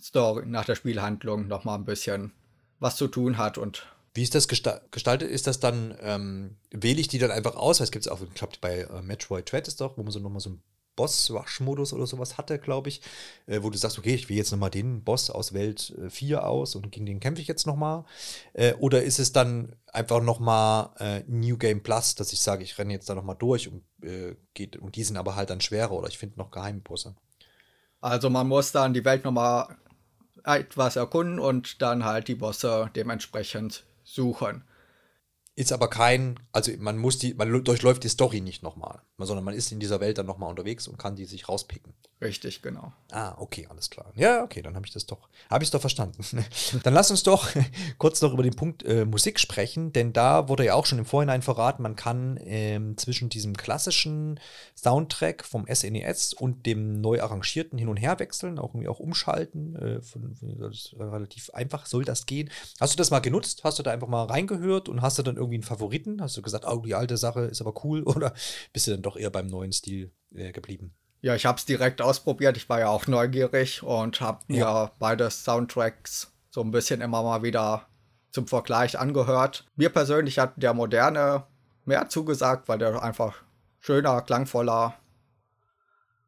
Story, 0.00 0.46
nach 0.46 0.64
der 0.64 0.76
Spielhandlung 0.76 1.48
nochmal 1.48 1.78
ein 1.78 1.84
bisschen 1.84 2.32
was 2.78 2.96
zu 2.96 3.08
tun 3.08 3.38
hat 3.38 3.58
und 3.58 3.86
wie 4.18 4.24
ist 4.24 4.34
das 4.34 4.48
gestaltet? 4.48 5.30
Ist 5.30 5.46
das 5.46 5.60
dann, 5.60 5.96
ähm, 6.02 6.56
wähle 6.72 7.00
ich 7.00 7.06
die 7.06 7.20
dann 7.20 7.30
einfach 7.30 7.54
aus? 7.54 7.78
Es 7.78 7.92
gibt 7.92 8.04
es 8.04 8.10
auch, 8.10 8.20
ich 8.20 8.34
glaube, 8.34 8.54
bei 8.60 8.80
äh, 8.80 9.00
Metroid 9.00 9.50
Dread 9.50 9.68
ist 9.68 9.80
doch, 9.80 9.96
wo 9.96 10.02
man 10.02 10.10
so 10.10 10.18
nochmal 10.18 10.40
so 10.40 10.50
einen 10.50 10.62
Boss-Rush-Modus 10.96 11.92
oder 11.92 12.04
sowas 12.08 12.36
hatte, 12.36 12.58
glaube 12.58 12.88
ich, 12.88 13.00
äh, 13.46 13.62
wo 13.62 13.70
du 13.70 13.78
sagst, 13.78 13.96
okay, 13.96 14.14
ich 14.14 14.28
wähle 14.28 14.38
jetzt 14.38 14.50
nochmal 14.50 14.70
den 14.70 15.04
Boss 15.04 15.30
aus 15.30 15.52
Welt 15.52 15.94
äh, 16.04 16.10
4 16.10 16.44
aus 16.44 16.74
und 16.74 16.90
gegen 16.90 17.06
den 17.06 17.20
kämpfe 17.20 17.40
ich 17.40 17.46
jetzt 17.46 17.64
nochmal. 17.64 18.06
Äh, 18.54 18.74
oder 18.74 19.04
ist 19.04 19.20
es 19.20 19.30
dann 19.30 19.76
einfach 19.86 20.20
nochmal 20.20 20.90
äh, 20.98 21.22
New 21.28 21.56
Game 21.56 21.84
Plus, 21.84 22.16
dass 22.16 22.32
ich 22.32 22.40
sage, 22.40 22.64
ich 22.64 22.76
renne 22.76 22.94
jetzt 22.94 23.08
da 23.08 23.14
nochmal 23.14 23.36
durch 23.38 23.68
und, 23.68 23.84
äh, 24.02 24.34
geht, 24.52 24.78
und 24.78 24.96
die 24.96 25.04
sind 25.04 25.16
aber 25.16 25.36
halt 25.36 25.50
dann 25.50 25.60
schwerer 25.60 25.92
oder 25.92 26.08
ich 26.08 26.18
finde 26.18 26.40
noch 26.40 26.50
geheime 26.50 26.80
Bosse? 26.80 27.14
Also 28.00 28.30
man 28.30 28.48
muss 28.48 28.72
dann 28.72 28.94
die 28.94 29.04
Welt 29.04 29.22
nochmal 29.22 29.76
etwas 30.42 30.96
erkunden 30.96 31.38
und 31.38 31.80
dann 31.82 32.04
halt 32.04 32.26
die 32.26 32.34
Bosse 32.34 32.90
dementsprechend 32.96 33.84
suchen. 34.14 34.64
Ist 35.54 35.72
aber 35.72 35.90
kein, 35.90 36.38
also 36.52 36.70
man 36.78 36.98
muss 36.98 37.18
die, 37.18 37.34
man 37.34 37.64
durchläuft 37.64 38.04
die 38.04 38.08
Story 38.08 38.40
nicht 38.40 38.62
nochmal, 38.62 39.02
sondern 39.18 39.44
man 39.44 39.54
ist 39.54 39.72
in 39.72 39.80
dieser 39.80 40.00
Welt 40.00 40.18
dann 40.18 40.26
nochmal 40.26 40.50
unterwegs 40.50 40.86
und 40.86 40.98
kann 40.98 41.16
die 41.16 41.24
sich 41.24 41.48
rauspicken. 41.48 41.94
Richtig, 42.20 42.62
genau. 42.62 42.92
Ah, 43.12 43.36
okay, 43.38 43.68
alles 43.70 43.90
klar. 43.90 44.12
Ja, 44.16 44.42
okay, 44.42 44.60
dann 44.60 44.74
habe 44.74 44.84
ich 44.84 44.92
das 44.92 45.06
doch, 45.06 45.28
habe 45.48 45.62
ich 45.62 45.68
es 45.68 45.70
doch 45.70 45.80
verstanden. 45.80 46.24
dann 46.82 46.92
lass 46.92 47.12
uns 47.12 47.22
doch 47.22 47.48
kurz 47.98 48.20
noch 48.20 48.32
über 48.32 48.42
den 48.42 48.56
Punkt 48.56 48.82
äh, 48.82 49.04
Musik 49.04 49.38
sprechen, 49.38 49.92
denn 49.92 50.12
da 50.12 50.48
wurde 50.48 50.64
ja 50.64 50.74
auch 50.74 50.84
schon 50.84 50.98
im 50.98 51.04
Vorhinein 51.04 51.42
verraten, 51.42 51.82
man 51.82 51.94
kann 51.94 52.36
ähm, 52.42 52.96
zwischen 52.96 53.28
diesem 53.28 53.56
klassischen 53.56 54.40
Soundtrack 54.76 55.44
vom 55.44 55.66
SNES 55.72 56.32
e 56.32 56.36
und 56.40 56.66
dem 56.66 57.00
neu 57.00 57.22
arrangierten 57.22 57.78
hin 57.78 57.88
und 57.88 57.96
her 57.96 58.18
wechseln, 58.18 58.58
auch 58.58 58.74
irgendwie 58.74 58.88
auch 58.88 58.98
umschalten. 58.98 59.76
Äh, 59.76 60.02
von, 60.02 60.34
relativ 60.98 61.50
einfach 61.50 61.86
soll 61.86 62.04
das 62.04 62.26
gehen. 62.26 62.50
Hast 62.80 62.94
du 62.94 62.96
das 62.96 63.12
mal 63.12 63.20
genutzt? 63.20 63.62
Hast 63.62 63.78
du 63.78 63.84
da 63.84 63.92
einfach 63.92 64.08
mal 64.08 64.24
reingehört 64.24 64.88
und 64.88 65.02
hast 65.02 65.18
du 65.18 65.22
dann 65.22 65.36
irgendwie 65.36 65.56
einen 65.56 65.62
Favoriten? 65.62 66.20
Hast 66.20 66.36
du 66.36 66.42
gesagt, 66.42 66.64
oh, 66.66 66.82
die 66.84 66.96
alte 66.96 67.16
Sache 67.16 67.42
ist 67.42 67.60
aber 67.60 67.84
cool 67.84 68.02
oder 68.06 68.34
bist 68.72 68.88
du 68.88 68.90
dann 68.90 69.02
doch 69.02 69.16
eher 69.16 69.30
beim 69.30 69.46
neuen 69.46 69.72
Stil 69.72 70.10
äh, 70.34 70.50
geblieben? 70.50 70.96
Ja, 71.20 71.34
ich 71.34 71.46
habe 71.46 71.58
es 71.58 71.64
direkt 71.64 72.00
ausprobiert. 72.00 72.56
Ich 72.56 72.68
war 72.68 72.80
ja 72.80 72.88
auch 72.88 73.06
neugierig 73.06 73.82
und 73.82 74.20
habe 74.20 74.40
mir 74.46 74.58
ja. 74.58 74.92
beide 74.98 75.30
Soundtracks 75.30 76.32
so 76.50 76.60
ein 76.62 76.70
bisschen 76.70 77.00
immer 77.00 77.22
mal 77.22 77.42
wieder 77.42 77.86
zum 78.30 78.46
Vergleich 78.46 78.98
angehört. 78.98 79.64
Mir 79.76 79.90
persönlich 79.90 80.38
hat 80.38 80.52
der 80.56 80.74
moderne 80.74 81.44
mehr 81.84 82.08
zugesagt, 82.08 82.68
weil 82.68 82.78
der 82.78 83.02
einfach 83.02 83.42
schöner, 83.80 84.20
klangvoller 84.22 84.94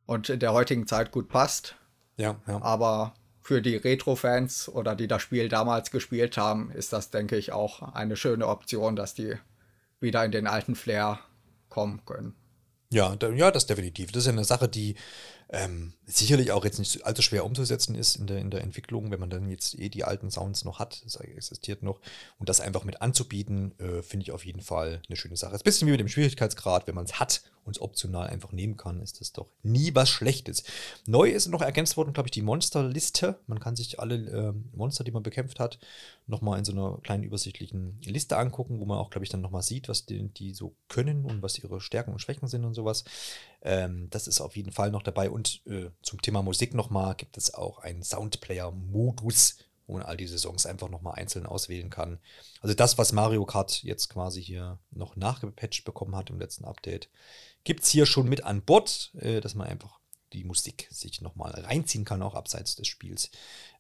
und 0.07 0.29
in 0.29 0.41
der 0.41 0.53
heutigen 0.53 0.87
Zeit 0.87 1.13
gut 1.13 1.29
passt. 1.29 1.77
Ja, 2.17 2.37
ja. 2.47 2.61
Aber 2.63 3.15
für 3.41 3.63
die 3.63 3.77
Retro-Fans 3.77 4.69
oder 4.69 4.95
die 4.95 5.07
das 5.07 5.23
Spiel 5.23 5.49
damals 5.49 5.91
gespielt 5.91 6.37
haben, 6.37 6.71
ist 6.71 6.93
das, 6.93 7.11
denke 7.11 7.37
ich, 7.37 7.53
auch 7.53 7.95
eine 7.95 8.17
schöne 8.17 8.47
Option, 8.47 8.97
dass 8.97 9.15
die 9.15 9.35
wieder 10.01 10.25
in 10.25 10.33
den 10.33 10.47
alten 10.47 10.75
Flair 10.75 11.21
kommen 11.69 12.05
können. 12.07 12.35
Ja, 12.93 13.17
ja, 13.37 13.51
das 13.53 13.67
definitiv. 13.67 14.11
Das 14.11 14.23
ist 14.23 14.27
ja 14.27 14.33
eine 14.33 14.45
Sache, 14.45 14.69
die 14.69 14.97
ähm, 15.53 15.95
sicherlich 16.07 16.53
auch 16.53 16.65
jetzt 16.65 16.79
nicht 16.79 17.05
allzu 17.05 17.23
schwer 17.23 17.45
umzusetzen 17.45 17.97
ist 17.97 18.17
in 18.17 18.27
der, 18.27 18.39
in 18.39 18.51
der 18.51 18.63
Entwicklung, 18.63 19.11
wenn 19.11 19.19
man 19.19 19.31
dann 19.31 19.49
jetzt 19.51 19.77
eh 19.79 19.89
die 19.89 20.05
alten 20.05 20.31
Sounds 20.31 20.65
noch 20.65 20.79
hat, 20.79 21.05
das 21.05 21.17
existiert 21.17 21.83
noch. 21.83 22.01
Und 22.39 22.49
das 22.49 22.61
einfach 22.61 22.85
mit 22.85 23.03
anzubieten, 23.03 23.73
äh, 23.79 24.03
finde 24.03 24.25
ich 24.25 24.33
auf 24.33 24.45
jeden 24.45 24.61
Fall 24.61 25.03
eine 25.09 25.17
schöne 25.17 25.37
Sache. 25.37 25.55
Ist 25.55 25.63
ein 25.63 25.65
bisschen 25.65 25.89
wie 25.89 25.93
mit 25.93 26.01
dem 26.01 26.09
Schwierigkeitsgrad, 26.09 26.87
wenn 26.87 26.95
man 26.95 27.05
es 27.05 27.19
hat 27.19 27.43
und 27.65 27.77
es 27.77 27.83
optional 27.83 28.29
einfach 28.29 28.53
nehmen 28.53 28.77
kann, 28.77 29.01
ist 29.01 29.21
das 29.21 29.33
doch 29.33 29.49
nie 29.63 29.95
was 29.95 30.09
Schlechtes. 30.09 30.65
Neu 31.07 31.31
ist 31.31 31.49
noch 31.49 31.63
ergänzt 31.63 31.97
worden, 31.97 32.13
glaube 32.13 32.29
ich, 32.29 32.33
die 32.33 32.43
Monsterliste. 32.43 33.39
Man 33.47 33.61
kann 33.61 33.77
sich 33.77 34.01
alle 34.01 34.15
äh, 34.17 34.77
Monster, 34.77 35.05
die 35.05 35.11
man 35.11 35.23
bekämpft 35.23 35.61
hat, 35.61 35.79
nochmal 36.27 36.59
in 36.59 36.65
so 36.65 36.73
einer 36.73 36.99
kleinen 37.03 37.25
übersichtlichen 37.25 38.01
Liste 38.05 38.37
angucken, 38.39 38.81
wo 38.81 38.87
man 38.87 38.99
auch, 38.99 39.11
glaube 39.11 39.25
ich, 39.25 39.31
dann 39.31 39.41
nochmal 39.41 39.63
sieht, 39.63 39.89
was 39.89 40.07
die, 40.07 40.29
die 40.29 40.55
so 40.55 40.75
können 40.89 41.25
und 41.25 41.43
was 41.43 41.59
ihre 41.59 41.81
Stärken 41.81 42.13
und 42.13 42.21
Schwächen 42.21 42.49
sind 42.49 42.65
und 42.65 42.75
sowas. 42.75 43.05
Ähm, 43.63 44.09
das 44.11 44.27
ist 44.27 44.41
auf 44.41 44.57
jeden 44.57 44.73
Fall 44.73 44.91
noch 44.91 45.03
dabei. 45.03 45.31
Und 45.31 45.63
äh, 45.67 45.91
zum 46.03 46.23
Thema 46.23 46.43
Musik 46.43 46.75
nochmal 46.75 47.15
gibt 47.15 47.37
es 47.37 47.55
auch 47.55 47.79
einen 47.79 48.03
Soundplayer-Modus, 48.03 49.59
wo 49.87 49.95
man 49.95 50.03
all 50.03 50.17
diese 50.17 50.39
Songs 50.39 50.67
einfach 50.67 50.89
nochmal 50.89 51.15
einzeln 51.15 51.47
auswählen 51.47 51.91
kann. 51.91 52.19
Also 52.61 52.75
das, 52.75 52.97
was 52.99 53.13
Mario 53.13 53.45
Kart 53.45 53.83
jetzt 53.83 54.09
quasi 54.09 54.43
hier 54.43 54.79
noch 54.91 55.17
nachgepatcht 55.17 55.85
bekommen 55.85 56.17
hat 56.17 56.31
im 56.31 56.39
letzten 56.39 56.65
Update, 56.65 57.09
gibt 57.65 57.83
es 57.83 57.91
hier 57.91 58.07
schon 58.07 58.29
mit 58.29 58.45
an 58.45 58.63
Bord, 58.63 59.13
äh, 59.19 59.41
dass 59.41 59.55
man 59.55 59.67
einfach 59.67 60.00
die 60.33 60.45
Musik 60.45 60.89
sich 60.91 61.21
nochmal 61.21 61.53
reinziehen 61.53 62.05
kann, 62.05 62.23
auch 62.23 62.35
abseits 62.35 62.77
des 62.77 62.87
Spiels, 62.87 63.31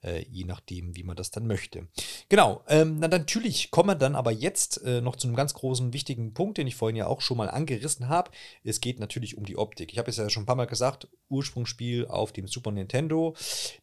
äh, 0.02 0.24
je 0.30 0.44
nachdem, 0.44 0.96
wie 0.96 1.02
man 1.02 1.16
das 1.16 1.30
dann 1.30 1.46
möchte. 1.46 1.86
Genau, 2.28 2.62
ähm, 2.68 2.98
na, 2.98 3.08
natürlich 3.08 3.70
kommen 3.70 3.90
wir 3.90 3.94
dann 3.94 4.14
aber 4.14 4.32
jetzt 4.32 4.82
äh, 4.84 5.00
noch 5.00 5.16
zu 5.16 5.28
einem 5.28 5.36
ganz 5.36 5.54
großen, 5.54 5.92
wichtigen 5.92 6.34
Punkt, 6.34 6.58
den 6.58 6.66
ich 6.66 6.76
vorhin 6.76 6.96
ja 6.96 7.06
auch 7.06 7.20
schon 7.20 7.36
mal 7.36 7.50
angerissen 7.50 8.08
habe. 8.08 8.30
Es 8.64 8.80
geht 8.80 9.00
natürlich 9.00 9.36
um 9.36 9.44
die 9.44 9.56
Optik. 9.56 9.92
Ich 9.92 9.98
habe 9.98 10.10
es 10.10 10.16
ja 10.16 10.28
schon 10.30 10.44
ein 10.44 10.46
paar 10.46 10.56
Mal 10.56 10.66
gesagt, 10.66 11.08
Ursprungsspiel 11.28 12.06
auf 12.06 12.32
dem 12.32 12.48
Super 12.48 12.72
Nintendo. 12.72 13.34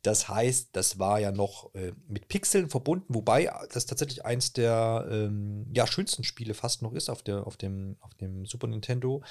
Das 0.02 0.28
heißt, 0.30 0.70
das 0.74 1.00
war 1.00 1.20
ja 1.20 1.32
noch 1.32 1.74
äh, 1.76 1.94
mit 2.08 2.28
Pixeln 2.28 2.70
verbunden, 2.70 3.06
wobei 3.14 3.52
das 3.72 3.86
tatsächlich 3.86 4.26
eins 4.26 4.54
der 4.54 5.08
ähm, 5.10 5.68
ja, 5.74 5.88
schönsten 5.88 6.24
Spiele 6.24 6.54
fast 6.54 6.82
noch 6.82 6.94
ist 6.94 7.10
auf, 7.10 7.24
der, 7.24 7.46
auf, 7.48 7.58
dem, 7.58 7.98
auf 8.02 8.14
dem 8.16 8.46
Super 8.46 8.68
Nintendo, 8.68 9.24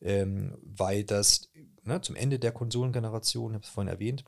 ähm, 0.00 0.56
weil 0.62 1.04
das 1.04 1.50
ne, 1.82 2.00
zum 2.00 2.16
Ende 2.16 2.38
der 2.38 2.52
Konsolengeneration, 2.52 3.52
ich 3.52 3.54
habe 3.56 3.64
es 3.64 3.70
vorhin 3.70 3.92
erwähnt, 3.92 4.24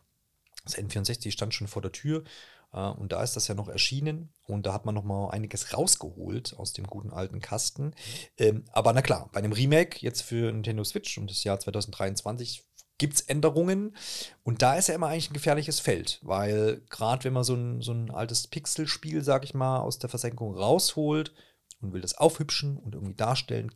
das 0.65 0.77
N64 0.77 1.33
stand 1.33 1.55
schon 1.55 1.69
vor 1.69 1.83
der 1.83 1.93
Tür 1.93 2.25
äh, 2.73 2.89
und 2.89 3.13
da 3.13 3.23
ist 3.23 3.37
das 3.37 3.49
ja 3.49 3.55
noch 3.55 3.69
erschienen 3.69 4.33
und 4.45 4.67
da 4.67 4.73
hat 4.73 4.85
man 4.85 4.95
noch 4.95 5.05
mal 5.05 5.31
einiges 5.31 5.75
rausgeholt 5.75 6.55
aus 6.59 6.73
dem 6.73 6.87
guten 6.87 7.11
alten 7.11 7.41
Kasten. 7.41 7.95
Ähm, 8.39 8.65
aber 8.73 8.93
na 8.93 9.03
klar, 9.03 9.29
bei 9.33 9.39
einem 9.39 9.53
Remake 9.53 9.99
jetzt 10.01 10.23
für 10.23 10.53
Nintendo 10.53 10.85
Switch 10.85 11.19
und 11.19 11.31
das 11.31 11.45
Jahr 11.45 11.59
2023 11.59 12.65
gibt 12.99 13.15
es 13.15 13.21
Änderungen 13.23 13.97
und 14.45 14.63
da 14.63 14.77
ist 14.77 14.89
ja 14.89 14.95
immer 14.95 15.09
eigentlich 15.09 15.31
ein 15.31 15.35
gefährliches 15.35 15.81
Feld, 15.81 16.21
weil 16.23 16.83
gerade 16.89 17.25
wenn 17.25 17.33
man 17.33 17.43
so 17.43 17.55
ein, 17.55 17.81
so 17.81 17.93
ein 17.93 18.11
altes 18.11 18.47
Pixelspiel, 18.47 19.25
sag 19.25 19.45
ich 19.45 19.55
mal, 19.55 19.81
aus 19.81 19.99
der 19.99 20.11
Versenkung 20.11 20.55
rausholt 20.55 21.33
und 21.81 21.93
will 21.93 22.01
das 22.01 22.17
aufhübschen 22.17 22.77
und 22.77 22.95
irgendwie 22.95 23.15
darstellen, 23.15 23.73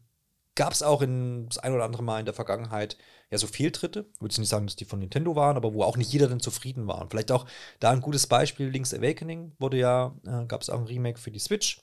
gab 0.57 0.73
es 0.73 0.83
auch 0.83 1.03
in 1.03 1.49
das 1.49 1.59
ein 1.59 1.73
oder 1.73 1.85
andere 1.85 2.03
Mal 2.03 2.19
in 2.19 2.25
der 2.25 2.35
Vergangenheit 2.35 2.97
ja 3.31 3.39
so 3.39 3.47
Fehltritte. 3.47 4.07
Ich 4.15 4.21
würde 4.21 4.41
nicht 4.41 4.49
sagen, 4.49 4.67
dass 4.67 4.77
die 4.77 4.85
von 4.85 4.99
Nintendo 4.99 5.37
waren, 5.37 5.57
aber 5.57 5.75
wo 5.75 5.83
auch 5.83 5.97
nicht 5.97 6.13
jeder 6.13 6.29
dann 6.29 6.41
zufrieden 6.41 6.87
war. 6.89 7.01
Und 7.01 7.11
vielleicht 7.11 7.31
auch 7.31 7.47
da 7.79 7.91
ein 7.91 8.01
gutes 8.01 8.27
Beispiel: 8.27 8.69
Link's 8.69 8.95
Awakening 8.95 9.53
wurde 9.59 9.79
ja, 9.79 10.17
äh, 10.27 10.47
gab 10.47 10.63
es 10.63 10.71
auch 10.71 10.79
ein 10.79 10.87
Remake 10.87 11.19
für 11.19 11.31
die 11.31 11.39
Switch. 11.39 11.81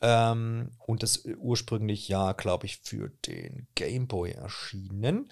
Ähm, 0.00 0.70
und 0.86 1.02
das 1.02 1.24
ursprünglich 1.38 2.08
ja, 2.08 2.32
glaube 2.32 2.66
ich, 2.66 2.78
für 2.78 3.10
den 3.26 3.66
Game 3.74 4.06
Boy 4.06 4.32
erschienen. 4.32 5.30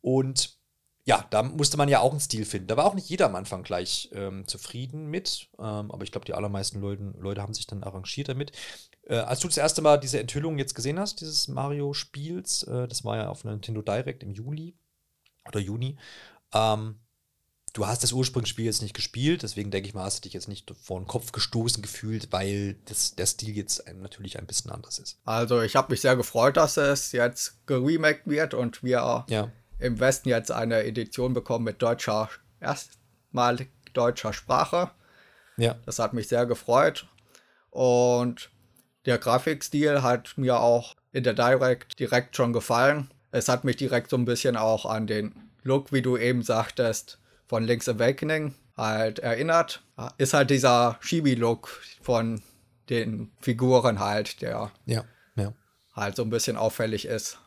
Und 0.00 0.56
ja, 1.04 1.26
da 1.30 1.42
musste 1.42 1.76
man 1.76 1.88
ja 1.88 2.00
auch 2.00 2.12
einen 2.12 2.20
Stil 2.20 2.44
finden. 2.44 2.68
Da 2.68 2.76
war 2.76 2.84
auch 2.86 2.94
nicht 2.94 3.08
jeder 3.08 3.26
am 3.26 3.34
Anfang 3.34 3.64
gleich 3.64 4.10
ähm, 4.12 4.46
zufrieden 4.46 5.06
mit, 5.06 5.48
ähm, 5.58 5.90
aber 5.90 6.04
ich 6.04 6.12
glaube, 6.12 6.24
die 6.24 6.34
allermeisten 6.34 6.80
Leute, 6.80 7.12
Leute 7.18 7.42
haben 7.42 7.54
sich 7.54 7.66
dann 7.66 7.82
arrangiert 7.82 8.28
damit. 8.28 8.52
Äh, 9.06 9.16
als 9.16 9.40
du 9.40 9.48
das 9.48 9.56
erste 9.56 9.82
Mal 9.82 9.98
diese 9.98 10.20
Enthüllung 10.20 10.58
jetzt 10.58 10.74
gesehen 10.74 10.98
hast, 10.98 11.20
dieses 11.20 11.48
Mario-Spiels, 11.48 12.64
äh, 12.64 12.88
das 12.88 13.04
war 13.04 13.16
ja 13.16 13.28
auf 13.28 13.44
Nintendo 13.44 13.82
Direct 13.82 14.22
im 14.22 14.30
Juli 14.30 14.74
oder 15.46 15.60
Juni, 15.60 15.96
ähm, 16.52 17.00
du 17.72 17.86
hast 17.86 18.02
das 18.02 18.12
Ursprungsspiel 18.12 18.66
jetzt 18.66 18.82
nicht 18.82 18.94
gespielt, 18.94 19.42
deswegen 19.42 19.70
denke 19.70 19.88
ich 19.88 19.94
mal, 19.94 20.04
hast 20.04 20.18
du 20.18 20.22
dich 20.22 20.34
jetzt 20.34 20.48
nicht 20.48 20.70
vor 20.80 21.00
den 21.00 21.06
Kopf 21.06 21.32
gestoßen 21.32 21.82
gefühlt, 21.82 22.30
weil 22.30 22.74
das, 22.84 23.14
der 23.14 23.26
Stil 23.26 23.56
jetzt 23.56 23.84
natürlich 23.94 24.38
ein 24.38 24.46
bisschen 24.46 24.70
anders 24.70 24.98
ist. 24.98 25.18
Also 25.24 25.62
ich 25.62 25.74
habe 25.74 25.92
mich 25.92 26.00
sehr 26.00 26.16
gefreut, 26.16 26.56
dass 26.56 26.76
es 26.76 27.12
jetzt 27.12 27.66
geremaked 27.66 28.26
wird 28.26 28.54
und 28.54 28.82
wir 28.82 29.24
ja 29.28 29.50
im 29.82 29.98
Westen 29.98 30.28
jetzt 30.28 30.50
eine 30.52 30.84
Edition 30.84 31.34
bekommen 31.34 31.64
mit 31.64 31.82
deutscher, 31.82 32.30
erstmal 32.60 33.66
deutscher 33.92 34.32
Sprache. 34.32 34.90
Ja. 35.56 35.76
Das 35.84 35.98
hat 35.98 36.14
mich 36.14 36.28
sehr 36.28 36.46
gefreut. 36.46 37.08
Und 37.70 38.50
der 39.06 39.18
Grafikstil 39.18 40.02
hat 40.02 40.36
mir 40.36 40.60
auch 40.60 40.94
in 41.12 41.24
der 41.24 41.34
Direct 41.34 41.98
direkt 41.98 42.36
schon 42.36 42.52
gefallen. 42.52 43.10
Es 43.30 43.48
hat 43.48 43.64
mich 43.64 43.76
direkt 43.76 44.10
so 44.10 44.16
ein 44.16 44.24
bisschen 44.24 44.56
auch 44.56 44.86
an 44.86 45.06
den 45.06 45.34
Look, 45.62 45.92
wie 45.92 46.02
du 46.02 46.16
eben 46.16 46.42
sagtest, 46.42 47.18
von 47.46 47.64
Link's 47.64 47.88
Awakening 47.88 48.54
halt 48.76 49.18
erinnert. 49.18 49.82
Ist 50.18 50.34
halt 50.34 50.50
dieser 50.50 50.98
Chibi-Look 51.02 51.68
von 52.00 52.42
den 52.88 53.30
Figuren 53.40 54.00
halt, 54.00 54.42
der 54.42 54.70
ja, 54.86 55.04
ja. 55.36 55.52
halt 55.94 56.16
so 56.16 56.22
ein 56.22 56.30
bisschen 56.30 56.56
auffällig 56.56 57.06
ist. 57.06 57.38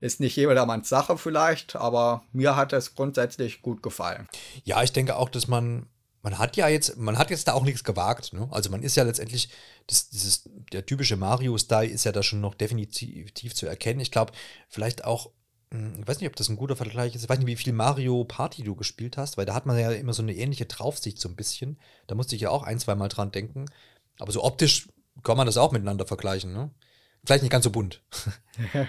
Ist 0.00 0.20
nicht 0.20 0.36
jedermanns 0.36 0.88
Sache 0.88 1.16
vielleicht, 1.16 1.76
aber 1.76 2.24
mir 2.32 2.56
hat 2.56 2.72
es 2.72 2.94
grundsätzlich 2.94 3.62
gut 3.62 3.82
gefallen. 3.82 4.28
Ja, 4.64 4.82
ich 4.82 4.92
denke 4.92 5.16
auch, 5.16 5.28
dass 5.28 5.46
man, 5.46 5.86
man 6.22 6.38
hat 6.38 6.56
ja 6.56 6.68
jetzt, 6.68 6.96
man 6.96 7.18
hat 7.18 7.30
jetzt 7.30 7.48
da 7.48 7.52
auch 7.52 7.64
nichts 7.64 7.84
gewagt. 7.84 8.32
Ne? 8.32 8.48
Also 8.50 8.70
man 8.70 8.82
ist 8.82 8.96
ja 8.96 9.02
letztendlich, 9.02 9.50
das, 9.86 10.08
dieses, 10.08 10.48
der 10.72 10.86
typische 10.86 11.16
Mario-Style 11.16 11.88
ist 11.88 12.04
ja 12.04 12.12
da 12.12 12.22
schon 12.22 12.40
noch 12.40 12.54
definitiv 12.54 13.54
zu 13.54 13.66
erkennen. 13.66 14.00
Ich 14.00 14.10
glaube, 14.10 14.32
vielleicht 14.68 15.04
auch, 15.04 15.30
hm, 15.72 16.00
ich 16.00 16.06
weiß 16.06 16.20
nicht, 16.20 16.28
ob 16.28 16.36
das 16.36 16.48
ein 16.48 16.56
guter 16.56 16.76
Vergleich 16.76 17.14
ist. 17.14 17.24
Ich 17.24 17.28
weiß 17.28 17.38
nicht, 17.38 17.48
wie 17.48 17.56
viel 17.56 17.72
Mario 17.72 18.24
Party 18.24 18.62
du 18.62 18.74
gespielt 18.76 19.16
hast, 19.16 19.36
weil 19.36 19.46
da 19.46 19.54
hat 19.54 19.66
man 19.66 19.78
ja 19.78 19.90
immer 19.90 20.12
so 20.12 20.22
eine 20.22 20.34
ähnliche 20.34 20.66
Draufsicht 20.66 21.18
so 21.18 21.28
ein 21.28 21.36
bisschen. 21.36 21.78
Da 22.06 22.14
musste 22.14 22.36
ich 22.36 22.42
ja 22.42 22.50
auch 22.50 22.62
ein, 22.62 22.78
zwei 22.78 22.94
Mal 22.94 23.08
dran 23.08 23.32
denken. 23.32 23.66
Aber 24.18 24.32
so 24.32 24.44
optisch 24.44 24.88
kann 25.22 25.36
man 25.36 25.46
das 25.46 25.56
auch 25.56 25.72
miteinander 25.72 26.06
vergleichen. 26.06 26.52
Ne? 26.52 26.70
Vielleicht 27.24 27.42
nicht 27.42 27.52
ganz 27.52 27.64
so 27.64 27.70
bunt. 27.70 28.02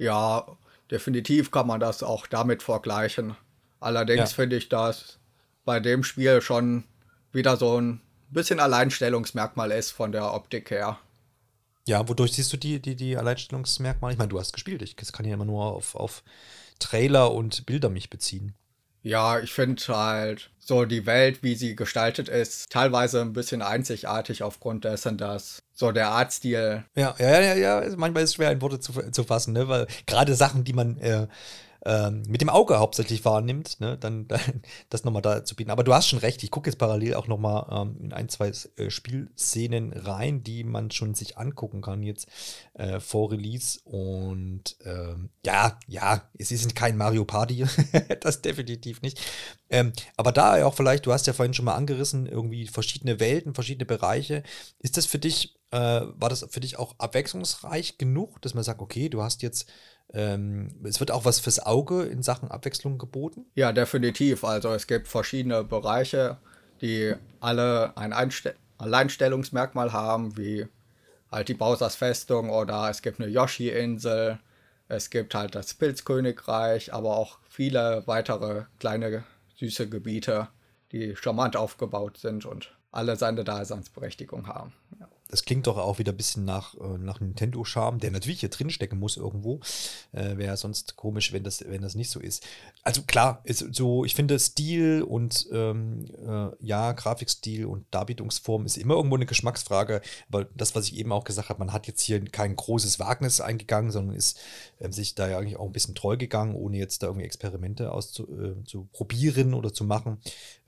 Ja, 0.00 0.46
definitiv 0.90 1.50
kann 1.50 1.66
man 1.66 1.78
das 1.78 2.02
auch 2.02 2.26
damit 2.26 2.62
vergleichen. 2.62 3.36
Allerdings 3.80 4.30
ja. 4.30 4.34
finde 4.34 4.56
ich 4.56 4.70
das 4.70 5.19
bei 5.64 5.80
dem 5.80 6.02
Spiel 6.04 6.40
schon 6.40 6.84
wieder 7.32 7.56
so 7.56 7.80
ein 7.80 8.00
bisschen 8.30 8.60
Alleinstellungsmerkmal 8.60 9.70
ist 9.72 9.90
von 9.90 10.12
der 10.12 10.32
Optik 10.32 10.70
her. 10.70 10.98
Ja, 11.86 12.08
wodurch 12.08 12.32
siehst 12.32 12.52
du 12.52 12.56
die, 12.56 12.80
die, 12.80 12.94
die 12.94 13.16
Alleinstellungsmerkmale? 13.16 14.12
Ich 14.12 14.18
meine, 14.18 14.28
du 14.28 14.38
hast 14.38 14.52
gespielt. 14.52 14.82
Ich 14.82 14.96
kann 14.96 15.26
ja 15.26 15.34
immer 15.34 15.44
nur 15.44 15.64
auf, 15.64 15.94
auf 15.94 16.22
Trailer 16.78 17.32
und 17.32 17.66
Bilder 17.66 17.88
mich 17.88 18.10
beziehen. 18.10 18.54
Ja, 19.02 19.40
ich 19.40 19.52
finde 19.52 19.82
halt 19.88 20.50
so 20.58 20.84
die 20.84 21.06
Welt, 21.06 21.42
wie 21.42 21.54
sie 21.54 21.74
gestaltet 21.74 22.28
ist, 22.28 22.70
teilweise 22.70 23.22
ein 23.22 23.32
bisschen 23.32 23.62
einzigartig 23.62 24.42
aufgrund 24.42 24.84
dessen, 24.84 25.16
dass 25.16 25.62
so 25.72 25.90
der 25.90 26.10
Artstil. 26.10 26.84
Ja, 26.94 27.14
ja, 27.18 27.40
ja, 27.40 27.54
ja. 27.54 27.96
Manchmal 27.96 28.24
ist 28.24 28.30
es 28.30 28.34
schwer 28.36 28.52
in 28.52 28.60
Worte 28.60 28.78
zu, 28.78 28.92
zu 29.10 29.24
fassen, 29.24 29.54
ne? 29.54 29.68
weil 29.68 29.86
gerade 30.06 30.34
Sachen, 30.34 30.64
die 30.64 30.74
man 30.74 30.98
äh, 30.98 31.28
ähm, 31.84 32.22
mit 32.28 32.40
dem 32.40 32.50
Auge 32.50 32.78
hauptsächlich 32.78 33.24
wahrnimmt, 33.24 33.80
ne, 33.80 33.96
dann, 33.98 34.28
dann 34.28 34.62
das 34.88 35.04
nochmal 35.04 35.22
da 35.22 35.44
zu 35.44 35.56
bieten. 35.56 35.70
Aber 35.70 35.84
du 35.84 35.94
hast 35.94 36.08
schon 36.08 36.18
recht, 36.18 36.42
ich 36.42 36.50
gucke 36.50 36.68
jetzt 36.68 36.78
parallel 36.78 37.14
auch 37.14 37.26
nochmal 37.26 37.66
ähm, 37.70 37.96
in 38.00 38.12
ein, 38.12 38.28
zwei 38.28 38.52
äh, 38.76 38.90
Spielszenen 38.90 39.92
rein, 39.92 40.42
die 40.42 40.64
man 40.64 40.90
schon 40.90 41.14
sich 41.14 41.38
angucken 41.38 41.82
kann 41.82 42.02
jetzt 42.02 42.28
äh, 42.74 43.00
vor 43.00 43.32
Release. 43.32 43.80
Und 43.84 44.76
ähm, 44.84 45.30
ja, 45.44 45.78
ja, 45.86 46.22
es 46.38 46.50
ist 46.50 46.74
kein 46.74 46.96
Mario 46.96 47.24
Party, 47.24 47.64
das 48.20 48.42
definitiv 48.42 49.02
nicht. 49.02 49.20
Ähm, 49.70 49.92
aber 50.16 50.32
da 50.32 50.64
auch 50.66 50.74
vielleicht, 50.74 51.06
du 51.06 51.12
hast 51.12 51.26
ja 51.26 51.32
vorhin 51.32 51.54
schon 51.54 51.64
mal 51.64 51.74
angerissen, 51.74 52.26
irgendwie 52.26 52.66
verschiedene 52.66 53.20
Welten, 53.20 53.54
verschiedene 53.54 53.86
Bereiche. 53.86 54.42
Ist 54.80 54.96
das 54.96 55.06
für 55.06 55.18
dich, 55.18 55.56
äh, 55.70 55.78
war 55.78 56.28
das 56.28 56.46
für 56.50 56.60
dich 56.60 56.78
auch 56.78 56.94
abwechslungsreich 56.98 57.96
genug, 57.96 58.42
dass 58.42 58.54
man 58.54 58.64
sagt, 58.64 58.80
okay, 58.80 59.08
du 59.08 59.22
hast 59.22 59.42
jetzt 59.42 59.70
ähm, 60.12 60.74
es 60.84 60.98
wird 61.00 61.10
auch 61.10 61.24
was 61.24 61.40
fürs 61.40 61.60
Auge 61.60 62.02
in 62.02 62.22
Sachen 62.22 62.50
Abwechslung 62.50 62.98
geboten? 62.98 63.46
Ja, 63.54 63.72
definitiv. 63.72 64.44
Also 64.44 64.72
es 64.72 64.86
gibt 64.86 65.08
verschiedene 65.08 65.62
Bereiche, 65.64 66.38
die 66.80 67.14
alle 67.40 67.96
ein 67.96 68.12
Alleinstellungsmerkmal 68.78 69.92
haben, 69.92 70.36
wie 70.36 70.66
halt 71.30 71.48
die 71.48 71.54
Bowsers 71.54 71.94
Festung 71.94 72.50
oder 72.50 72.90
es 72.90 73.02
gibt 73.02 73.20
eine 73.20 73.30
Yoshi-Insel, 73.30 74.40
es 74.88 75.10
gibt 75.10 75.34
halt 75.34 75.54
das 75.54 75.74
Pilzkönigreich, 75.74 76.92
aber 76.92 77.16
auch 77.16 77.38
viele 77.48 78.02
weitere 78.06 78.64
kleine 78.80 79.24
süße 79.58 79.88
Gebiete, 79.88 80.48
die 80.90 81.14
charmant 81.14 81.56
aufgebaut 81.56 82.16
sind 82.16 82.46
und 82.46 82.76
alle 82.90 83.14
seine 83.14 83.44
Daseinsberechtigung 83.44 84.48
haben. 84.48 84.72
Ja 84.98 85.08
das 85.30 85.44
klingt 85.44 85.66
doch 85.66 85.78
auch 85.78 85.98
wieder 85.98 86.12
ein 86.12 86.16
bisschen 86.16 86.44
nach, 86.44 86.74
äh, 86.74 86.98
nach 86.98 87.20
Nintendo-Charme, 87.20 87.98
der 87.98 88.10
natürlich 88.10 88.40
hier 88.40 88.48
drinstecken 88.48 88.98
muss 88.98 89.16
irgendwo. 89.16 89.60
Äh, 90.12 90.36
Wäre 90.36 90.56
sonst 90.56 90.96
komisch, 90.96 91.32
wenn 91.32 91.44
das, 91.44 91.64
wenn 91.66 91.82
das 91.82 91.94
nicht 91.94 92.10
so 92.10 92.20
ist. 92.20 92.46
Also 92.82 93.02
klar, 93.02 93.40
ist 93.44 93.74
so, 93.74 94.04
ich 94.04 94.14
finde 94.14 94.38
Stil 94.38 95.02
und 95.02 95.48
ähm, 95.52 96.06
äh, 96.26 96.48
ja, 96.60 96.92
Grafikstil 96.92 97.66
und 97.66 97.86
Darbietungsform 97.90 98.66
ist 98.66 98.76
immer 98.76 98.94
irgendwo 98.94 99.16
eine 99.16 99.26
Geschmacksfrage. 99.26 100.00
Aber 100.28 100.44
das, 100.44 100.74
was 100.74 100.86
ich 100.86 100.96
eben 100.96 101.12
auch 101.12 101.24
gesagt 101.24 101.48
habe, 101.48 101.60
man 101.60 101.72
hat 101.72 101.86
jetzt 101.86 102.02
hier 102.02 102.22
kein 102.24 102.56
großes 102.56 102.98
Wagnis 102.98 103.40
eingegangen, 103.40 103.90
sondern 103.90 104.16
ist 104.16 104.40
äh, 104.78 104.90
sich 104.90 105.14
da 105.14 105.28
ja 105.28 105.38
eigentlich 105.38 105.56
auch 105.56 105.66
ein 105.66 105.72
bisschen 105.72 105.94
treu 105.94 106.16
gegangen, 106.16 106.54
ohne 106.54 106.78
jetzt 106.78 107.02
da 107.02 107.06
irgendwie 107.06 107.26
Experimente 107.26 107.92
auszuprobieren 107.92 109.52
äh, 109.52 109.56
oder 109.56 109.72
zu 109.72 109.84
machen. 109.84 110.18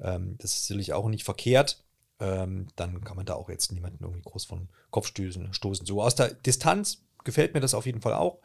Ähm, 0.01 0.37
das 0.39 0.55
ist 0.57 0.67
sicherlich 0.67 0.93
auch 0.93 1.09
nicht 1.09 1.25
verkehrt 1.25 1.83
ähm, 2.23 2.69
dann 2.77 3.03
kann 3.03 3.17
man 3.17 3.27
da 3.27 3.35
auch 3.35 3.49
jetzt 3.49 3.73
niemanden 3.73 4.05
irgendwie 4.05 4.23
groß 4.23 4.45
von 4.45 4.69
Kopf 4.91 5.09
stoßen. 5.09 5.51
So 5.85 6.01
aus 6.01 6.15
der 6.15 6.33
Distanz 6.35 7.03
gefällt 7.25 7.53
mir 7.53 7.61
das 7.61 7.75
auf 7.75 7.85
jeden 7.85 8.01
Fall 8.01 8.15
auch. 8.15 8.39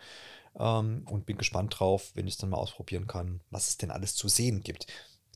Ähm, 0.60 1.06
und 1.08 1.28
bin 1.28 1.38
gespannt 1.38 1.80
drauf, 1.80 2.12
wenn 2.16 2.28
ich 2.28 2.34
es 2.34 2.40
dann 2.40 2.50
mal 2.50 2.58
ausprobieren 2.58 3.06
kann, 3.06 3.42
was 3.52 3.68
es 3.68 3.78
denn 3.78 3.92
alles 3.92 4.16
zu 4.16 4.28
sehen 4.28 4.62
gibt. 4.62 4.88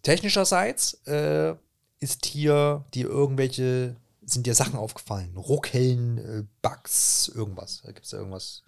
Technischerseits 0.02 0.96
äh, 1.06 1.54
ist 2.00 2.26
hier 2.26 2.84
dir 2.96 3.08
irgendwelche, 3.08 3.96
sind 4.24 4.48
dir 4.48 4.56
Sachen 4.56 4.76
aufgefallen? 4.76 5.38
Ruckeln, 5.38 6.18
äh, 6.18 6.44
Bugs, 6.64 7.32
irgendwas? 7.34 7.84
Gibt 7.86 8.06
es 8.06 8.14
irgendwas 8.14 8.64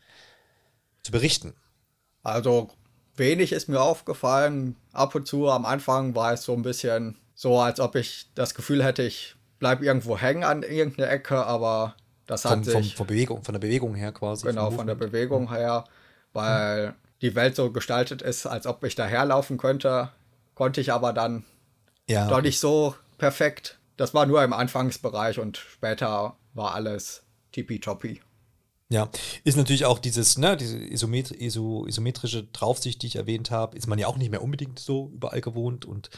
zu 1.02 1.12
berichten? 1.12 1.56
Also 2.22 2.70
wenig 3.16 3.52
ist 3.52 3.68
mir 3.70 3.82
aufgefallen. 3.82 4.76
Ab 4.92 5.16
und 5.16 5.28
zu 5.28 5.50
am 5.50 5.66
Anfang 5.66 6.14
war 6.14 6.34
es 6.34 6.44
so 6.44 6.54
ein 6.54 6.62
bisschen 6.62 7.18
so, 7.34 7.60
als 7.60 7.80
ob 7.80 7.96
ich 7.96 8.30
das 8.36 8.54
Gefühl 8.54 8.84
hätte, 8.84 9.02
ich 9.02 9.36
bleib 9.64 9.82
irgendwo 9.82 10.18
hängen 10.18 10.44
an 10.44 10.62
irgendeiner 10.62 11.10
Ecke, 11.10 11.46
aber 11.46 11.96
das 12.26 12.44
hat 12.44 12.66
vom, 12.66 12.84
sich... 12.84 12.98
Vom, 12.98 13.08
Bewegung, 13.08 13.46
von 13.46 13.54
der 13.54 13.62
Bewegung 13.62 13.96
her 13.96 14.12
quasi. 14.12 14.46
Genau, 14.46 14.72
von 14.72 14.88
der 14.88 14.96
Bewegung 14.96 15.54
her, 15.54 15.86
weil 16.34 16.88
hm. 16.88 16.94
die 17.22 17.34
Welt 17.34 17.56
so 17.56 17.72
gestaltet 17.72 18.22
ist, 18.22 18.46
als 18.46 18.68
ob 18.68 18.84
ich 18.84 18.96
daherlaufen 18.96 19.58
könnte, 19.58 20.10
konnte 20.54 20.82
ich 20.82 20.92
aber 20.92 21.14
dann 21.14 21.46
ja. 22.10 22.28
doch 22.28 22.42
nicht 22.42 22.60
so 22.60 22.94
perfekt. 23.18 23.80
Das 23.96 24.14
war 24.14 24.26
nur 24.26 24.44
im 24.44 24.52
Anfangsbereich 24.52 25.40
und 25.40 25.56
später 25.56 26.36
war 26.54 26.76
alles 26.76 27.24
tippitoppi. 27.54 28.20
Ja, 28.90 29.08
ist 29.46 29.56
natürlich 29.56 29.86
auch 29.86 30.00
dieses, 30.00 30.38
ne, 30.38 30.58
diese 30.58 30.78
Isometri 30.78 31.38
iso 31.38 31.88
isometrische 31.88 32.44
Draufsicht, 32.44 33.02
die 33.02 33.08
ich 33.08 33.16
erwähnt 33.16 33.50
habe, 33.50 33.78
ist 33.78 33.88
man 33.88 33.98
ja 33.98 34.08
auch 34.08 34.18
nicht 34.18 34.30
mehr 34.30 34.44
unbedingt 34.44 34.80
so 34.80 35.10
überall 35.14 35.40
gewohnt 35.40 35.86
und 35.86 36.10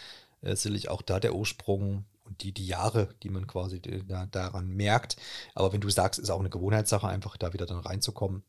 äh, 0.42 0.56
sicherlich 0.56 0.90
auch 0.90 1.04
da 1.04 1.20
der 1.20 1.36
Ursprung 1.36 2.06
und 2.26 2.44
die, 2.44 2.52
die 2.52 2.66
Jahre, 2.66 3.10
die 3.24 3.30
man 3.30 3.48
quasi 3.48 3.82
da, 3.82 4.26
daran 4.26 4.68
merkt. 4.68 5.18
Aber 5.54 5.72
wenn 5.74 5.82
du 5.82 5.90
sagst, 5.90 6.20
ist 6.20 6.30
auch 6.30 6.40
eine 6.40 6.50
Gewohnheitssache, 6.50 7.08
einfach 7.08 7.38
da 7.38 7.54
wieder 7.54 7.66
dann 7.66 7.80
reinzukommen 7.80 8.44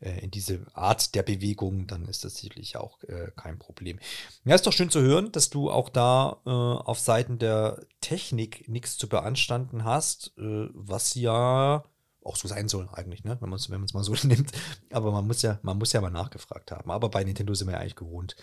äh, 0.00 0.20
in 0.20 0.30
diese 0.30 0.66
Art 0.74 1.14
der 1.14 1.22
Bewegung, 1.22 1.86
dann 1.86 2.06
ist 2.06 2.24
das 2.24 2.36
sicherlich 2.36 2.76
auch 2.76 3.02
äh, 3.04 3.30
kein 3.36 3.58
Problem. 3.58 3.98
Ja, 4.44 4.54
ist 4.54 4.66
doch 4.66 4.72
schön 4.72 4.90
zu 4.90 5.00
hören, 5.00 5.32
dass 5.32 5.50
du 5.50 5.70
auch 5.70 5.88
da 5.88 6.40
äh, 6.46 6.50
auf 6.50 6.98
Seiten 6.98 7.38
der 7.38 7.84
Technik 8.00 8.68
nichts 8.68 8.96
zu 8.96 9.08
beanstanden 9.08 9.84
hast, 9.84 10.32
äh, 10.38 10.68
was 10.72 11.14
ja 11.14 11.84
auch 12.22 12.36
so 12.36 12.46
sein 12.46 12.68
soll 12.68 12.88
eigentlich, 12.92 13.24
ne? 13.24 13.38
wenn 13.40 13.48
man 13.48 13.58
es 13.58 13.70
wenn 13.70 13.80
mal 13.80 14.04
so 14.04 14.14
nimmt. 14.26 14.52
Aber 14.92 15.10
man 15.12 15.26
muss 15.26 15.42
ja, 15.42 15.58
man 15.62 15.78
muss 15.78 15.92
ja 15.92 16.00
mal 16.00 16.10
nachgefragt 16.10 16.70
haben. 16.70 16.90
Aber 16.90 17.08
bei 17.08 17.24
Nintendo 17.24 17.54
sind 17.54 17.68
wir 17.68 17.74
ja 17.74 17.80
eigentlich 17.80 17.96
gewohnt, 17.96 18.36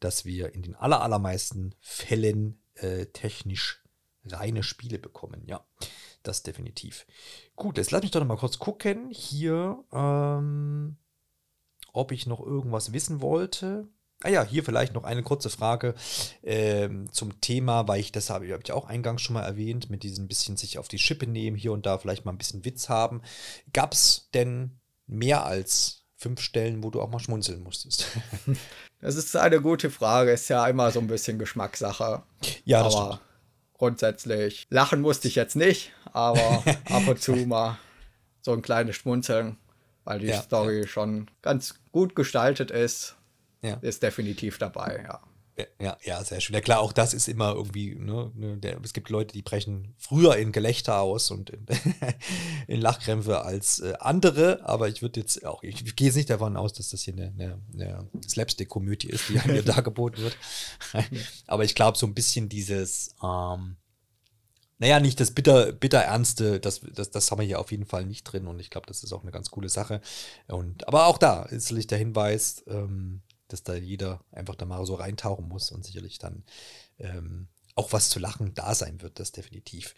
dass 0.00 0.24
wir 0.24 0.54
in 0.54 0.62
den 0.62 0.74
allermeisten 0.74 1.74
Fällen 1.80 2.60
äh, 2.74 3.06
technisch 3.06 3.81
reine 4.26 4.62
Spiele 4.62 4.98
bekommen. 4.98 5.42
Ja, 5.46 5.64
das 6.22 6.42
definitiv. 6.42 7.06
Gut, 7.56 7.78
jetzt 7.78 7.90
lass 7.90 8.02
mich 8.02 8.10
doch 8.10 8.20
noch 8.20 8.26
mal 8.26 8.36
kurz 8.36 8.58
gucken 8.58 9.10
hier, 9.10 9.82
ähm, 9.92 10.96
ob 11.92 12.12
ich 12.12 12.26
noch 12.26 12.40
irgendwas 12.40 12.92
wissen 12.92 13.20
wollte. 13.20 13.88
Ah 14.24 14.28
ja, 14.28 14.44
hier 14.44 14.62
vielleicht 14.62 14.94
noch 14.94 15.02
eine 15.02 15.24
kurze 15.24 15.50
Frage 15.50 15.96
ähm, 16.44 17.10
zum 17.10 17.40
Thema, 17.40 17.88
weil 17.88 17.98
ich 17.98 18.12
das 18.12 18.30
habe, 18.30 18.52
habe 18.52 18.62
ich 18.64 18.70
auch 18.70 18.86
eingangs 18.86 19.22
schon 19.22 19.34
mal 19.34 19.42
erwähnt, 19.42 19.90
mit 19.90 20.04
diesem 20.04 20.28
bisschen 20.28 20.56
sich 20.56 20.78
auf 20.78 20.86
die 20.86 21.00
Schippe 21.00 21.26
nehmen, 21.26 21.56
hier 21.56 21.72
und 21.72 21.86
da 21.86 21.98
vielleicht 21.98 22.24
mal 22.24 22.30
ein 22.30 22.38
bisschen 22.38 22.64
Witz 22.64 22.88
haben. 22.88 23.22
Gab 23.72 23.92
es 23.92 24.28
denn 24.32 24.78
mehr 25.08 25.44
als 25.44 26.04
fünf 26.14 26.40
Stellen, 26.40 26.84
wo 26.84 26.90
du 26.90 27.02
auch 27.02 27.10
mal 27.10 27.18
schmunzeln 27.18 27.62
musstest? 27.62 28.06
Das 29.04 29.16
ist 29.16 29.34
eine 29.34 29.60
gute 29.60 29.90
Frage, 29.90 30.30
ist 30.30 30.48
ja 30.48 30.64
immer 30.68 30.92
so 30.92 31.00
ein 31.00 31.08
bisschen 31.08 31.36
Geschmackssache. 31.36 32.22
Ja, 32.64 32.84
das 32.84 32.94
Aber 32.94 33.14
stimmt 33.14 33.31
grundsätzlich. 33.82 34.68
Lachen 34.70 35.00
musste 35.00 35.26
ich 35.26 35.34
jetzt 35.34 35.56
nicht, 35.56 35.90
aber 36.12 36.62
ab 36.88 37.08
und 37.08 37.20
zu 37.20 37.32
mal 37.32 37.78
so 38.40 38.52
ein 38.52 38.62
kleines 38.62 38.94
Schmunzeln, 38.94 39.56
weil 40.04 40.20
die 40.20 40.28
ja, 40.28 40.40
Story 40.40 40.82
ja. 40.82 40.86
schon 40.86 41.28
ganz 41.42 41.74
gut 41.90 42.14
gestaltet 42.14 42.70
ist, 42.70 43.16
ja. 43.60 43.78
ist 43.80 44.04
definitiv 44.04 44.58
dabei, 44.58 45.02
ja. 45.04 45.20
Ja, 45.80 45.96
ja, 46.04 46.22
sehr 46.24 46.40
schön. 46.40 46.54
Ja 46.54 46.60
klar, 46.60 46.80
auch 46.80 46.92
das 46.92 47.14
ist 47.14 47.28
immer 47.28 47.54
irgendwie, 47.54 47.94
ne, 47.94 48.30
ne 48.34 48.56
der, 48.58 48.80
es 48.82 48.92
gibt 48.92 49.08
Leute, 49.10 49.32
die 49.32 49.42
brechen 49.42 49.94
früher 49.98 50.36
in 50.36 50.52
Gelächter 50.52 51.00
aus 51.00 51.30
und 51.30 51.50
in, 51.50 51.66
in 52.66 52.80
Lachkrämpfe 52.80 53.42
als 53.42 53.80
äh, 53.80 53.94
andere, 53.98 54.64
aber 54.64 54.88
ich 54.88 55.02
würde 55.02 55.20
jetzt 55.20 55.44
auch, 55.44 55.62
ich, 55.62 55.84
ich 55.84 55.96
gehe 55.96 56.06
jetzt 56.06 56.16
nicht 56.16 56.30
davon 56.30 56.56
aus, 56.56 56.72
dass 56.72 56.90
das 56.90 57.02
hier 57.02 57.14
eine, 57.14 57.32
eine, 57.38 57.58
eine 57.74 58.08
Slapstick-Komödie 58.28 59.08
ist, 59.08 59.28
die 59.28 59.40
mir 59.48 59.62
dargeboten 59.64 60.22
wird. 60.22 60.36
aber 61.46 61.64
ich 61.64 61.74
glaube, 61.74 61.98
so 61.98 62.06
ein 62.06 62.14
bisschen 62.14 62.48
dieses, 62.48 63.14
ähm, 63.22 63.76
naja, 64.82 64.98
nicht 64.98 65.20
das 65.20 65.30
bitter, 65.30 65.70
bitter 65.70 66.00
Ernste, 66.00 66.58
das, 66.58 66.80
das, 66.92 67.10
das 67.10 67.30
haben 67.30 67.38
wir 67.38 67.46
hier 67.46 67.60
auf 67.60 67.70
jeden 67.70 67.86
Fall 67.86 68.04
nicht 68.04 68.24
drin 68.24 68.48
und 68.48 68.58
ich 68.58 68.68
glaube, 68.68 68.88
das 68.88 69.04
ist 69.04 69.12
auch 69.12 69.22
eine 69.22 69.30
ganz 69.30 69.50
coole 69.50 69.68
Sache. 69.68 70.00
Und, 70.48 70.88
aber 70.88 71.06
auch 71.06 71.18
da 71.18 71.44
ist 71.44 71.70
der 71.90 71.98
Hinweis, 71.98 72.64
ähm, 72.66 73.22
dass 73.52 73.62
da 73.62 73.74
jeder 73.74 74.24
einfach 74.32 74.54
da 74.54 74.64
mal 74.64 74.84
so 74.86 74.94
reintauchen 74.94 75.48
muss 75.48 75.70
und 75.70 75.84
sicherlich 75.84 76.18
dann 76.18 76.44
ähm, 76.98 77.48
auch 77.74 77.92
was 77.92 78.10
zu 78.10 78.18
lachen 78.18 78.54
da 78.54 78.74
sein 78.74 79.00
wird, 79.02 79.18
das 79.18 79.32
definitiv. 79.32 79.94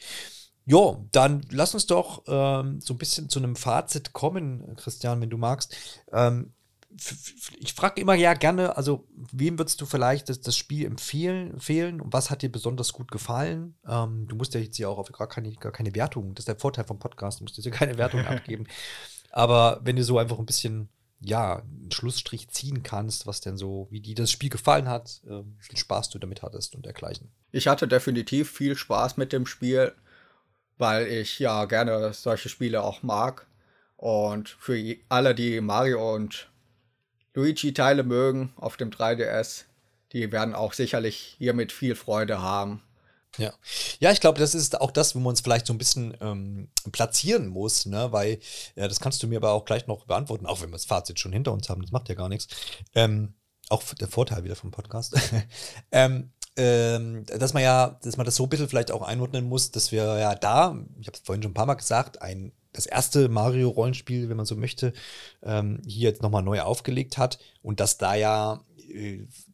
Jo, 0.66 1.06
dann 1.12 1.44
lass 1.50 1.74
uns 1.74 1.86
doch 1.86 2.22
ähm, 2.26 2.80
so 2.80 2.94
ein 2.94 2.98
bisschen 2.98 3.28
zu 3.28 3.38
einem 3.38 3.56
Fazit 3.56 4.12
kommen, 4.12 4.76
Christian, 4.76 5.20
wenn 5.20 5.30
du 5.30 5.36
magst. 5.36 5.76
Ähm, 6.10 6.54
ich 7.58 7.74
frage 7.74 8.00
immer 8.00 8.14
ja 8.14 8.34
gerne, 8.34 8.76
also 8.76 9.06
wem 9.32 9.58
würdest 9.58 9.80
du 9.80 9.86
vielleicht 9.86 10.28
das, 10.28 10.40
das 10.40 10.56
Spiel 10.56 10.86
empfehlen, 10.86 11.50
empfehlen 11.50 12.00
und 12.00 12.12
was 12.12 12.30
hat 12.30 12.42
dir 12.42 12.50
besonders 12.50 12.92
gut 12.92 13.10
gefallen? 13.10 13.76
Ähm, 13.86 14.26
du 14.28 14.36
musst 14.36 14.54
ja 14.54 14.60
jetzt 14.60 14.76
hier 14.76 14.88
auch 14.88 14.98
auf 14.98 15.10
gar 15.10 15.28
keine, 15.28 15.52
gar 15.54 15.72
keine 15.72 15.94
Wertung, 15.94 16.34
das 16.34 16.42
ist 16.42 16.48
der 16.48 16.56
Vorteil 16.56 16.84
vom 16.84 16.98
Podcast, 17.00 17.40
du 17.40 17.44
musst 17.44 17.56
jetzt 17.56 17.64
hier 17.64 17.72
keine 17.72 17.98
Wertung 17.98 18.20
abgeben. 18.26 18.66
Aber 19.32 19.80
wenn 19.82 19.96
du 19.96 20.04
so 20.04 20.18
einfach 20.18 20.38
ein 20.38 20.46
bisschen 20.46 20.88
ja, 21.24 21.56
einen 21.56 21.90
Schlussstrich 21.90 22.48
ziehen 22.48 22.82
kannst, 22.82 23.26
was 23.26 23.40
denn 23.40 23.56
so, 23.56 23.88
wie 23.90 24.00
dir 24.00 24.14
das 24.14 24.30
Spiel 24.30 24.50
gefallen 24.50 24.88
hat, 24.88 25.20
äh, 25.26 25.42
wie 25.42 25.62
viel 25.62 25.78
Spaß 25.78 26.10
du 26.10 26.18
damit 26.18 26.42
hattest 26.42 26.74
und 26.74 26.84
dergleichen. 26.84 27.30
Ich 27.52 27.68
hatte 27.68 27.88
definitiv 27.88 28.50
viel 28.50 28.76
Spaß 28.76 29.16
mit 29.16 29.32
dem 29.32 29.46
Spiel, 29.46 29.92
weil 30.78 31.06
ich 31.06 31.38
ja 31.38 31.64
gerne 31.66 32.12
solche 32.12 32.48
Spiele 32.48 32.82
auch 32.82 33.02
mag. 33.02 33.46
Und 33.96 34.48
für 34.48 34.96
alle, 35.08 35.34
die 35.34 35.60
Mario 35.60 36.14
und 36.14 36.50
Luigi-Teile 37.34 38.02
mögen 38.02 38.52
auf 38.56 38.76
dem 38.76 38.90
3DS, 38.90 39.64
die 40.12 40.30
werden 40.30 40.54
auch 40.54 40.72
sicherlich 40.72 41.36
hiermit 41.38 41.72
viel 41.72 41.94
Freude 41.94 42.40
haben. 42.40 42.82
Ja. 43.38 43.52
Ja, 43.98 44.12
ich 44.12 44.20
glaube, 44.20 44.38
das 44.38 44.54
ist 44.54 44.80
auch 44.80 44.90
das, 44.90 45.14
wo 45.14 45.18
man 45.18 45.30
uns 45.30 45.40
vielleicht 45.40 45.66
so 45.66 45.74
ein 45.74 45.78
bisschen 45.78 46.16
ähm, 46.20 46.68
platzieren 46.92 47.48
muss, 47.48 47.86
ne? 47.86 48.12
Weil, 48.12 48.38
ja, 48.76 48.88
das 48.88 49.00
kannst 49.00 49.22
du 49.22 49.26
mir 49.26 49.38
aber 49.38 49.52
auch 49.52 49.64
gleich 49.64 49.86
noch 49.86 50.06
beantworten, 50.06 50.46
auch 50.46 50.60
wenn 50.60 50.68
wir 50.68 50.76
das 50.76 50.84
Fazit 50.84 51.18
schon 51.18 51.32
hinter 51.32 51.52
uns 51.52 51.68
haben, 51.68 51.82
das 51.82 51.92
macht 51.92 52.08
ja 52.08 52.14
gar 52.14 52.28
nichts. 52.28 52.48
Ähm, 52.94 53.34
auch 53.68 53.82
der 53.94 54.08
Vorteil 54.08 54.44
wieder 54.44 54.56
vom 54.56 54.70
Podcast. 54.70 55.14
ähm, 55.92 56.30
ähm, 56.56 57.24
dass 57.26 57.52
man 57.52 57.62
ja, 57.62 57.98
dass 58.02 58.16
man 58.16 58.26
das 58.26 58.36
so 58.36 58.44
ein 58.44 58.48
bisschen 58.48 58.68
vielleicht 58.68 58.92
auch 58.92 59.02
einordnen 59.02 59.44
muss, 59.44 59.72
dass 59.72 59.90
wir 59.90 60.18
ja 60.18 60.34
da, 60.34 60.76
ich 61.00 61.08
habe 61.08 61.16
es 61.16 61.22
vorhin 61.24 61.42
schon 61.42 61.50
ein 61.50 61.54
paar 61.54 61.66
Mal 61.66 61.74
gesagt, 61.74 62.22
ein 62.22 62.52
das 62.74 62.86
erste 62.86 63.28
Mario-Rollenspiel, 63.28 64.28
wenn 64.28 64.36
man 64.36 64.46
so 64.46 64.56
möchte, 64.56 64.92
ähm, 65.42 65.80
hier 65.86 66.10
jetzt 66.10 66.22
nochmal 66.22 66.42
neu 66.42 66.60
aufgelegt 66.60 67.16
hat 67.18 67.38
und 67.62 67.80
dass 67.80 67.98
da 67.98 68.14
ja 68.14 68.64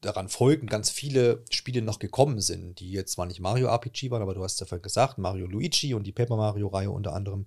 daran 0.01 0.28
folgen 0.28 0.66
ganz 0.66 0.91
viele 0.91 1.45
Spiele 1.51 1.83
noch 1.83 1.99
gekommen 1.99 2.41
sind, 2.41 2.81
die 2.81 2.91
jetzt 2.91 3.12
zwar 3.12 3.26
nicht 3.26 3.41
Mario 3.41 3.68
RPG 3.68 4.11
waren, 4.11 4.22
aber 4.22 4.35
du 4.35 4.43
hast 4.43 4.61
ja 4.61 4.76
gesagt, 4.78 5.18
Mario 5.18 5.47
Luigi 5.47 5.95
und 5.95 6.05
die 6.05 6.12
Paper 6.12 6.37
Mario-Reihe 6.37 6.91
unter 6.91 7.14
anderem. 7.14 7.47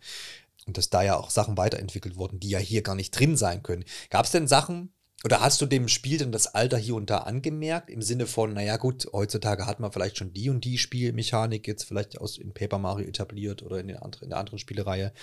Und 0.65 0.77
dass 0.77 0.89
da 0.89 1.03
ja 1.03 1.17
auch 1.17 1.29
Sachen 1.29 1.57
weiterentwickelt 1.57 2.15
wurden, 2.15 2.39
die 2.39 2.49
ja 2.49 2.59
hier 2.59 2.81
gar 2.81 2.95
nicht 2.95 3.11
drin 3.11 3.35
sein 3.35 3.63
können. 3.63 3.83
Gab 4.09 4.25
es 4.25 4.31
denn 4.31 4.47
Sachen, 4.47 4.93
oder 5.25 5.39
hast 5.39 5.61
du 5.61 5.65
dem 5.65 5.87
Spiel 5.87 6.17
denn 6.17 6.33
das 6.33 6.47
Alter 6.47 6.77
hier 6.77 6.95
und 6.95 7.09
da 7.09 7.19
angemerkt? 7.19 7.89
Im 7.89 8.01
Sinne 8.01 8.27
von, 8.27 8.53
naja, 8.53 8.75
gut, 8.75 9.07
heutzutage 9.13 9.65
hat 9.65 9.79
man 9.79 9.91
vielleicht 9.91 10.17
schon 10.17 10.33
die 10.33 10.49
und 10.49 10.65
die 10.65 10.77
Spielmechanik 10.77 11.65
jetzt 11.65 11.83
vielleicht 11.83 12.19
aus 12.19 12.37
in 12.37 12.53
Paper 12.53 12.77
Mario 12.77 13.07
etabliert 13.07 13.63
oder 13.63 13.79
in, 13.79 13.87
den 13.87 13.97
andre, 13.97 14.25
in 14.25 14.29
der 14.31 14.39
anderen 14.39 14.59
Spielereihe, 14.59 15.13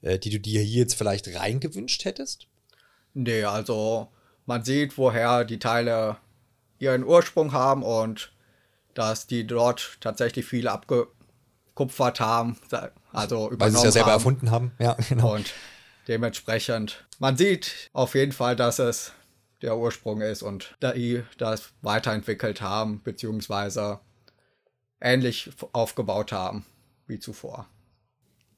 äh, 0.00 0.18
die 0.18 0.30
du 0.30 0.40
dir 0.40 0.62
hier 0.62 0.80
jetzt 0.80 0.94
vielleicht 0.94 1.28
reingewünscht 1.34 2.06
hättest? 2.06 2.46
Nee, 3.12 3.44
also 3.44 4.08
man 4.46 4.64
sieht, 4.64 4.98
woher 4.98 5.44
die 5.44 5.58
Teile 5.58 6.16
ihren 6.78 7.04
Ursprung 7.04 7.52
haben 7.52 7.82
und 7.82 8.32
dass 8.94 9.26
die 9.26 9.46
dort 9.46 9.98
tatsächlich 10.00 10.44
viel 10.44 10.68
abgekupfert 10.68 12.20
haben, 12.20 12.58
also 13.12 13.50
Weil 13.52 13.70
sie 13.70 13.78
es 13.78 13.84
ja 13.84 13.90
selber 13.90 14.10
haben. 14.10 14.18
erfunden 14.18 14.50
haben, 14.50 14.72
ja, 14.78 14.94
genau. 15.08 15.34
Und 15.34 15.52
dementsprechend, 16.08 17.06
man 17.18 17.36
sieht 17.36 17.90
auf 17.92 18.14
jeden 18.14 18.32
Fall, 18.32 18.56
dass 18.56 18.78
es 18.78 19.12
der 19.62 19.76
Ursprung 19.76 20.20
ist 20.20 20.42
und 20.42 20.76
die 20.82 21.22
das 21.38 21.70
weiterentwickelt 21.82 22.60
haben, 22.60 23.00
beziehungsweise 23.02 24.00
ähnlich 25.00 25.50
aufgebaut 25.72 26.32
haben 26.32 26.66
wie 27.06 27.18
zuvor. 27.18 27.66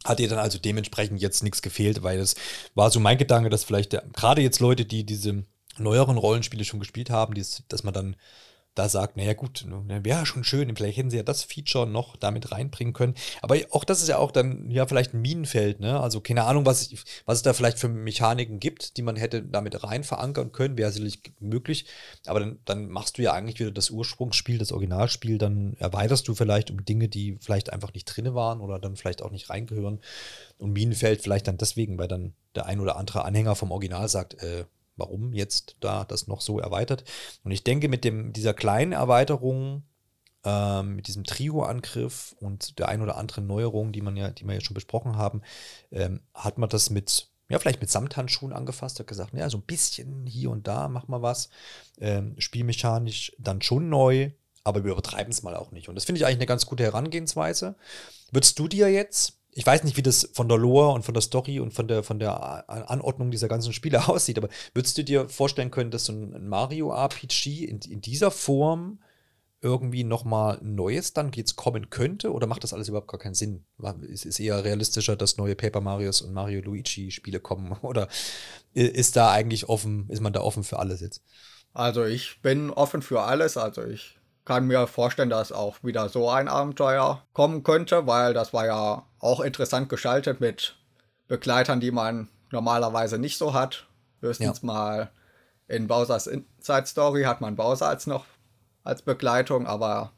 Hat 0.05 0.18
dir 0.18 0.28
dann 0.28 0.39
also 0.39 0.59
dementsprechend 0.59 1.20
jetzt 1.20 1.43
nichts 1.43 1.62
gefehlt, 1.62 2.03
weil 2.03 2.18
es 2.18 2.35
war 2.74 2.91
so 2.91 3.01
mein 3.01 3.18
Gedanke, 3.18 3.49
dass 3.49 3.64
vielleicht 3.64 3.97
gerade 4.14 4.43
jetzt 4.43 4.61
Leute, 4.61 4.85
die 4.85 5.05
diese 5.05 5.45
neueren 5.79 6.18
Rollenspiele 6.18 6.64
schon 6.64 6.81
gespielt 6.81 7.11
haben, 7.11 7.35
dass 7.35 7.85
man 7.85 7.95
dann 7.95 8.16
da 8.75 8.89
sagt, 8.89 9.16
naja 9.16 9.35
gut, 9.35 9.64
ne, 9.68 10.05
wäre 10.05 10.27
schon 10.27 10.43
schön, 10.43 10.75
vielleicht 10.75 10.97
hätten 10.97 11.11
sie 11.11 11.16
ja 11.16 11.22
das 11.22 11.45
Feature 11.45 11.87
noch 11.87 12.16
damit 12.16 12.51
reinbringen 12.51 12.93
können. 12.93 13.14
Aber 13.41 13.57
auch 13.70 13.85
das 13.85 14.03
ist 14.03 14.09
ja 14.09 14.18
auch 14.18 14.33
dann 14.33 14.68
ja 14.70 14.87
vielleicht 14.87 15.14
ein 15.14 15.20
Minenfeld, 15.20 15.79
ne? 15.79 16.01
Also 16.01 16.20
keine 16.20 16.45
Ahnung, 16.45 16.66
was, 16.66 16.91
was 17.25 17.39
es 17.39 17.43
da 17.43 17.53
vielleicht 17.53 17.79
für 17.79 17.89
Mechaniken 17.89 18.59
gibt, 18.59 18.97
die 18.97 19.03
man 19.03 19.14
hätte 19.16 19.43
damit 19.43 19.85
rein 19.85 20.03
verankern 20.03 20.51
können, 20.51 20.77
wäre 20.77 20.91
sicherlich 20.91 21.20
möglich. 21.39 21.87
Aber 22.27 22.41
dann, 22.41 22.59
dann 22.64 22.89
machst 22.89 23.18
du 23.18 23.22
ja 23.22 23.33
eigentlich 23.33 23.61
wieder 23.61 23.70
das 23.70 23.91
Ursprungsspiel, 23.91 24.59
das 24.59 24.72
Originalspiel, 24.72 25.39
dann 25.39 25.75
erweiterst 25.79 26.27
du 26.27 26.35
vielleicht 26.35 26.70
um 26.72 26.85
Dinge, 26.85 27.09
die 27.09 27.39
vielleicht 27.41 27.72
einfach 27.72 27.95
nicht 27.95 28.07
drin 28.07 28.35
waren 28.35 28.61
oder 28.61 28.81
dann 28.81 28.97
vielleicht 28.97 29.22
auch 29.22 29.31
nicht 29.31 29.51
reingehören. 29.51 30.01
Und 30.59 30.72
Minenfeld 30.72 31.22
vielleicht 31.22 31.47
dann 31.47 31.59
deswegen, 31.59 31.97
weil 31.99 32.09
dann 32.09 32.35
der 32.57 32.66
ein 32.66 32.81
oder 32.81 32.97
andere 32.97 33.25
Anhänger 33.25 33.55
vom 33.55 33.70
Original 33.70 34.09
sagt, 34.09 34.43
äh, 34.43 34.64
warum 34.97 35.32
jetzt 35.32 35.76
da 35.80 36.05
das 36.05 36.26
noch 36.26 36.40
so 36.40 36.59
erweitert. 36.59 37.05
Und 37.42 37.51
ich 37.51 37.64
denke, 37.64 37.88
mit 37.88 38.05
dem, 38.05 38.32
dieser 38.32 38.55
kleinen 38.55 38.92
Erweiterung, 38.92 39.84
ähm, 40.45 40.97
mit 40.97 41.09
diesem 41.09 41.24
Trio-Angriff 41.24 42.34
und 42.38 42.78
der 42.78 42.88
ein 42.88 43.03
oder 43.03 43.16
anderen 43.16 43.47
Neuerung, 43.47 43.92
die 43.92 44.03
man 44.03 44.16
ja, 44.16 44.30
die 44.30 44.45
wir 44.45 44.55
ja 44.55 44.61
schon 44.61 44.74
besprochen 44.74 45.16
haben, 45.16 45.42
ähm, 45.90 46.20
hat 46.34 46.59
man 46.59 46.68
das 46.68 46.90
mit, 46.90 47.28
ja, 47.49 47.59
vielleicht 47.59 47.80
mit 47.80 47.90
Samthandschuhen 47.90 48.53
angefasst, 48.53 49.01
hat 49.01 49.07
gesagt, 49.07 49.34
ja, 49.34 49.49
so 49.49 49.59
ein 49.59 49.62
bisschen 49.62 50.26
hier 50.26 50.51
und 50.51 50.66
da, 50.66 50.88
mach 50.88 51.09
mal 51.09 51.22
was. 51.22 51.49
Ähm, 51.99 52.34
spielmechanisch 52.38 53.32
dann 53.38 53.62
schon 53.62 53.88
neu, 53.88 54.30
aber 54.64 54.84
wir 54.84 54.92
übertreiben 54.92 55.32
es 55.32 55.42
mal 55.42 55.57
auch 55.57 55.72
nicht. 55.72 55.88
Und 55.88 55.95
das 55.95 56.05
finde 56.05 56.18
ich 56.18 56.26
eigentlich 56.26 56.38
eine 56.38 56.47
ganz 56.47 56.66
gute 56.66 56.84
Herangehensweise. 56.84 57.76
Würdest 58.30 58.59
du 58.59 58.68
dir 58.68 58.90
jetzt 58.90 59.38
ich 59.55 59.67
weiß 59.67 59.85
nicht, 59.85 59.97
wie 59.97 60.03
das 60.03 60.29
von 60.33 60.49
der 60.49 60.59
Lore 60.59 60.93
und 60.93 61.05
von 61.05 61.15
der 61.15 61.23
Story 61.23 61.61
und 61.61 61.73
von 61.73 61.87
der, 61.89 62.03
von 62.03 62.19
der 62.19 62.69
Anordnung 62.91 63.31
dieser 63.31 63.49
ganzen 63.49 63.73
Spiele 63.73 64.09
aussieht, 64.09 64.39
aber 64.39 64.49
würdest 64.75 64.99
du 64.99 65.05
dir 65.05 65.29
vorstellen 65.29 65.71
können, 65.71 65.91
dass 65.91 66.07
so 66.07 66.13
ein 66.13 66.49
Mario-RPG 66.49 67.65
in, 67.65 67.81
in 67.89 68.01
dieser 68.01 68.31
Form 68.31 68.99
irgendwie 69.65 70.05
nochmal 70.05 70.59
Neues 70.63 71.15
dann 71.15 71.33
jetzt 71.33 71.57
kommen 71.57 71.89
könnte? 71.89 72.33
Oder 72.33 72.47
macht 72.47 72.63
das 72.65 72.75
alles 72.75 72.89
überhaupt 72.89 73.09
gar 73.09 73.19
keinen 73.19 73.35
Sinn? 73.35 73.65
Es 74.13 74.27
ist 74.27 74.39
eher 74.39 74.63
realistischer, 74.63 75.17
dass 75.17 75.39
neue 75.39 75.57
Paper 75.57 75.81
Marios 75.81 76.21
und 76.21 76.35
Mario 76.35 76.61
Luigi 76.61 77.11
Spiele 77.11 77.41
kommen? 77.41 77.73
Oder 77.83 78.09
ist 78.75 79.17
da 79.17 79.31
eigentlich 79.31 79.69
offen, 79.69 80.09
ist 80.11 80.21
man 80.21 80.35
da 80.35 80.43
offen 80.43 80.65
für 80.65 80.79
alles 80.79 81.01
jetzt? 81.01 81.23
Also 81.73 82.05
ich 82.05 82.43
bin 82.43 82.71
offen 82.71 83.01
für 83.01 83.23
alles. 83.23 83.57
Also 83.57 83.85
ich 83.85 84.19
kann 84.45 84.66
mir 84.66 84.86
vorstellen, 84.86 85.30
dass 85.30 85.53
auch 85.53 85.82
wieder 85.82 86.09
so 86.09 86.28
ein 86.28 86.49
Abenteuer 86.49 87.22
kommen 87.32 87.62
könnte, 87.62 88.07
weil 88.07 88.34
das 88.34 88.53
war 88.53 88.66
ja 88.66 89.07
auch 89.18 89.40
interessant 89.40 89.88
geschaltet 89.88 90.40
mit 90.40 90.76
Begleitern, 91.28 91.80
die 91.80 91.90
man 91.90 92.28
normalerweise 92.51 93.18
nicht 93.18 93.38
so 93.38 93.55
hat. 93.55 93.86
Höchstens 94.20 94.61
ja. 94.62 94.66
mal 94.66 95.11
in 95.66 95.86
Bowser's 95.86 96.26
Inside 96.26 96.86
Story 96.86 97.22
hat 97.24 97.40
man 97.40 97.57
Bowser 97.57 97.88
als 97.88 98.07
noch 98.07 98.26
als 98.82 99.01
Begleitung, 99.01 99.66
aber 99.66 100.12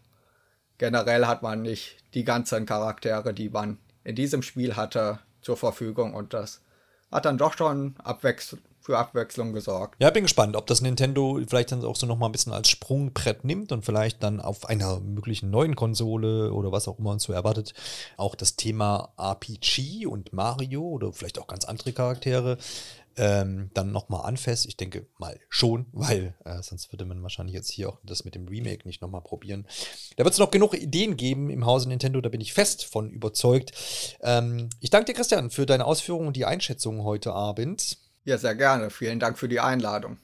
generell 0.79 1.27
hat 1.27 1.43
man 1.43 1.63
nicht 1.63 1.99
die 2.15 2.25
ganzen 2.25 2.67
Charaktere, 2.67 3.33
die 3.33 3.49
man 3.49 3.79
in 4.03 4.17
diesem 4.17 4.43
Spiel 4.43 4.77
hatte, 4.77 5.21
zur 5.41 5.57
Verfügung 5.57 6.15
und 6.15 6.35
das 6.35 6.61
hat 7.13 7.25
dann 7.25 7.39
doch 7.39 7.57
schon 7.57 7.95
abwechselnd 8.03 8.65
für 8.87 8.97
Abwechslung 8.99 9.53
gesorgt. 9.53 9.97
Ja, 10.01 10.11
bin 10.11 10.23
gespannt, 10.23 10.55
ob 10.55 10.69
das 10.69 10.81
Nintendo 10.81 11.41
vielleicht 11.49 11.73
dann 11.73 11.85
auch 11.85 11.97
so 11.97 12.07
noch 12.07 12.19
mal 12.19 12.27
ein 12.27 12.33
bisschen 12.33 12.53
als 12.53 12.69
Sprungbrett 12.69 13.45
nimmt 13.45 13.73
und 13.73 13.85
vielleicht 13.85 14.23
dann 14.23 14.41
auf 14.41 14.69
einer 14.69 15.01
möglichen 15.01 15.51
neuen 15.51 15.75
Konsole 15.75 16.53
oder 16.53 16.71
was 16.71 16.87
auch 16.87 17.01
immer 17.01 17.11
uns 17.11 17.25
so 17.25 17.33
erwartet, 17.33 17.75
auch 18.17 18.37
das 18.37 18.55
Thema 18.55 19.13
RPG 19.19 20.07
und 20.07 20.33
Mario 20.33 20.83
oder 20.83 21.13
vielleicht 21.13 21.41
auch 21.41 21.49
ganz 21.49 21.65
andere 21.65 21.93
Charaktere 21.93 22.59
ähm, 23.17 23.71
dann 23.75 23.91
nochmal 23.91 24.25
anfasst. 24.25 24.67
Ich 24.67 24.77
denke 24.77 25.07
mal 25.19 25.41
schon, 25.49 25.87
weil 25.93 26.37
äh, 26.45 26.63
sonst 26.63 26.93
würde 26.93 27.07
man 27.07 27.25
wahrscheinlich 27.25 27.57
jetzt 27.57 27.71
hier 27.71 27.89
auch 27.89 27.99
das 28.05 28.25
mit 28.25 28.37
dem 28.37 28.47
Remake 28.47 28.87
nicht 28.87 29.03
nochmal 29.03 29.23
probieren. 29.23 29.67
Da 30.17 30.23
wird 30.23 30.35
es 30.35 30.39
noch 30.39 30.53
genug 30.53 30.75
Ideen 30.75 31.17
geben 31.17 31.51
im 31.51 31.67
Hause 31.67 31.89
Nintendo, 31.89 32.21
da 32.21 32.29
bin 32.29 32.41
ich 32.41 32.53
fest 32.53 32.85
von 32.85 33.11
überzeugt. 33.11 33.73
Ähm, 34.21 34.71
ich 34.79 34.91
danke 34.91 35.07
dir, 35.07 35.17
Christian, 35.17 35.51
für 35.51 35.67
deine 35.67 35.87
Ausführungen 35.87 36.29
und 36.29 36.37
die 36.37 36.45
Einschätzung 36.45 37.03
heute 37.03 37.33
Abend. 37.33 37.99
Ja, 38.27 38.37
sehr 38.39 38.57
gerne. 38.57 38.91
Vielen 38.91 39.21
Dank 39.21 39.39
für 39.39 39.49
die 39.49 39.61
Einladung. 39.61 40.19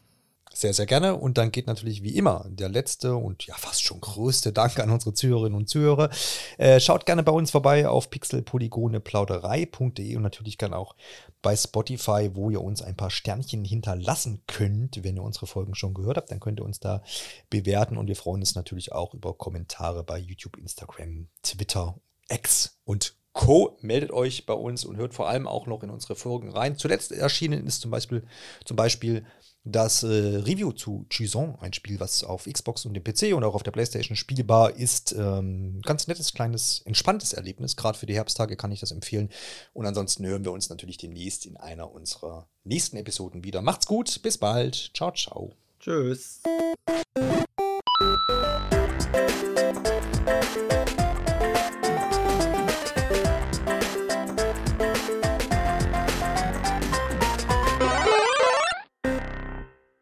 Sehr, 0.52 0.74
sehr 0.74 0.86
gerne. 0.86 1.16
Und 1.16 1.38
dann 1.38 1.52
geht 1.52 1.68
natürlich 1.68 2.02
wie 2.02 2.16
immer 2.16 2.44
der 2.48 2.68
letzte 2.68 3.14
und 3.14 3.46
ja 3.46 3.54
fast 3.54 3.84
schon 3.84 4.00
größte 4.00 4.52
Dank 4.52 4.80
an 4.80 4.90
unsere 4.90 5.14
Zuhörerinnen 5.14 5.56
und 5.56 5.68
Zuhörer. 5.68 6.10
Äh, 6.58 6.80
schaut 6.80 7.06
gerne 7.06 7.22
bei 7.22 7.30
uns 7.30 7.52
vorbei 7.52 7.86
auf 7.88 8.10
pixelpolygoneplauderei.de 8.10 10.16
und 10.16 10.22
natürlich 10.22 10.58
gerne 10.58 10.76
auch 10.76 10.96
bei 11.42 11.54
Spotify, 11.54 12.30
wo 12.34 12.50
ihr 12.50 12.60
uns 12.60 12.82
ein 12.82 12.96
paar 12.96 13.10
Sternchen 13.10 13.64
hinterlassen 13.64 14.42
könnt. 14.48 15.04
Wenn 15.04 15.14
ihr 15.16 15.22
unsere 15.22 15.46
Folgen 15.46 15.76
schon 15.76 15.94
gehört 15.94 16.16
habt, 16.16 16.32
dann 16.32 16.40
könnt 16.40 16.58
ihr 16.60 16.64
uns 16.64 16.80
da 16.80 17.04
bewerten 17.50 17.96
und 17.96 18.08
wir 18.08 18.16
freuen 18.16 18.40
uns 18.40 18.56
natürlich 18.56 18.90
auch 18.90 19.14
über 19.14 19.34
Kommentare 19.34 20.02
bei 20.02 20.18
YouTube, 20.18 20.58
Instagram, 20.58 21.28
Twitter, 21.44 21.94
X 22.28 22.80
und 22.84 23.14
Co. 23.32 23.78
Meldet 23.80 24.10
euch 24.10 24.46
bei 24.46 24.54
uns 24.54 24.84
und 24.84 24.96
hört 24.96 25.14
vor 25.14 25.28
allem 25.28 25.46
auch 25.46 25.66
noch 25.66 25.82
in 25.82 25.90
unsere 25.90 26.16
Folgen 26.16 26.50
rein. 26.50 26.76
Zuletzt 26.76 27.12
erschienen 27.12 27.66
ist 27.66 27.80
zum 27.80 27.90
Beispiel, 27.90 28.24
zum 28.64 28.76
Beispiel 28.76 29.24
das 29.64 30.02
äh, 30.02 30.06
Review 30.06 30.72
zu 30.72 31.06
Chison, 31.08 31.56
ein 31.60 31.72
Spiel, 31.72 32.00
was 32.00 32.24
auf 32.24 32.44
Xbox 32.44 32.84
und 32.84 32.94
dem 32.94 33.04
PC 33.04 33.34
und 33.34 33.44
auch 33.44 33.54
auf 33.54 33.62
der 33.62 33.70
Playstation 33.70 34.16
spielbar 34.16 34.76
ist. 34.76 35.12
Ähm, 35.12 35.80
ganz 35.82 36.08
nettes, 36.08 36.34
kleines, 36.34 36.82
entspanntes 36.84 37.32
Erlebnis. 37.32 37.76
Gerade 37.76 37.96
für 37.96 38.06
die 38.06 38.14
Herbsttage 38.14 38.56
kann 38.56 38.72
ich 38.72 38.80
das 38.80 38.90
empfehlen. 38.90 39.28
Und 39.72 39.86
ansonsten 39.86 40.26
hören 40.26 40.44
wir 40.44 40.52
uns 40.52 40.68
natürlich 40.68 40.96
demnächst 40.96 41.46
in 41.46 41.56
einer 41.56 41.92
unserer 41.92 42.48
nächsten 42.64 42.96
Episoden 42.96 43.44
wieder. 43.44 43.62
Macht's 43.62 43.86
gut, 43.86 44.20
bis 44.22 44.36
bald. 44.36 44.90
Ciao, 44.94 45.12
ciao. 45.12 45.52
Tschüss. 45.78 46.40